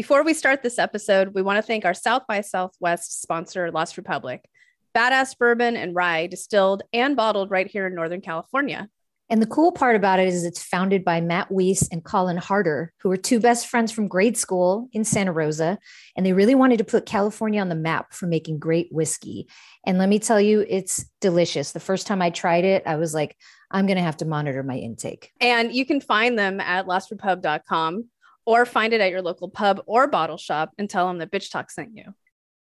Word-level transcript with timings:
Before 0.00 0.22
we 0.22 0.32
start 0.32 0.62
this 0.62 0.78
episode, 0.78 1.34
we 1.34 1.42
want 1.42 1.58
to 1.58 1.62
thank 1.62 1.84
our 1.84 1.92
South 1.92 2.22
by 2.26 2.40
Southwest 2.40 3.20
sponsor, 3.20 3.70
Lost 3.70 3.98
Republic. 3.98 4.48
Badass 4.96 5.36
bourbon 5.36 5.76
and 5.76 5.94
rye 5.94 6.26
distilled 6.26 6.82
and 6.94 7.14
bottled 7.14 7.50
right 7.50 7.66
here 7.66 7.86
in 7.86 7.94
Northern 7.94 8.22
California. 8.22 8.88
And 9.28 9.42
the 9.42 9.46
cool 9.46 9.72
part 9.72 9.96
about 9.96 10.18
it 10.18 10.26
is 10.26 10.42
it's 10.42 10.62
founded 10.62 11.04
by 11.04 11.20
Matt 11.20 11.50
Weiss 11.50 11.86
and 11.92 12.02
Colin 12.02 12.38
Harder, 12.38 12.94
who 13.02 13.10
are 13.10 13.18
two 13.18 13.40
best 13.40 13.66
friends 13.66 13.92
from 13.92 14.08
grade 14.08 14.38
school 14.38 14.88
in 14.94 15.04
Santa 15.04 15.32
Rosa. 15.32 15.78
And 16.16 16.24
they 16.24 16.32
really 16.32 16.54
wanted 16.54 16.78
to 16.78 16.84
put 16.84 17.04
California 17.04 17.60
on 17.60 17.68
the 17.68 17.74
map 17.74 18.14
for 18.14 18.26
making 18.26 18.58
great 18.58 18.88
whiskey. 18.90 19.48
And 19.84 19.98
let 19.98 20.08
me 20.08 20.18
tell 20.18 20.40
you, 20.40 20.64
it's 20.66 21.04
delicious. 21.20 21.72
The 21.72 21.78
first 21.78 22.06
time 22.06 22.22
I 22.22 22.30
tried 22.30 22.64
it, 22.64 22.84
I 22.86 22.96
was 22.96 23.12
like, 23.12 23.36
I'm 23.70 23.84
going 23.84 23.98
to 23.98 24.02
have 24.02 24.16
to 24.16 24.24
monitor 24.24 24.62
my 24.62 24.76
intake. 24.76 25.30
And 25.42 25.74
you 25.74 25.84
can 25.84 26.00
find 26.00 26.38
them 26.38 26.58
at 26.58 26.86
lostrepub.com 26.86 28.08
or 28.50 28.66
find 28.66 28.92
it 28.92 29.00
at 29.00 29.12
your 29.12 29.22
local 29.22 29.48
pub 29.48 29.80
or 29.86 30.08
bottle 30.08 30.36
shop 30.36 30.72
and 30.76 30.90
tell 30.90 31.06
them 31.06 31.18
that 31.18 31.30
Bitch 31.30 31.52
Talk 31.52 31.70
sent 31.70 31.96
you. 31.96 32.02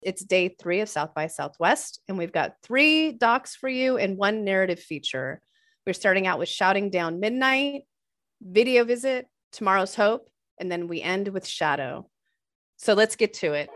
It's 0.03 0.23
day 0.23 0.55
three 0.61 0.81
of 0.81 0.91
South 0.91 1.15
by 1.15 1.27
Southwest, 1.27 2.03
and 2.07 2.19
we've 2.19 2.35
got 2.35 2.57
three 2.63 3.13
docs 3.13 3.57
for 3.57 3.67
you 3.67 3.97
and 3.97 4.19
one 4.19 4.45
narrative 4.45 4.79
feature. 4.79 5.41
We're 5.87 5.95
starting 5.95 6.27
out 6.27 6.39
with 6.39 6.51
Shouting 6.51 6.91
Down 6.91 7.19
Midnight, 7.19 7.85
Video 8.43 8.85
Visit, 8.85 9.27
Tomorrow's 9.53 9.95
Hope, 9.95 10.29
and 10.59 10.71
then 10.71 10.87
we 10.87 11.01
end 11.01 11.29
with 11.29 11.47
Shadow. 11.47 12.11
So 12.77 12.93
let's 12.93 13.17
get 13.17 13.33
to 13.35 13.55
it. 13.55 13.71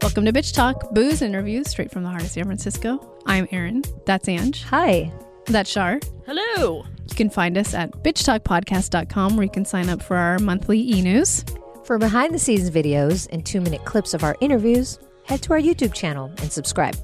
Welcome 0.00 0.26
to 0.26 0.32
Bitch 0.32 0.54
Talk, 0.54 0.94
booze 0.94 1.22
interviews 1.22 1.70
straight 1.70 1.90
from 1.90 2.04
the 2.04 2.08
heart 2.08 2.22
of 2.22 2.28
San 2.28 2.44
Francisco. 2.44 3.18
I'm 3.26 3.48
Erin. 3.50 3.82
That's 4.06 4.28
Ange. 4.28 4.62
Hi. 4.62 5.12
That's 5.46 5.70
Shar. 5.70 6.00
Hello. 6.26 6.84
You 7.08 7.14
can 7.14 7.30
find 7.30 7.58
us 7.58 7.74
at 7.74 7.92
bitchtalkpodcast.com 8.02 9.36
where 9.36 9.44
you 9.44 9.50
can 9.50 9.64
sign 9.64 9.88
up 9.88 10.02
for 10.02 10.16
our 10.16 10.38
monthly 10.38 10.80
e 10.80 11.02
news. 11.02 11.44
For 11.84 11.98
behind 11.98 12.34
the 12.34 12.38
scenes 12.38 12.70
videos 12.70 13.28
and 13.30 13.44
two 13.44 13.60
minute 13.60 13.84
clips 13.84 14.14
of 14.14 14.24
our 14.24 14.36
interviews, 14.40 14.98
head 15.24 15.42
to 15.42 15.52
our 15.52 15.60
YouTube 15.60 15.92
channel 15.92 16.32
and 16.38 16.50
subscribe. 16.50 16.96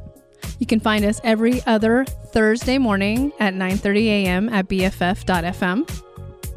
You 0.59 0.67
can 0.67 0.81
find 0.81 1.05
us 1.05 1.21
every 1.23 1.63
other 1.67 2.05
Thursday 2.05 2.79
morning 2.79 3.33
at 3.41 3.55
9:30 3.55 4.07
a.m. 4.07 4.49
at 4.49 4.69
bff.fm. 4.69 6.07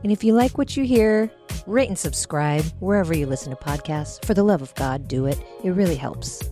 And 0.04 0.12
if 0.12 0.24
you 0.24 0.34
like 0.34 0.58
what 0.58 0.76
you 0.76 0.84
hear, 0.84 1.32
rate 1.66 1.90
and 1.90 2.00
subscribe 2.00 2.64
wherever 2.80 3.16
you 3.16 3.26
listen 3.26 3.56
to 3.56 3.62
podcasts. 3.62 4.24
For 4.26 4.34
the 4.34 4.44
love 4.44 4.62
of 4.62 4.74
God, 4.76 5.08
do 5.08 5.26
it. 5.26 5.40
It 5.64 5.72
really 5.72 5.96
helps. 5.96 6.50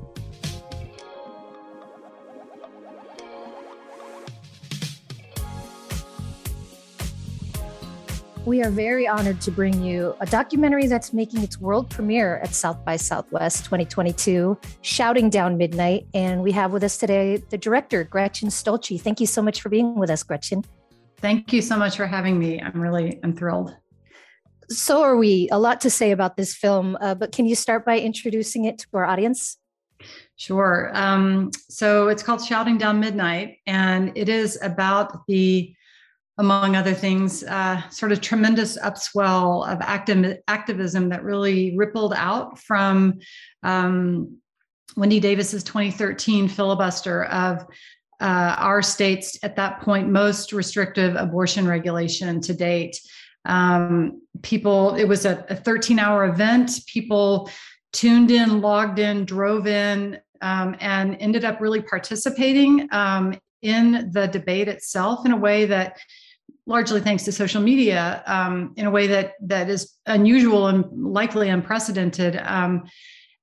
We 8.44 8.64
are 8.64 8.72
very 8.72 9.08
honored 9.08 9.39
to 9.42 9.52
bring 9.52 9.84
you 9.84 10.16
a 10.20 10.25
documentary 10.25 10.88
that's 10.88 11.14
making 11.14 11.44
its 11.44 11.59
world 11.59 11.92
premiere 11.92 12.38
at 12.38 12.56
South 12.56 12.83
by 12.83 12.95
Southwest 12.95 13.66
2022, 13.66 14.58
Shouting 14.81 15.30
Down 15.30 15.58
Midnight. 15.58 16.08
And 16.16 16.42
we 16.42 16.52
have 16.53 16.73
with 16.73 16.83
us 16.83 16.98
today 16.98 17.38
the 17.38 17.58
director, 17.59 18.03
Gretchen 18.03 18.50
Stoeltje. 18.50 19.00
Thank 19.00 19.20
you 19.20 19.28
so 19.28 19.44
much 19.44 19.61
for 19.61 19.70
being 19.70 19.94
with 19.95 20.09
us, 20.09 20.23
Gretchen. 20.23 20.66
Thank 21.17 21.53
you 21.53 21.61
so 21.61 21.78
much 21.78 21.95
for 21.95 22.08
having 22.08 22.39
me. 22.39 22.59
I'm 22.59 22.81
really, 22.81 23.20
I'm 23.23 23.36
thrilled. 23.36 23.75
So 24.70 25.03
are 25.03 25.17
we. 25.17 25.48
A 25.52 25.59
lot 25.59 25.80
to 25.81 25.92
say 25.92 26.09
about 26.09 26.36
this 26.36 26.55
film, 26.55 26.98
uh, 27.00 27.14
but 27.14 27.31
can 27.31 27.45
you 27.45 27.53
start 27.53 27.86
by 27.86 28.00
introducing 28.00 28.66
it 28.66 28.80
to 28.80 28.88
our 28.94 29.05
audience? 29.05 29.59
Sure. 30.38 30.89
Um, 30.95 31.52
so 31.70 32.08
it's 32.08 32.23
called 32.23 32.44
Shouting 32.44 32.80
Down 32.80 33.00
Midnight, 33.00 33.58
and 33.67 34.11
it 34.16 34.30
is 34.30 34.59
about 34.64 35.28
the 35.28 35.76
among 36.42 36.75
other 36.75 36.95
things, 36.95 37.44
uh, 37.44 37.88
sort 37.89 38.11
of 38.11 38.20
tremendous 38.20 38.75
upswell 38.80 39.72
of 39.72 39.78
activ- 39.80 40.39
activism 40.48 41.08
that 41.09 41.23
really 41.23 41.78
rippled 41.78 42.14
out 42.16 42.58
from 42.58 43.20
um, 43.61 44.38
Wendy 44.98 45.20
Davis's 45.20 45.64
2013 45.64 46.48
filibuster 46.48 47.26
of 47.26 47.64
uh, 48.20 48.55
our 48.58 48.82
state's, 48.82 49.38
at 49.43 49.55
that 49.55 49.82
point, 49.82 50.10
most 50.10 50.52
restrictive 50.52 51.16
abortion 51.16 51.67
regulation 51.67 52.42
to 52.42 52.55
date. 52.55 52.99
Um, 53.45 54.23
people, 54.42 54.95
it 54.95 55.05
was 55.05 55.26
a 55.26 55.36
13 55.36 55.99
hour 55.99 56.26
event. 56.26 56.71
People 56.87 57.52
tuned 57.93 58.32
in, 58.32 58.61
logged 58.61 58.98
in, 58.98 59.26
drove 59.26 59.67
in, 59.67 60.20
um, 60.42 60.76
and 60.80 61.17
ended 61.20 61.45
up 61.45 61.61
really 61.61 61.82
participating 61.83 62.87
um, 62.92 63.39
in 63.61 64.10
the 64.11 64.27
debate 64.27 64.67
itself 64.67 65.23
in 65.26 65.32
a 65.32 65.37
way 65.37 65.66
that 65.66 65.98
largely 66.66 67.02
thanks 67.02 67.23
to 67.23 67.32
social 67.32 67.61
media 67.61 68.23
um, 68.27 68.73
in 68.77 68.86
a 68.86 68.92
way 68.92 69.08
that 69.08 69.33
that 69.42 69.70
is 69.70 69.98
unusual 70.05 70.67
and 70.67 70.86
likely 70.92 71.49
unprecedented. 71.49 72.39
Um, 72.44 72.83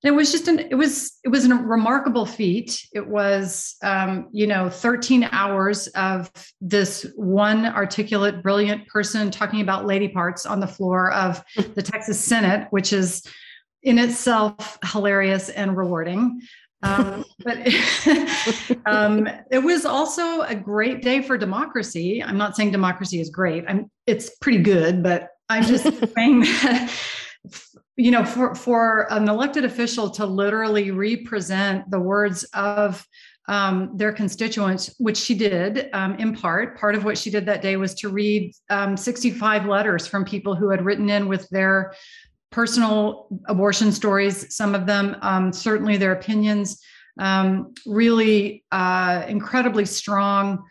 it 0.04 0.12
was 0.12 0.30
just 0.30 0.46
an 0.46 0.60
it 0.60 0.76
was 0.76 1.18
it 1.24 1.28
was 1.28 1.44
a 1.44 1.54
remarkable 1.54 2.24
feat. 2.24 2.86
It 2.92 3.06
was 3.06 3.74
um, 3.82 4.28
you 4.32 4.46
know 4.46 4.70
13 4.70 5.28
hours 5.32 5.88
of 5.88 6.30
this 6.60 7.04
one 7.16 7.66
articulate 7.66 8.42
brilliant 8.42 8.86
person 8.86 9.30
talking 9.30 9.60
about 9.60 9.86
lady 9.86 10.08
parts 10.08 10.46
on 10.46 10.60
the 10.60 10.68
floor 10.68 11.12
of 11.12 11.42
the 11.74 11.82
texas 11.82 12.22
senate 12.22 12.68
which 12.70 12.92
is 12.92 13.22
in 13.82 13.98
itself 13.98 14.78
hilarious 14.84 15.48
and 15.50 15.76
rewarding 15.76 16.40
um, 16.82 17.24
but 17.44 17.58
um, 18.86 19.28
it 19.50 19.58
was 19.58 19.84
also 19.84 20.42
a 20.42 20.54
great 20.54 21.02
day 21.02 21.22
for 21.22 21.36
democracy. 21.36 22.22
I'm 22.22 22.38
not 22.38 22.56
saying 22.56 22.70
democracy 22.70 23.20
is 23.20 23.30
great. 23.30 23.64
I'm, 23.66 23.90
it's 24.06 24.36
pretty 24.36 24.58
good, 24.58 25.02
but 25.02 25.28
I'm 25.48 25.64
just 25.64 25.84
saying 26.14 26.40
that, 26.40 26.92
you 27.96 28.10
know, 28.10 28.24
for, 28.24 28.54
for 28.54 29.12
an 29.12 29.28
elected 29.28 29.64
official 29.64 30.10
to 30.10 30.26
literally 30.26 30.90
represent 30.90 31.90
the 31.90 32.00
words 32.00 32.44
of 32.54 33.04
um, 33.48 33.96
their 33.96 34.12
constituents, 34.12 34.94
which 34.98 35.16
she 35.16 35.34
did 35.34 35.88
um, 35.94 36.14
in 36.16 36.34
part. 36.34 36.78
Part 36.78 36.94
of 36.94 37.04
what 37.04 37.16
she 37.16 37.30
did 37.30 37.46
that 37.46 37.62
day 37.62 37.76
was 37.76 37.94
to 37.94 38.10
read 38.10 38.52
um, 38.68 38.96
65 38.96 39.64
letters 39.64 40.06
from 40.06 40.24
people 40.24 40.54
who 40.54 40.68
had 40.70 40.84
written 40.84 41.08
in 41.08 41.28
with 41.28 41.48
their 41.48 41.94
personal 42.50 43.28
abortion 43.46 43.92
stories, 43.92 44.54
some 44.54 44.74
of 44.74 44.86
them, 44.86 45.16
um, 45.22 45.52
certainly 45.52 45.96
their 45.96 46.12
opinions, 46.12 46.80
um, 47.18 47.74
really 47.86 48.64
uh, 48.72 49.24
incredibly 49.28 49.84
strong 49.84 50.64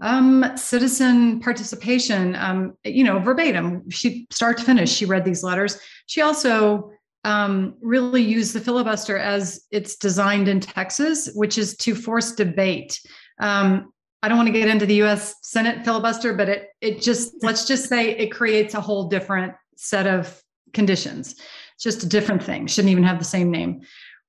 um, 0.00 0.56
citizen 0.56 1.40
participation, 1.40 2.34
um, 2.36 2.76
you 2.84 3.04
know, 3.04 3.18
verbatim. 3.18 3.88
She, 3.90 4.26
start 4.30 4.58
to 4.58 4.64
finish, 4.64 4.92
she 4.92 5.06
read 5.06 5.24
these 5.24 5.42
letters. 5.42 5.78
She 6.06 6.20
also 6.20 6.90
um, 7.24 7.74
really 7.80 8.22
used 8.22 8.54
the 8.54 8.60
filibuster 8.60 9.16
as 9.18 9.64
it's 9.70 9.96
designed 9.96 10.48
in 10.48 10.60
Texas, 10.60 11.30
which 11.34 11.58
is 11.58 11.76
to 11.78 11.94
force 11.94 12.32
debate. 12.32 13.00
Um, 13.40 13.92
I 14.22 14.28
don't 14.28 14.36
want 14.36 14.48
to 14.48 14.52
get 14.52 14.68
into 14.68 14.86
the 14.86 14.96
U.S. 14.96 15.34
Senate 15.42 15.84
filibuster, 15.84 16.32
but 16.32 16.48
it 16.48 16.68
it 16.80 17.02
just 17.02 17.34
let's 17.42 17.66
just 17.66 17.88
say 17.88 18.10
it 18.10 18.28
creates 18.28 18.74
a 18.74 18.80
whole 18.80 19.08
different 19.08 19.52
set 19.76 20.06
of 20.06 20.42
conditions. 20.74 21.36
It's 21.74 21.84
just 21.84 22.02
a 22.02 22.08
different 22.08 22.42
thing, 22.42 22.66
shouldn't 22.66 22.92
even 22.92 23.04
have 23.04 23.18
the 23.18 23.24
same 23.24 23.50
name. 23.50 23.82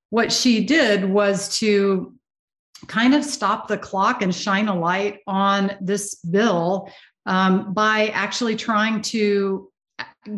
What 0.09 0.31
she 0.31 0.65
did 0.65 1.03
was 1.03 1.57
to 1.59 2.13
kind 2.87 3.13
of 3.13 3.23
stop 3.23 3.67
the 3.67 3.77
clock 3.77 4.21
and 4.21 4.33
shine 4.33 4.67
a 4.67 4.77
light 4.77 5.19
on 5.27 5.71
this 5.81 6.15
bill 6.15 6.89
um, 7.25 7.73
by 7.73 8.07
actually 8.09 8.55
trying 8.55 9.01
to 9.01 9.71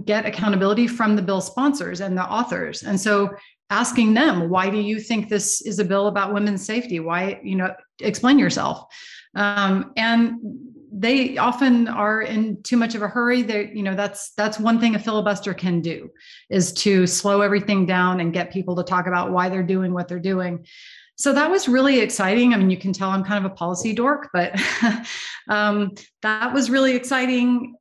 get 0.06 0.25
accountability 0.25 0.88
from 0.88 1.16
the 1.16 1.22
bill 1.22 1.41
sponsors 1.41 2.01
and 2.01 2.18
the 2.18 2.24
authors. 2.24 2.84
And 2.84 3.00
so 3.00 3.29
asking 3.69 4.13
them, 4.13 4.50
why 4.50 4.69
do 4.69 4.78
you 4.78 5.00
think 5.00 5.28
this 5.28 5.62
is 5.62 5.79
a 5.79 5.85
bill 5.85 6.07
about 6.07 6.34
women's 6.34 6.66
safety? 6.66 7.00
Why, 7.00 7.39
you 7.44 7.56
know, 7.56 7.74
explain 8.00 8.39
yourself. 8.39 8.85
Um, 9.35 9.91
and 9.97 10.39
they 10.92 11.38
often 11.38 11.88
are 11.88 12.22
in 12.22 12.62
too 12.64 12.78
much 12.78 12.96
of 12.96 13.02
a 13.02 13.08
hurry. 13.08 13.42
They 13.42 13.72
you 13.74 13.84
know 13.84 13.95
that's 13.95 14.31
that's 14.31 14.60
one 14.60 14.80
thing 14.80 14.95
a 14.95 15.00
filibuster 15.00 15.54
can 15.54 15.81
do 15.81 16.10
is 16.50 16.72
to 16.74 17.07
slow 17.07 17.42
everything 17.42 17.86
down 17.86 18.19
and 18.19 18.34
get 18.34 18.51
people 18.51 18.75
to 18.78 18.84
talk 18.84 19.07
about 19.07 19.31
why 19.31 19.50
they're 19.50 19.63
doing 19.63 19.94
what 19.94 20.07
they're 20.07 20.19
doing. 20.19 20.66
So 21.16 21.34
that 21.34 21.50
was 21.50 21.68
really 21.68 22.00
exciting. 22.00 22.54
I 22.54 22.57
mean 22.57 22.69
you 22.69 22.78
can 22.78 22.94
tell 22.94 23.10
i'm 23.10 23.24
kind 23.24 23.44
of 23.45 23.51
a 23.51 23.56
policy 23.56 23.94
dork 23.94 24.30
but 24.34 24.60
um, 25.50 25.94
that 26.22 26.54
was 26.54 26.69
really 26.69 26.95
exciting 26.95 27.75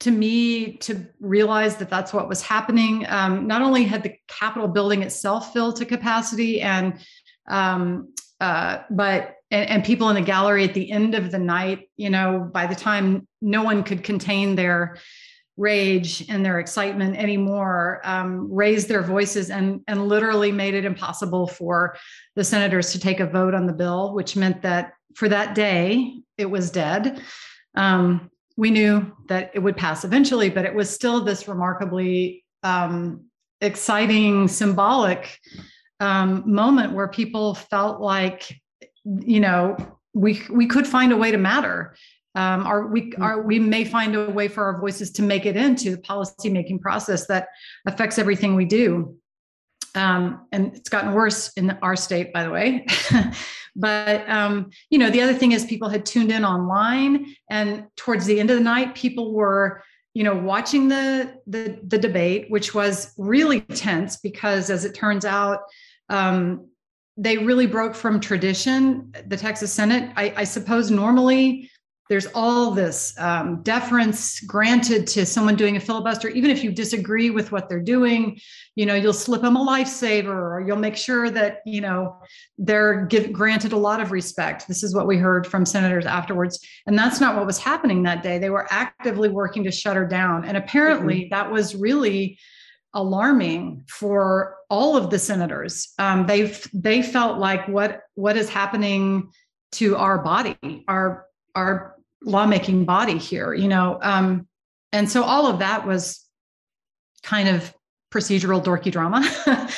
to 0.00 0.10
me 0.10 0.76
to 0.76 1.06
realize 1.20 1.76
that 1.76 1.90
that's 1.90 2.12
what 2.12 2.28
was 2.28 2.40
happening. 2.40 3.04
Um, 3.08 3.46
not 3.46 3.62
only 3.62 3.84
had 3.84 4.02
the 4.02 4.14
capitol 4.28 4.68
building 4.68 5.02
itself 5.02 5.52
filled 5.52 5.76
to 5.76 5.84
capacity 5.84 6.60
and 6.60 7.00
um, 7.48 8.12
uh, 8.40 8.82
but 8.90 9.34
and, 9.50 9.68
and, 9.70 9.84
people 9.84 10.08
in 10.08 10.14
the 10.14 10.20
gallery 10.20 10.64
at 10.64 10.74
the 10.74 10.90
end 10.90 11.14
of 11.14 11.30
the 11.30 11.38
night 11.38 11.88
you 11.96 12.10
know 12.10 12.48
by 12.52 12.66
the 12.66 12.74
time 12.74 13.26
no 13.40 13.62
one 13.62 13.82
could 13.82 14.02
contain 14.02 14.54
their 14.54 14.98
rage 15.56 16.24
and 16.28 16.44
their 16.44 16.60
excitement 16.60 17.16
anymore 17.16 18.00
um, 18.04 18.52
raised 18.52 18.88
their 18.88 19.02
voices 19.02 19.50
and 19.50 19.80
and 19.88 20.08
literally 20.08 20.52
made 20.52 20.74
it 20.74 20.84
impossible 20.84 21.46
for 21.46 21.96
the 22.36 22.44
senators 22.44 22.92
to 22.92 23.00
take 23.00 23.20
a 23.20 23.26
vote 23.26 23.54
on 23.54 23.66
the 23.66 23.72
bill 23.72 24.14
which 24.14 24.36
meant 24.36 24.62
that 24.62 24.92
for 25.14 25.28
that 25.28 25.54
day 25.54 26.22
it 26.38 26.48
was 26.48 26.70
dead. 26.70 27.20
Um, 27.74 28.30
we 28.56 28.70
knew 28.70 29.12
that 29.28 29.50
it 29.54 29.58
would 29.58 29.76
pass 29.76 30.04
eventually, 30.04 30.48
but 30.48 30.64
it 30.64 30.74
was 30.74 30.88
still 30.88 31.24
this 31.24 31.46
remarkably 31.46 32.44
um, 32.62 33.24
exciting, 33.60 34.48
symbolic 34.48 35.38
um, 36.00 36.44
moment 36.46 36.92
where 36.92 37.08
people 37.08 37.54
felt 37.54 38.00
like, 38.00 38.60
you 39.20 39.40
know, 39.40 39.76
we 40.14 40.42
we 40.50 40.66
could 40.66 40.86
find 40.86 41.12
a 41.12 41.16
way 41.16 41.30
to 41.30 41.38
matter. 41.38 41.94
Um, 42.34 42.66
or 42.66 42.86
we 42.86 43.12
are 43.20 43.42
we 43.42 43.58
may 43.58 43.84
find 43.84 44.14
a 44.14 44.30
way 44.30 44.48
for 44.48 44.64
our 44.64 44.80
voices 44.80 45.10
to 45.12 45.22
make 45.22 45.46
it 45.46 45.56
into 45.56 45.92
the 45.92 45.98
policy 45.98 46.50
making 46.50 46.78
process 46.78 47.26
that 47.26 47.48
affects 47.86 48.18
everything 48.18 48.54
we 48.54 48.64
do. 48.64 49.16
Um, 49.94 50.46
and 50.52 50.74
it's 50.76 50.88
gotten 50.88 51.12
worse 51.14 51.52
in 51.54 51.70
our 51.82 51.96
state, 51.96 52.32
by 52.32 52.44
the 52.44 52.50
way. 52.50 52.86
but 53.76 54.28
um, 54.28 54.70
you 54.90 54.98
know, 54.98 55.10
the 55.10 55.22
other 55.22 55.34
thing 55.34 55.52
is 55.52 55.64
people 55.64 55.88
had 55.88 56.04
tuned 56.04 56.30
in 56.30 56.44
online, 56.44 57.34
and 57.50 57.86
towards 57.96 58.26
the 58.26 58.38
end 58.38 58.50
of 58.50 58.58
the 58.58 58.62
night, 58.62 58.94
people 58.94 59.32
were 59.32 59.82
you 60.14 60.22
know 60.22 60.36
watching 60.36 60.88
the 60.88 61.34
the, 61.46 61.80
the 61.82 61.98
debate, 61.98 62.50
which 62.50 62.74
was 62.74 63.14
really 63.16 63.62
tense 63.62 64.18
because, 64.18 64.70
as 64.70 64.84
it 64.84 64.94
turns 64.94 65.24
out, 65.24 65.60
um, 66.10 66.67
they 67.18 67.36
really 67.36 67.66
broke 67.66 67.94
from 67.94 68.20
tradition. 68.20 69.12
The 69.26 69.36
Texas 69.36 69.72
Senate, 69.72 70.12
I, 70.16 70.32
I 70.36 70.44
suppose, 70.44 70.90
normally 70.90 71.68
there's 72.08 72.26
all 72.34 72.70
this 72.70 73.14
um, 73.18 73.62
deference 73.62 74.40
granted 74.40 75.06
to 75.08 75.26
someone 75.26 75.56
doing 75.56 75.76
a 75.76 75.80
filibuster 75.80 76.28
even 76.28 76.50
if 76.50 76.64
you 76.64 76.72
disagree 76.72 77.28
with 77.28 77.52
what 77.52 77.68
they're 77.68 77.82
doing 77.82 78.40
you 78.76 78.86
know 78.86 78.94
you'll 78.94 79.12
slip 79.12 79.42
them 79.42 79.56
a 79.56 79.60
lifesaver 79.64 80.26
or 80.28 80.64
you'll 80.66 80.78
make 80.78 80.96
sure 80.96 81.30
that 81.30 81.58
you 81.66 81.82
know 81.82 82.16
they're 82.56 83.04
give, 83.06 83.30
granted 83.32 83.72
a 83.72 83.76
lot 83.76 84.00
of 84.00 84.10
respect 84.10 84.66
this 84.68 84.82
is 84.82 84.94
what 84.94 85.06
we 85.06 85.16
heard 85.16 85.46
from 85.46 85.66
senators 85.66 86.06
afterwards 86.06 86.66
and 86.86 86.98
that's 86.98 87.20
not 87.20 87.36
what 87.36 87.46
was 87.46 87.58
happening 87.58 88.02
that 88.02 88.22
day 88.22 88.38
they 88.38 88.50
were 88.50 88.66
actively 88.70 89.28
working 89.28 89.62
to 89.62 89.70
shut 89.70 89.96
her 89.96 90.06
down 90.06 90.44
and 90.44 90.56
apparently 90.56 91.22
mm-hmm. 91.22 91.34
that 91.34 91.50
was 91.50 91.74
really 91.74 92.38
alarming 92.94 93.84
for 93.86 94.57
all 94.70 94.96
of 94.96 95.10
the 95.10 95.18
senators. 95.18 95.92
Um, 95.98 96.26
they 96.26 96.52
they 96.72 97.02
felt 97.02 97.38
like 97.38 97.66
what 97.68 98.02
what 98.14 98.36
is 98.36 98.48
happening 98.48 99.30
to 99.72 99.96
our 99.96 100.18
body 100.18 100.56
our 100.88 101.26
our 101.54 101.96
lawmaking 102.22 102.84
body 102.84 103.18
here 103.18 103.54
you 103.54 103.68
know? 103.68 103.98
Um, 104.02 104.46
and 104.92 105.10
so 105.10 105.22
all 105.22 105.46
of 105.46 105.58
that 105.60 105.86
was 105.86 106.24
kind 107.22 107.48
of 107.48 107.72
procedural 108.10 108.64
dorky 108.64 108.90
drama 108.90 109.20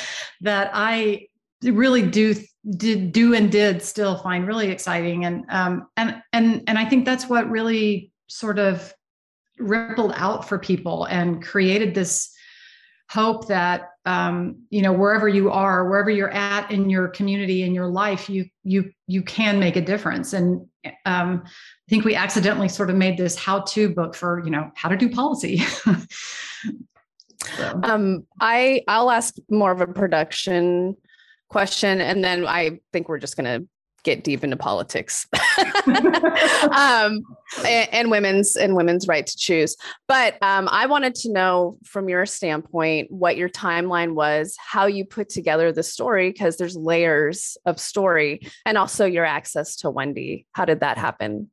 that 0.41 0.71
i 0.73 1.27
really 1.63 2.01
do 2.01 2.33
did 2.77 3.11
do 3.11 3.33
and 3.33 3.51
did 3.51 3.81
still 3.81 4.17
find 4.17 4.45
really 4.45 4.69
exciting. 4.69 5.25
And 5.25 5.45
um, 5.49 5.87
and 5.97 6.21
and 6.33 6.63
and 6.67 6.77
i 6.77 6.85
think 6.85 7.05
that's 7.05 7.27
what 7.27 7.49
really 7.49 8.11
sort 8.27 8.59
of 8.59 8.93
rippled 9.57 10.13
out 10.15 10.47
for 10.47 10.57
people 10.57 11.05
and 11.05 11.43
created 11.43 11.93
this 11.93 12.31
hope 13.09 13.47
that 13.47 13.89
um, 14.05 14.63
you 14.69 14.81
know 14.81 14.91
wherever 14.91 15.27
you 15.27 15.51
are 15.51 15.87
wherever 15.87 16.09
you're 16.09 16.31
at 16.31 16.71
in 16.71 16.89
your 16.89 17.07
community 17.07 17.63
in 17.63 17.73
your 17.73 17.87
life 17.87 18.29
you 18.29 18.45
you 18.63 18.91
you 19.07 19.21
can 19.21 19.59
make 19.59 19.75
a 19.75 19.81
difference 19.81 20.33
and 20.33 20.65
um, 21.05 21.43
i 21.45 21.89
think 21.89 22.03
we 22.03 22.15
accidentally 22.15 22.67
sort 22.67 22.89
of 22.89 22.95
made 22.95 23.17
this 23.17 23.35
how-to 23.35 23.89
book 23.93 24.15
for 24.15 24.41
you 24.43 24.49
know 24.49 24.71
how 24.75 24.89
to 24.89 24.97
do 24.97 25.09
policy 25.09 25.57
so. 27.57 27.79
um, 27.83 28.25
i 28.39 28.81
i'll 28.87 29.11
ask 29.11 29.35
more 29.49 29.71
of 29.71 29.81
a 29.81 29.87
production 29.87 30.95
question 31.49 32.01
and 32.01 32.23
then 32.23 32.47
i 32.47 32.79
think 32.91 33.07
we're 33.07 33.19
just 33.19 33.37
going 33.37 33.61
to 33.61 33.67
get 34.03 34.23
deep 34.23 34.43
into 34.43 34.57
politics 34.57 35.27
um, 36.71 37.23
and, 37.65 37.89
and, 37.91 38.11
women's 38.11 38.55
and 38.55 38.75
women's 38.75 39.07
right 39.07 39.25
to 39.25 39.37
choose. 39.37 39.75
But 40.07 40.41
um, 40.41 40.67
I 40.71 40.85
wanted 40.85 41.15
to 41.15 41.31
know 41.31 41.77
from 41.83 42.09
your 42.09 42.25
standpoint 42.25 43.11
what 43.11 43.37
your 43.37 43.49
timeline 43.49 44.13
was, 44.13 44.55
how 44.59 44.85
you 44.85 45.05
put 45.05 45.29
together 45.29 45.71
the 45.71 45.83
story, 45.83 46.31
because 46.31 46.57
there's 46.57 46.75
layers 46.75 47.57
of 47.65 47.79
story, 47.79 48.41
and 48.65 48.77
also 48.77 49.05
your 49.05 49.25
access 49.25 49.75
to 49.77 49.89
Wendy. 49.89 50.45
How 50.53 50.65
did 50.65 50.79
that 50.81 50.97
happen? 50.97 51.49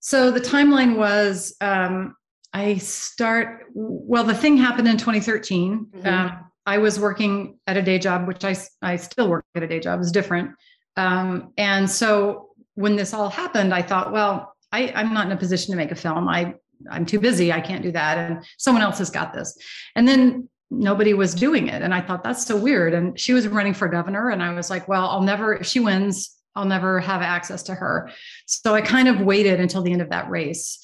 So 0.00 0.30
the 0.30 0.40
timeline 0.40 0.96
was 0.96 1.54
um, 1.60 2.16
I 2.52 2.76
start. 2.78 3.66
Well, 3.74 4.24
the 4.24 4.34
thing 4.34 4.56
happened 4.56 4.88
in 4.88 4.96
2013. 4.96 5.86
Mm-hmm. 5.94 6.08
Um, 6.08 6.50
I 6.64 6.78
was 6.78 6.98
working 7.00 7.58
at 7.66 7.76
a 7.76 7.82
day 7.82 7.98
job, 7.98 8.26
which 8.26 8.44
I 8.44 8.56
I 8.82 8.96
still 8.96 9.28
work 9.28 9.44
at 9.54 9.62
a 9.62 9.66
day 9.66 9.80
job. 9.80 10.00
It's 10.00 10.10
different 10.10 10.50
um, 10.96 11.52
and 11.56 11.88
so 11.88 12.50
when 12.74 12.96
this 12.96 13.14
all 13.14 13.28
happened, 13.28 13.74
I 13.74 13.82
thought, 13.82 14.12
well, 14.12 14.54
I, 14.72 14.92
I'm 14.94 15.12
not 15.12 15.26
in 15.26 15.32
a 15.32 15.36
position 15.36 15.72
to 15.72 15.76
make 15.76 15.90
a 15.90 15.96
film. 15.96 16.28
I 16.28 16.54
I'm 16.90 17.06
too 17.06 17.20
busy. 17.20 17.52
I 17.52 17.60
can't 17.60 17.82
do 17.82 17.92
that. 17.92 18.18
And 18.18 18.44
someone 18.58 18.82
else 18.82 18.98
has 18.98 19.10
got 19.10 19.32
this. 19.32 19.56
And 19.94 20.06
then 20.06 20.48
nobody 20.70 21.14
was 21.14 21.34
doing 21.34 21.68
it. 21.68 21.82
And 21.82 21.94
I 21.94 22.00
thought 22.00 22.24
that's 22.24 22.46
so 22.46 22.56
weird. 22.56 22.94
And 22.94 23.18
she 23.18 23.34
was 23.34 23.46
running 23.46 23.74
for 23.74 23.88
governor. 23.88 24.30
And 24.30 24.42
I 24.42 24.52
was 24.52 24.70
like, 24.70 24.88
well, 24.88 25.06
I'll 25.06 25.22
never, 25.22 25.54
if 25.54 25.66
she 25.66 25.80
wins, 25.80 26.36
I'll 26.54 26.64
never 26.64 27.00
have 27.00 27.22
access 27.22 27.62
to 27.64 27.74
her. 27.74 28.10
So 28.46 28.74
I 28.74 28.80
kind 28.80 29.08
of 29.08 29.20
waited 29.20 29.60
until 29.60 29.82
the 29.82 29.92
end 29.92 30.02
of 30.02 30.10
that 30.10 30.28
race 30.30 30.78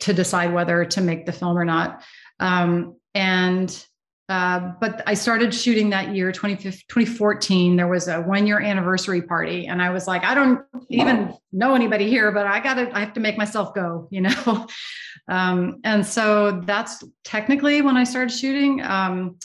to 0.00 0.12
decide 0.12 0.52
whether 0.52 0.84
to 0.84 1.00
make 1.00 1.26
the 1.26 1.32
film 1.32 1.56
or 1.56 1.64
not. 1.64 2.02
Um, 2.38 2.96
and 3.14 3.86
uh, 4.28 4.72
but 4.80 5.02
I 5.06 5.14
started 5.14 5.54
shooting 5.54 5.90
that 5.90 6.14
year, 6.14 6.32
2014. 6.32 7.76
There 7.76 7.86
was 7.86 8.08
a 8.08 8.20
one 8.22 8.46
year 8.46 8.60
anniversary 8.60 9.22
party. 9.22 9.66
And 9.66 9.80
I 9.80 9.90
was 9.90 10.08
like, 10.08 10.24
I 10.24 10.34
don't 10.34 10.60
even 10.88 11.34
know 11.52 11.74
anybody 11.74 12.08
here, 12.08 12.32
but 12.32 12.46
I 12.46 12.58
got 12.58 12.74
to, 12.74 12.90
I 12.96 13.00
have 13.00 13.12
to 13.14 13.20
make 13.20 13.38
myself 13.38 13.72
go, 13.74 14.08
you 14.10 14.22
know? 14.22 14.66
um, 15.28 15.80
and 15.84 16.04
so 16.04 16.60
that's 16.64 17.04
technically 17.22 17.82
when 17.82 17.96
I 17.96 18.04
started 18.04 18.32
shooting. 18.32 18.82
Um, 18.82 19.38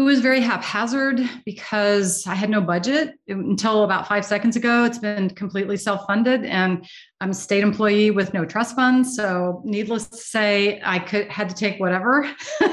it 0.00 0.04
was 0.04 0.20
very 0.20 0.40
haphazard 0.40 1.20
because 1.44 2.26
I 2.26 2.34
had 2.34 2.48
no 2.48 2.62
budget 2.62 3.16
until 3.28 3.84
about 3.84 4.08
five 4.08 4.24
seconds 4.24 4.56
ago. 4.56 4.84
It's 4.84 4.98
been 4.98 5.28
completely 5.28 5.76
self 5.76 6.06
funded, 6.06 6.46
and 6.46 6.86
I'm 7.20 7.32
a 7.32 7.34
state 7.34 7.62
employee 7.62 8.10
with 8.10 8.32
no 8.32 8.46
trust 8.46 8.74
funds. 8.74 9.14
So, 9.14 9.60
needless 9.62 10.08
to 10.08 10.16
say, 10.16 10.80
I 10.82 11.00
could 11.00 11.28
had 11.28 11.50
to 11.50 11.54
take 11.54 11.78
whatever. 11.80 12.26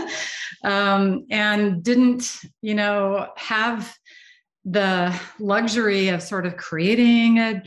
um, 0.64 1.26
and 1.30 1.84
didn't, 1.84 2.40
you 2.62 2.76
know, 2.76 3.28
have 3.36 3.94
the 4.64 5.14
luxury 5.38 6.08
of 6.08 6.24
sort 6.24 6.46
of 6.46 6.56
creating 6.56 7.40
a 7.40 7.62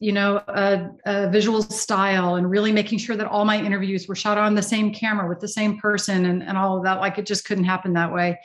you 0.00 0.12
know 0.12 0.42
a, 0.48 0.88
a, 1.04 1.28
visual 1.28 1.62
style 1.62 2.36
and 2.36 2.50
really 2.50 2.72
making 2.72 2.98
sure 2.98 3.16
that 3.16 3.26
all 3.26 3.44
my 3.44 3.62
interviews 3.62 4.08
were 4.08 4.14
shot 4.14 4.38
on 4.38 4.54
the 4.54 4.62
same 4.62 4.92
camera 4.94 5.28
with 5.28 5.40
the 5.40 5.48
same 5.48 5.78
person 5.78 6.24
and, 6.24 6.42
and 6.42 6.56
all 6.56 6.78
of 6.78 6.84
that 6.84 7.00
like 7.00 7.18
it 7.18 7.26
just 7.26 7.44
couldn't 7.44 7.64
happen 7.64 7.92
that 7.92 8.12
way 8.12 8.38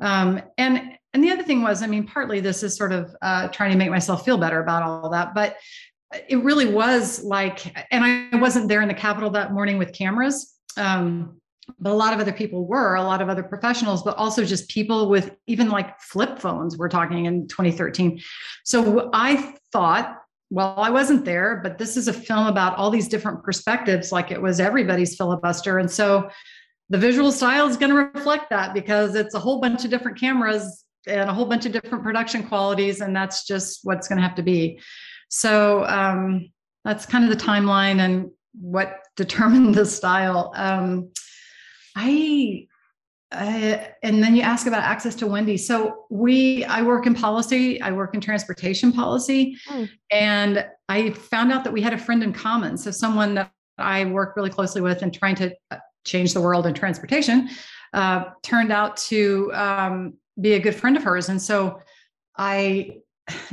um, 0.00 0.40
and 0.58 0.98
and 1.14 1.22
the 1.22 1.30
other 1.30 1.42
thing 1.42 1.62
was 1.62 1.82
i 1.82 1.86
mean 1.86 2.06
partly 2.06 2.40
this 2.40 2.62
is 2.62 2.76
sort 2.76 2.92
of 2.92 3.14
uh, 3.22 3.48
trying 3.48 3.70
to 3.70 3.78
make 3.78 3.90
myself 3.90 4.24
feel 4.24 4.38
better 4.38 4.60
about 4.60 4.82
all 4.82 5.10
that 5.10 5.34
but 5.34 5.56
it 6.28 6.42
really 6.42 6.66
was 6.66 7.22
like 7.24 7.74
and 7.90 8.04
i 8.04 8.36
wasn't 8.38 8.68
there 8.68 8.82
in 8.82 8.88
the 8.88 8.94
capitol 8.94 9.30
that 9.30 9.52
morning 9.52 9.78
with 9.78 9.92
cameras. 9.92 10.54
Um, 10.76 11.38
but 11.78 11.92
a 11.92 11.94
lot 11.94 12.12
of 12.12 12.18
other 12.18 12.32
people 12.32 12.66
were 12.66 12.96
a 12.96 13.02
lot 13.02 13.22
of 13.22 13.28
other 13.28 13.42
professionals 13.42 14.02
but 14.02 14.16
also 14.16 14.44
just 14.44 14.68
people 14.68 15.08
with 15.08 15.36
even 15.46 15.68
like 15.68 15.98
flip 16.00 16.38
phones 16.38 16.76
we're 16.76 16.88
talking 16.88 17.26
in 17.26 17.46
2013 17.46 18.20
so 18.64 19.10
i 19.12 19.54
thought 19.70 20.18
well 20.50 20.74
i 20.76 20.90
wasn't 20.90 21.24
there 21.24 21.60
but 21.62 21.78
this 21.78 21.96
is 21.96 22.08
a 22.08 22.12
film 22.12 22.46
about 22.46 22.76
all 22.76 22.90
these 22.90 23.08
different 23.08 23.42
perspectives 23.42 24.10
like 24.10 24.30
it 24.30 24.40
was 24.40 24.60
everybody's 24.60 25.16
filibuster. 25.16 25.78
And 25.78 25.90
so 25.90 26.30
the 26.92 26.98
visual 26.98 27.32
style 27.32 27.66
is 27.66 27.78
going 27.78 27.88
to 27.88 27.96
reflect 27.96 28.50
that 28.50 28.74
because 28.74 29.14
it's 29.14 29.34
a 29.34 29.38
whole 29.38 29.62
bunch 29.62 29.82
of 29.82 29.90
different 29.90 30.20
cameras 30.20 30.84
and 31.06 31.30
a 31.30 31.32
whole 31.32 31.46
bunch 31.46 31.64
of 31.64 31.72
different 31.72 32.04
production 32.04 32.46
qualities 32.46 33.00
and 33.00 33.16
that's 33.16 33.46
just 33.46 33.80
what's 33.84 34.08
going 34.08 34.18
to 34.18 34.22
have 34.22 34.34
to 34.34 34.42
be 34.42 34.78
so 35.30 35.86
um, 35.86 36.50
that's 36.84 37.06
kind 37.06 37.24
of 37.24 37.30
the 37.30 37.44
timeline 37.44 37.98
and 38.00 38.30
what 38.60 38.98
determined 39.16 39.74
the 39.74 39.86
style 39.86 40.52
um, 40.54 41.10
I, 41.96 42.68
I, 43.30 43.92
and 44.02 44.22
then 44.22 44.36
you 44.36 44.42
ask 44.42 44.66
about 44.66 44.82
access 44.82 45.14
to 45.16 45.26
Wendy. 45.26 45.58
So 45.58 46.06
we, 46.10 46.64
I 46.64 46.80
work 46.80 47.06
in 47.06 47.14
policy. 47.14 47.80
I 47.82 47.92
work 47.92 48.14
in 48.14 48.20
transportation 48.22 48.94
policy, 48.94 49.58
mm. 49.68 49.90
and 50.10 50.66
I 50.88 51.10
found 51.10 51.52
out 51.52 51.64
that 51.64 51.72
we 51.72 51.82
had 51.82 51.92
a 51.92 51.98
friend 51.98 52.22
in 52.22 52.32
common. 52.32 52.78
So 52.78 52.90
someone 52.90 53.34
that 53.34 53.50
I 53.76 54.06
work 54.06 54.36
really 54.36 54.48
closely 54.48 54.80
with 54.80 55.02
and 55.02 55.12
trying 55.12 55.34
to 55.34 55.54
uh, 55.70 55.76
change 56.04 56.34
the 56.34 56.40
world 56.40 56.66
in 56.66 56.74
transportation 56.74 57.48
uh, 57.92 58.24
turned 58.42 58.72
out 58.72 58.96
to 58.96 59.50
um, 59.54 60.14
be 60.40 60.54
a 60.54 60.60
good 60.60 60.74
friend 60.74 60.96
of 60.96 61.02
hers, 61.02 61.28
and 61.28 61.40
so 61.40 61.80
I 62.36 63.02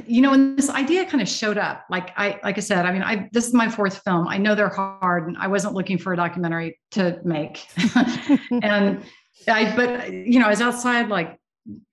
you 0.07 0.21
know, 0.21 0.33
and 0.33 0.57
this 0.57 0.69
idea 0.69 1.05
kind 1.05 1.21
of 1.21 1.29
showed 1.29 1.57
up. 1.57 1.85
Like 1.89 2.11
I, 2.17 2.39
like 2.43 2.57
I 2.57 2.61
said, 2.61 2.85
I 2.85 2.91
mean, 2.91 3.03
I 3.03 3.29
this 3.31 3.47
is 3.47 3.53
my 3.53 3.69
fourth 3.69 4.01
film. 4.03 4.27
I 4.27 4.37
know 4.37 4.55
they're 4.55 4.69
hard, 4.69 5.27
and 5.27 5.37
I 5.37 5.47
wasn't 5.47 5.73
looking 5.73 5.97
for 5.97 6.13
a 6.13 6.17
documentary 6.17 6.79
to 6.91 7.19
make. 7.23 7.67
and 8.63 9.03
I, 9.47 9.75
but 9.75 10.11
you 10.11 10.39
know, 10.39 10.47
I 10.47 10.49
was 10.49 10.61
outside 10.61 11.09
like 11.09 11.39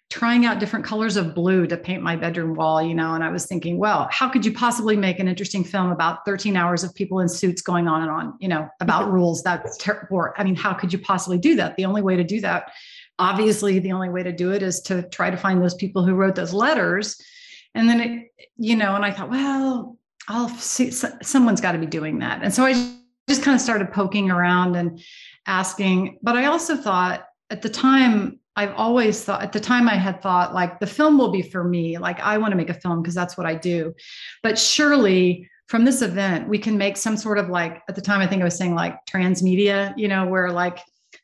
trying 0.08 0.46
out 0.46 0.60
different 0.60 0.84
colors 0.84 1.16
of 1.16 1.34
blue 1.34 1.66
to 1.66 1.76
paint 1.76 2.02
my 2.02 2.14
bedroom 2.14 2.54
wall, 2.54 2.80
you 2.80 2.94
know, 2.94 3.14
and 3.14 3.24
I 3.24 3.30
was 3.30 3.46
thinking, 3.46 3.78
well, 3.78 4.06
how 4.10 4.28
could 4.28 4.44
you 4.44 4.52
possibly 4.52 4.96
make 4.96 5.18
an 5.18 5.26
interesting 5.26 5.64
film 5.64 5.90
about 5.90 6.24
13 6.24 6.56
hours 6.56 6.84
of 6.84 6.94
people 6.94 7.20
in 7.20 7.28
suits 7.28 7.60
going 7.60 7.88
on 7.88 8.02
and 8.02 8.10
on, 8.10 8.34
you 8.38 8.48
know, 8.48 8.68
about 8.80 9.10
rules 9.12 9.42
that's 9.42 9.76
terrible. 9.78 10.28
I 10.36 10.44
mean, 10.44 10.54
how 10.54 10.74
could 10.74 10.92
you 10.92 10.98
possibly 10.98 11.38
do 11.38 11.56
that? 11.56 11.76
The 11.76 11.84
only 11.84 12.02
way 12.02 12.16
to 12.16 12.24
do 12.24 12.40
that, 12.42 12.70
obviously, 13.18 13.78
the 13.80 13.92
only 13.92 14.08
way 14.08 14.22
to 14.22 14.32
do 14.32 14.52
it 14.52 14.62
is 14.62 14.80
to 14.82 15.02
try 15.08 15.28
to 15.28 15.36
find 15.36 15.62
those 15.62 15.74
people 15.74 16.04
who 16.04 16.14
wrote 16.14 16.36
those 16.36 16.52
letters. 16.52 17.20
And 17.74 17.88
then 17.88 18.00
it, 18.00 18.48
you 18.56 18.76
know, 18.76 18.94
and 18.94 19.04
I 19.04 19.10
thought, 19.10 19.30
well, 19.30 19.98
I'll 20.28 20.48
see 20.48 20.90
someone's 20.90 21.60
got 21.60 21.72
to 21.72 21.78
be 21.78 21.86
doing 21.86 22.20
that. 22.20 22.42
And 22.42 22.54
so 22.54 22.64
I 22.64 22.72
just 23.28 23.42
kind 23.42 23.54
of 23.54 23.60
started 23.60 23.92
poking 23.92 24.30
around 24.30 24.76
and 24.76 25.00
asking, 25.46 26.18
but 26.22 26.36
I 26.36 26.46
also 26.46 26.76
thought 26.76 27.26
at 27.50 27.62
the 27.62 27.68
time 27.68 28.38
I've 28.56 28.74
always 28.74 29.22
thought 29.22 29.42
at 29.42 29.52
the 29.52 29.60
time 29.60 29.88
I 29.88 29.96
had 29.96 30.22
thought 30.22 30.54
like 30.54 30.80
the 30.80 30.86
film 30.86 31.18
will 31.18 31.30
be 31.30 31.42
for 31.42 31.62
me. 31.62 31.98
Like 31.98 32.20
I 32.20 32.38
want 32.38 32.52
to 32.52 32.56
make 32.56 32.70
a 32.70 32.74
film 32.74 33.02
because 33.02 33.14
that's 33.14 33.36
what 33.36 33.46
I 33.46 33.54
do. 33.54 33.94
But 34.42 34.58
surely 34.58 35.48
from 35.68 35.84
this 35.84 36.00
event, 36.00 36.48
we 36.48 36.58
can 36.58 36.78
make 36.78 36.96
some 36.96 37.16
sort 37.16 37.38
of 37.38 37.48
like 37.48 37.82
at 37.88 37.94
the 37.94 38.00
time 38.00 38.20
I 38.20 38.26
think 38.26 38.40
I 38.40 38.44
was 38.44 38.56
saying 38.56 38.74
like 38.74 38.98
transmedia, 39.06 39.92
you 39.96 40.08
know, 40.08 40.26
where 40.26 40.50
like 40.50 40.78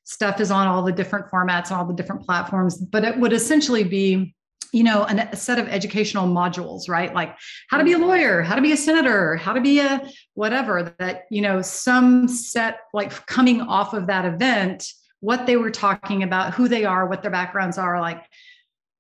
stuff 0.05 0.41
is 0.41 0.51
on 0.51 0.67
all 0.67 0.83
the 0.83 0.93
different 0.93 1.31
formats 1.31 1.71
and 1.71 1.79
all 1.79 1.87
the 1.87 1.95
different 1.95 2.23
platforms, 2.23 2.77
but 2.77 3.05
it 3.05 3.19
would 3.19 3.33
essentially 3.33 3.85
be 3.85 4.35
you 4.73 4.83
know 4.83 5.05
an, 5.05 5.19
a 5.19 5.37
set 5.37 5.59
of 5.59 5.69
educational 5.69 6.27
modules 6.27 6.89
right 6.89 7.15
like 7.15 7.37
how 7.69 7.77
to 7.77 7.85
be 7.85 7.93
a 7.93 7.97
mm-hmm. 7.97 8.07
lawyer 8.07 8.41
how 8.41 8.55
to 8.55 8.62
be 8.62 8.73
a 8.73 8.77
senator 8.77 9.37
how 9.37 9.53
to 9.53 9.61
be 9.61 9.81
a 9.81 10.01
whatever 10.33 10.95
that 10.99 11.25
you 11.31 11.43
know 11.43 11.61
some 11.61 12.27
set 12.27 12.79
like 12.95 13.11
coming 13.27 13.61
off 13.61 13.93
of 13.93 14.07
that 14.07 14.25
event 14.25 14.91
what 15.23 15.47
they 15.47 15.57
were 15.57 15.71
talking 15.71 16.25
about, 16.25 16.52
who 16.52 16.67
they 16.69 16.85
are, 16.85 17.07
what 17.07 17.23
their 17.23 17.31
backgrounds 17.31 17.79
are, 17.79 18.00
like 18.00 18.25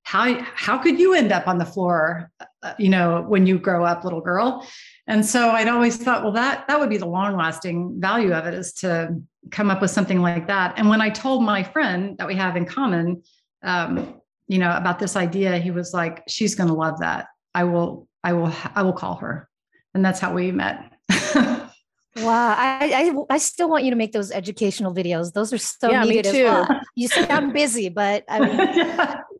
how 0.04 0.40
how 0.54 0.78
could 0.78 0.98
you 0.98 1.14
end 1.14 1.32
up 1.32 1.46
on 1.46 1.58
the 1.58 1.64
floor, 1.64 2.30
uh, 2.62 2.74
you 2.78 2.88
know, 2.88 3.24
when 3.26 3.46
you 3.46 3.58
grow 3.58 3.84
up, 3.84 4.04
little 4.04 4.20
girl? 4.20 4.66
And 5.06 5.24
so 5.24 5.50
I'd 5.50 5.68
always 5.68 5.96
thought, 5.96 6.22
well, 6.22 6.32
that 6.32 6.66
that 6.68 6.78
would 6.78 6.90
be 6.90 6.96
the 6.96 7.06
long 7.06 7.36
lasting 7.36 8.00
value 8.00 8.32
of 8.32 8.46
it 8.46 8.54
is 8.54 8.72
to 8.74 9.20
come 9.50 9.70
up 9.70 9.80
with 9.80 9.90
something 9.90 10.20
like 10.20 10.46
that. 10.46 10.74
And 10.76 10.88
when 10.88 11.00
I 11.00 11.10
told 11.10 11.42
my 11.42 11.62
friend 11.62 12.16
that 12.18 12.26
we 12.26 12.34
have 12.36 12.56
in 12.56 12.66
common, 12.66 13.22
um, 13.62 14.20
you 14.46 14.58
know, 14.58 14.76
about 14.76 14.98
this 14.98 15.16
idea, 15.16 15.58
he 15.58 15.70
was 15.70 15.92
like, 15.92 16.22
"She's 16.28 16.54
going 16.54 16.68
to 16.68 16.74
love 16.74 17.00
that. 17.00 17.26
I 17.54 17.64
will, 17.64 18.08
I 18.22 18.32
will, 18.32 18.52
I 18.74 18.82
will 18.82 18.92
call 18.92 19.16
her." 19.16 19.48
And 19.94 20.04
that's 20.04 20.20
how 20.20 20.32
we 20.32 20.52
met. 20.52 20.91
Wow, 22.16 22.54
I, 22.58 23.12
I, 23.30 23.34
I 23.34 23.38
still 23.38 23.70
want 23.70 23.84
you 23.84 23.90
to 23.90 23.96
make 23.96 24.12
those 24.12 24.30
educational 24.30 24.94
videos. 24.94 25.32
Those 25.32 25.52
are 25.52 25.58
so 25.58 25.90
yeah, 25.90 26.04
needed 26.04 26.26
me 26.26 26.32
too. 26.32 26.46
as 26.46 26.68
well. 26.68 26.80
You 26.94 27.08
say 27.08 27.26
I'm 27.28 27.52
busy, 27.52 27.88
but 27.88 28.24
I 28.28 28.40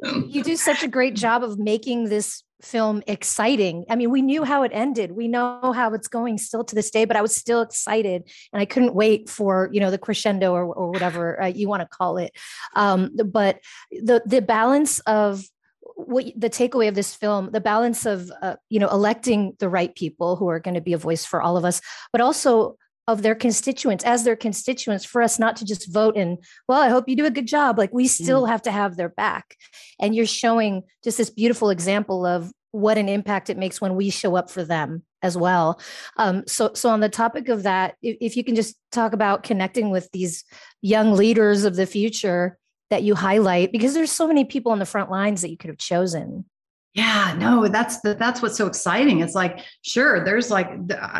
mean, 0.03 0.27
you 0.31 0.43
do 0.43 0.57
such 0.57 0.83
a 0.83 0.89
great 0.89 1.15
job 1.15 1.45
of 1.45 1.59
making 1.59 2.09
this 2.09 2.43
film 2.63 3.03
exciting. 3.07 3.85
I 3.91 3.97
mean, 3.97 4.11
we 4.11 4.23
knew 4.23 4.45
how 4.45 4.63
it 4.63 4.71
ended. 4.73 5.13
We 5.13 5.29
know 5.29 5.73
how 5.75 5.93
it's 5.93 6.09
going 6.09 6.39
still 6.39 6.65
to 6.65 6.75
this 6.75 6.91
day, 6.91 7.05
but 7.05 7.17
I 7.17 7.21
was 7.21 7.37
still 7.37 7.61
excited, 7.61 8.23
and 8.53 8.63
I 8.63 8.65
couldn't 8.65 8.95
wait 8.95 9.29
for 9.29 9.69
you 9.71 9.81
know 9.81 9.91
the 9.91 9.99
crescendo 9.99 10.53
or 10.53 10.65
or 10.65 10.91
whatever 10.91 11.43
uh, 11.43 11.47
you 11.49 11.69
want 11.69 11.83
to 11.83 11.89
call 11.89 12.17
it. 12.17 12.33
Um, 12.75 13.11
but 13.27 13.61
the 13.91 14.23
the 14.25 14.41
balance 14.41 14.99
of 15.01 15.45
what 15.83 16.27
the 16.37 16.51
takeaway 16.51 16.89
of 16.89 16.95
this 16.95 17.15
film 17.15 17.51
the 17.53 17.61
balance 17.61 18.07
of 18.07 18.31
uh, 18.43 18.57
you 18.69 18.79
know 18.79 18.89
electing 18.89 19.55
the 19.59 19.69
right 19.69 19.95
people 19.95 20.37
who 20.37 20.49
are 20.49 20.61
going 20.61 20.75
to 20.75 20.81
be 20.81 20.93
a 20.93 20.99
voice 20.99 21.25
for 21.25 21.43
all 21.43 21.57
of 21.57 21.65
us 21.65 21.81
but 22.13 22.21
also 22.21 22.77
of 23.09 23.23
their 23.23 23.35
constituents 23.35 24.05
as 24.05 24.23
their 24.23 24.37
constituents 24.37 25.05
for 25.05 25.23
us 25.23 25.39
not 25.39 25.57
to 25.57 25.65
just 25.65 25.93
vote 25.93 26.17
and 26.17 26.39
well 26.69 26.81
i 26.81 26.89
hope 26.89 27.09
you 27.09 27.17
do 27.17 27.27
a 27.27 27.31
good 27.31 27.47
job 27.47 27.79
like 27.79 27.93
we 27.93 28.07
still 28.07 28.45
mm. 28.45 28.49
have 28.49 28.63
to 28.63 28.71
have 28.71 28.97
their 28.97 29.09
back 29.09 29.57
and 30.01 30.15
you're 30.15 30.27
showing 30.27 30.83
just 31.03 31.19
this 31.19 31.31
beautiful 31.31 31.71
example 31.71 32.25
of 32.25 32.53
what 32.71 32.97
an 32.97 33.09
impact 33.09 33.51
it 33.51 33.59
makes 33.59 33.81
when 33.81 33.97
we 33.97 34.09
show 34.09 34.35
up 34.35 34.51
for 34.51 34.65
them 34.65 35.03
as 35.23 35.37
well 35.37 35.81
um, 36.17 36.43
so 36.47 36.73
so 36.75 36.89
on 36.89 37.01
the 37.01 37.09
topic 37.09 37.49
of 37.49 37.65
that 37.65 37.97
if, 38.03 38.17
if 38.21 38.37
you 38.37 38.45
can 38.45 38.55
just 38.55 38.77
talk 38.93 39.13
about 39.13 39.43
connecting 39.43 39.91
with 39.91 40.09
these 40.13 40.45
young 40.81 41.13
leaders 41.13 41.65
of 41.65 41.77
the 41.77 41.87
future 41.87 42.57
that 42.93 43.03
you 43.03 43.15
highlight 43.15 43.73
because 43.73 43.95
there's 43.95 44.13
so 44.13 44.27
many 44.27 44.45
people 44.45 44.71
on 44.71 44.79
the 44.79 44.85
front 44.85 45.11
lines 45.11 45.41
that 45.41 45.51
you 45.51 45.57
could 45.57 45.71
have 45.71 45.79
chosen. 45.79 46.45
Yeah 46.93 47.35
no 47.39 47.69
that's 47.69 48.01
that's 48.03 48.43
what's 48.43 48.59
so 48.59 48.67
exciting. 48.67 49.21
It's 49.21 49.35
like 49.35 49.61
sure 49.81 50.23
there's 50.23 50.51
like 50.51 50.69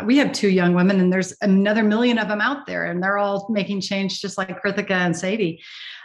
we 0.05 0.17
have 0.17 0.31
two 0.33 0.49
young 0.49 0.75
women 0.75 0.99
and 0.99 1.11
there's 1.11 1.33
another 1.41 1.83
million 1.83 2.19
of 2.19 2.27
them 2.27 2.41
out 2.41 2.67
there 2.67 2.85
and 2.85 3.01
they're 3.01 3.17
all 3.17 3.47
making 3.49 3.81
change 3.81 4.21
just 4.21 4.37
like 4.37 4.49
krithika 4.61 4.91
and 4.91 5.17
sadie. 5.17 5.63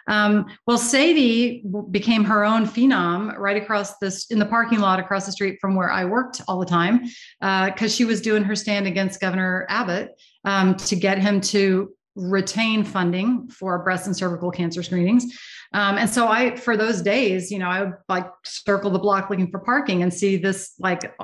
Um, 0.08 0.46
well 0.66 0.78
sadie 0.78 1.62
became 1.90 2.24
her 2.24 2.46
own 2.46 2.64
phenom 2.64 3.36
right 3.36 3.62
across 3.62 3.98
this 3.98 4.30
in 4.30 4.38
the 4.38 4.46
parking 4.46 4.80
lot 4.80 4.98
across 4.98 5.26
the 5.26 5.32
street 5.32 5.58
from 5.60 5.74
where 5.74 5.90
i 5.90 6.02
worked 6.02 6.40
all 6.48 6.58
the 6.58 6.64
time 6.64 7.00
because 7.40 7.92
uh, 7.92 7.94
she 7.94 8.06
was 8.06 8.22
doing 8.22 8.42
her 8.42 8.56
stand 8.56 8.86
against 8.86 9.20
governor 9.20 9.66
abbott 9.68 10.18
um, 10.46 10.76
to 10.76 10.96
get 10.96 11.18
him 11.18 11.42
to 11.42 11.92
retain 12.18 12.82
funding 12.82 13.48
for 13.48 13.78
breast 13.84 14.06
and 14.06 14.16
cervical 14.16 14.50
cancer 14.50 14.82
screenings. 14.82 15.24
Um, 15.72 15.98
and 15.98 16.10
so 16.10 16.28
I, 16.28 16.56
for 16.56 16.76
those 16.76 17.00
days, 17.00 17.50
you 17.50 17.58
know, 17.58 17.68
I 17.68 17.84
would 17.84 17.94
like 18.08 18.26
circle 18.44 18.90
the 18.90 18.98
block 18.98 19.30
looking 19.30 19.50
for 19.50 19.60
parking 19.60 20.02
and 20.02 20.12
see 20.12 20.36
this 20.36 20.74
like 20.78 21.14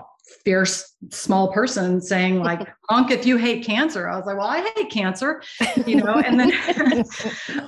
fierce 0.44 0.94
small 1.10 1.52
person 1.52 2.00
saying 2.00 2.38
like 2.38 2.66
honk 2.88 3.10
if 3.10 3.26
you 3.26 3.36
hate 3.36 3.64
cancer 3.64 4.08
i 4.08 4.16
was 4.16 4.24
like 4.24 4.36
well 4.36 4.46
i 4.46 4.60
hate 4.74 4.90
cancer 4.90 5.42
you 5.86 5.96
know 5.96 6.14
and 6.14 6.40
then 6.40 7.04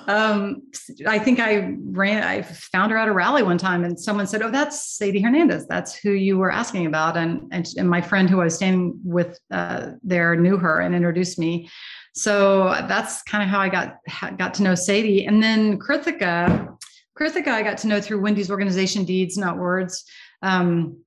um, 0.08 0.62
i 1.06 1.18
think 1.18 1.38
i 1.38 1.74
ran 1.84 2.22
i 2.22 2.40
found 2.42 2.90
her 2.90 2.96
at 2.96 3.08
a 3.08 3.12
rally 3.12 3.42
one 3.42 3.58
time 3.58 3.84
and 3.84 3.98
someone 3.98 4.26
said 4.26 4.42
oh 4.42 4.50
that's 4.50 4.96
sadie 4.96 5.20
hernandez 5.20 5.66
that's 5.66 5.94
who 5.94 6.12
you 6.12 6.38
were 6.38 6.50
asking 6.50 6.86
about 6.86 7.16
and 7.16 7.42
and, 7.52 7.68
and 7.76 7.88
my 7.88 8.00
friend 8.00 8.30
who 8.30 8.40
i 8.40 8.44
was 8.44 8.54
standing 8.54 8.98
with 9.04 9.38
uh, 9.50 9.90
there 10.02 10.34
knew 10.36 10.56
her 10.56 10.80
and 10.80 10.94
introduced 10.94 11.38
me 11.38 11.68
so 12.16 12.70
that's 12.88 13.22
kind 13.24 13.44
of 13.44 13.50
how 13.50 13.60
I 13.60 13.68
got 13.68 13.98
got 14.38 14.54
to 14.54 14.62
know 14.62 14.74
Sadie. 14.74 15.26
And 15.26 15.42
then 15.42 15.78
Krithika, 15.78 16.74
Krithika, 17.18 17.48
I 17.48 17.62
got 17.62 17.76
to 17.78 17.88
know 17.88 18.00
through 18.00 18.22
Wendy's 18.22 18.50
organization, 18.50 19.04
Deeds 19.04 19.36
Not 19.36 19.58
Words. 19.58 20.02
Um, 20.40 20.98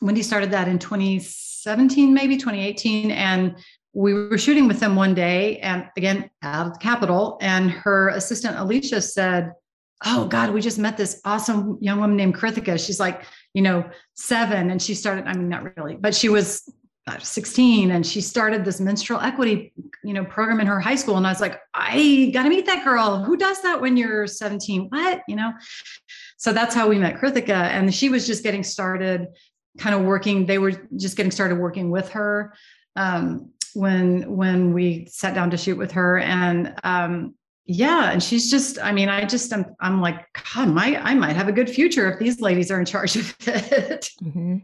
Wendy 0.00 0.22
started 0.22 0.50
that 0.50 0.68
in 0.68 0.78
2017, 0.78 2.12
maybe 2.12 2.36
2018, 2.36 3.10
and 3.10 3.56
we 3.92 4.12
were 4.12 4.38
shooting 4.38 4.68
with 4.68 4.78
them 4.78 4.94
one 4.94 5.14
day, 5.14 5.58
and 5.60 5.88
again 5.96 6.30
out 6.42 6.66
of 6.66 6.72
the 6.74 6.78
Capitol. 6.78 7.38
And 7.40 7.70
her 7.70 8.08
assistant 8.10 8.58
Alicia 8.58 9.00
said, 9.00 9.52
"Oh 10.04 10.26
God, 10.26 10.50
we 10.50 10.60
just 10.60 10.78
met 10.78 10.96
this 10.96 11.20
awesome 11.24 11.78
young 11.80 12.00
woman 12.00 12.16
named 12.16 12.34
Krithika. 12.34 12.84
She's 12.84 13.00
like, 13.00 13.24
you 13.54 13.62
know, 13.62 13.88
seven, 14.14 14.70
and 14.70 14.80
she 14.80 14.94
started. 14.94 15.26
I 15.26 15.34
mean, 15.34 15.48
not 15.48 15.76
really, 15.76 15.96
but 15.96 16.14
she 16.14 16.28
was 16.28 16.62
uh, 17.08 17.18
16 17.18 17.92
and 17.92 18.04
she 18.04 18.20
started 18.20 18.64
this 18.64 18.80
menstrual 18.80 19.20
equity 19.20 19.72
you 20.02 20.12
know 20.12 20.24
program 20.24 20.58
in 20.58 20.66
her 20.66 20.80
high 20.80 20.96
school 20.96 21.16
and 21.16 21.24
i 21.24 21.30
was 21.30 21.40
like 21.40 21.60
i 21.72 22.30
got 22.34 22.42
to 22.42 22.48
meet 22.48 22.66
that 22.66 22.84
girl 22.84 23.22
who 23.22 23.36
does 23.36 23.62
that 23.62 23.80
when 23.80 23.96
you're 23.96 24.26
17 24.26 24.88
what 24.88 25.22
you 25.28 25.36
know 25.36 25.52
so 26.36 26.52
that's 26.52 26.74
how 26.74 26.88
we 26.88 26.98
met 26.98 27.16
krithika 27.16 27.50
and 27.50 27.94
she 27.94 28.08
was 28.08 28.26
just 28.26 28.42
getting 28.42 28.64
started 28.64 29.28
kind 29.78 29.94
of 29.94 30.02
working 30.02 30.46
they 30.46 30.58
were 30.58 30.72
just 30.96 31.16
getting 31.16 31.32
started 31.32 31.58
working 31.58 31.90
with 31.90 32.08
her 32.10 32.54
um, 32.96 33.50
when 33.74 34.30
when 34.36 34.72
we 34.72 35.06
sat 35.06 35.34
down 35.34 35.50
to 35.50 35.56
shoot 35.56 35.76
with 35.76 35.92
her 35.92 36.18
and 36.18 36.74
um, 36.84 37.34
yeah 37.66 38.10
and 38.10 38.22
she's 38.22 38.50
just 38.50 38.78
i 38.80 38.92
mean 38.92 39.08
i 39.08 39.24
just 39.24 39.52
i'm, 39.52 39.66
I'm 39.80 40.00
like 40.00 40.24
god 40.54 40.68
my 40.68 41.00
i 41.02 41.14
might 41.14 41.34
have 41.34 41.48
a 41.48 41.52
good 41.52 41.68
future 41.68 42.10
if 42.10 42.18
these 42.18 42.40
ladies 42.40 42.70
are 42.70 42.78
in 42.78 42.86
charge 42.86 43.16
of 43.16 43.34
it 43.46 44.08
mm-hmm 44.22 44.58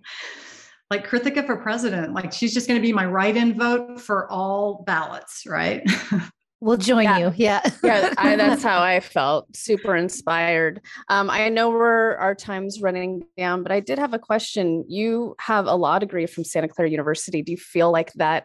like 0.92 1.08
Krithika 1.08 1.46
for 1.46 1.56
president. 1.56 2.12
Like 2.12 2.34
she's 2.34 2.52
just 2.52 2.68
going 2.68 2.78
to 2.78 2.86
be 2.86 2.92
my 2.92 3.06
write-in 3.06 3.58
vote 3.58 3.98
for 3.98 4.30
all 4.30 4.84
ballots, 4.86 5.44
right? 5.46 5.82
We'll 6.62 6.76
join 6.76 7.02
yeah. 7.02 7.18
you. 7.18 7.32
Yeah. 7.34 7.70
yeah. 7.82 8.14
I, 8.16 8.36
that's 8.36 8.62
how 8.62 8.80
I 8.80 9.00
felt 9.00 9.56
super 9.56 9.96
inspired. 9.96 10.80
Um, 11.08 11.28
I 11.28 11.48
know 11.48 11.70
we're 11.70 12.14
our 12.14 12.36
time's 12.36 12.80
running 12.80 13.24
down, 13.36 13.64
but 13.64 13.72
I 13.72 13.80
did 13.80 13.98
have 13.98 14.14
a 14.14 14.18
question. 14.20 14.84
You 14.88 15.34
have 15.40 15.66
a 15.66 15.74
law 15.74 15.98
degree 15.98 16.26
from 16.26 16.44
Santa 16.44 16.68
Clara 16.68 16.88
University. 16.88 17.42
Do 17.42 17.50
you 17.50 17.58
feel 17.58 17.90
like 17.90 18.12
that 18.12 18.44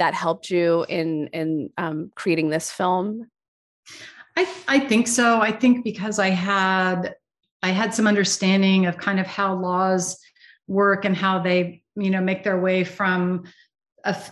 that 0.00 0.14
helped 0.14 0.50
you 0.50 0.84
in 0.88 1.28
in 1.28 1.70
um, 1.78 2.10
creating 2.16 2.50
this 2.50 2.72
film? 2.72 3.30
I, 4.36 4.52
I 4.66 4.80
think 4.80 5.06
so. 5.06 5.40
I 5.40 5.52
think 5.52 5.84
because 5.84 6.18
I 6.18 6.30
had 6.30 7.14
I 7.62 7.68
had 7.68 7.94
some 7.94 8.08
understanding 8.08 8.86
of 8.86 8.98
kind 8.98 9.20
of 9.20 9.28
how 9.28 9.54
laws 9.54 10.18
work 10.66 11.04
and 11.04 11.16
how 11.16 11.38
they 11.38 11.84
you 11.94 12.10
know 12.10 12.20
make 12.20 12.42
their 12.42 12.58
way 12.58 12.82
from 12.82 13.44
a, 13.44 13.48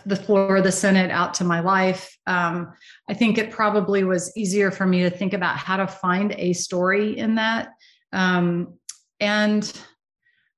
the 0.05 0.15
floor 0.15 0.57
of 0.57 0.63
the 0.63 0.71
senate 0.71 1.11
out 1.11 1.33
to 1.35 1.43
my 1.43 1.59
life. 1.59 2.17
Um, 2.27 2.73
i 3.09 3.13
think 3.13 3.37
it 3.37 3.51
probably 3.51 4.03
was 4.03 4.31
easier 4.37 4.71
for 4.71 4.85
me 4.85 5.01
to 5.03 5.09
think 5.09 5.33
about 5.33 5.57
how 5.57 5.77
to 5.77 5.87
find 5.87 6.33
a 6.37 6.53
story 6.53 7.17
in 7.17 7.35
that. 7.35 7.69
Um, 8.11 8.77
and 9.19 9.71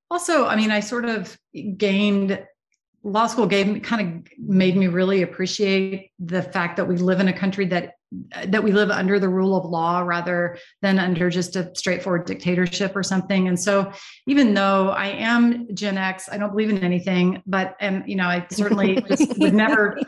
also 0.09 0.45
i 0.45 0.55
mean 0.55 0.71
i 0.71 0.79
sort 0.79 1.05
of 1.05 1.37
gained 1.77 2.43
law 3.03 3.27
school 3.27 3.45
gave 3.45 3.67
me 3.67 3.79
kind 3.79 4.01
of 4.01 4.31
made 4.39 4.75
me 4.75 4.87
really 4.87 5.21
appreciate 5.21 6.11
the 6.19 6.41
fact 6.41 6.77
that 6.77 6.85
we 6.85 6.97
live 6.97 7.19
in 7.19 7.27
a 7.27 7.33
country 7.33 7.65
that 7.65 7.94
that 8.47 8.63
we 8.63 8.71
live 8.71 8.91
under 8.91 9.19
the 9.19 9.27
rule 9.27 9.55
of 9.55 9.65
law 9.65 9.99
rather 9.99 10.57
than 10.81 10.99
under 10.99 11.29
just 11.29 11.55
a 11.55 11.71
straightforward 11.75 12.25
dictatorship 12.25 12.95
or 12.95 13.03
something. 13.03 13.47
And 13.47 13.59
so, 13.59 13.91
even 14.27 14.53
though 14.53 14.89
I 14.89 15.07
am 15.07 15.73
Gen 15.75 15.97
X, 15.97 16.29
I 16.31 16.37
don't 16.37 16.51
believe 16.51 16.69
in 16.69 16.83
anything, 16.83 17.41
but 17.45 17.75
and 17.79 18.03
you 18.07 18.15
know, 18.15 18.25
I 18.25 18.45
certainly 18.49 19.01
just 19.07 19.37
would 19.37 19.53
never 19.53 19.99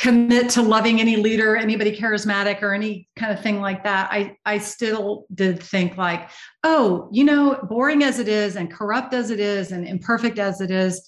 commit 0.00 0.50
to 0.50 0.62
loving 0.62 1.00
any 1.00 1.16
leader, 1.16 1.56
anybody 1.56 1.96
charismatic, 1.96 2.62
or 2.62 2.74
any 2.74 3.08
kind 3.16 3.32
of 3.32 3.42
thing 3.42 3.60
like 3.60 3.84
that. 3.84 4.08
I 4.10 4.36
I 4.44 4.58
still 4.58 5.26
did 5.34 5.62
think 5.62 5.96
like, 5.96 6.30
oh, 6.64 7.08
you 7.12 7.24
know, 7.24 7.58
boring 7.68 8.02
as 8.02 8.18
it 8.18 8.28
is, 8.28 8.56
and 8.56 8.72
corrupt 8.72 9.14
as 9.14 9.30
it 9.30 9.40
is, 9.40 9.72
and 9.72 9.86
imperfect 9.86 10.38
as 10.38 10.60
it 10.60 10.70
is. 10.70 11.06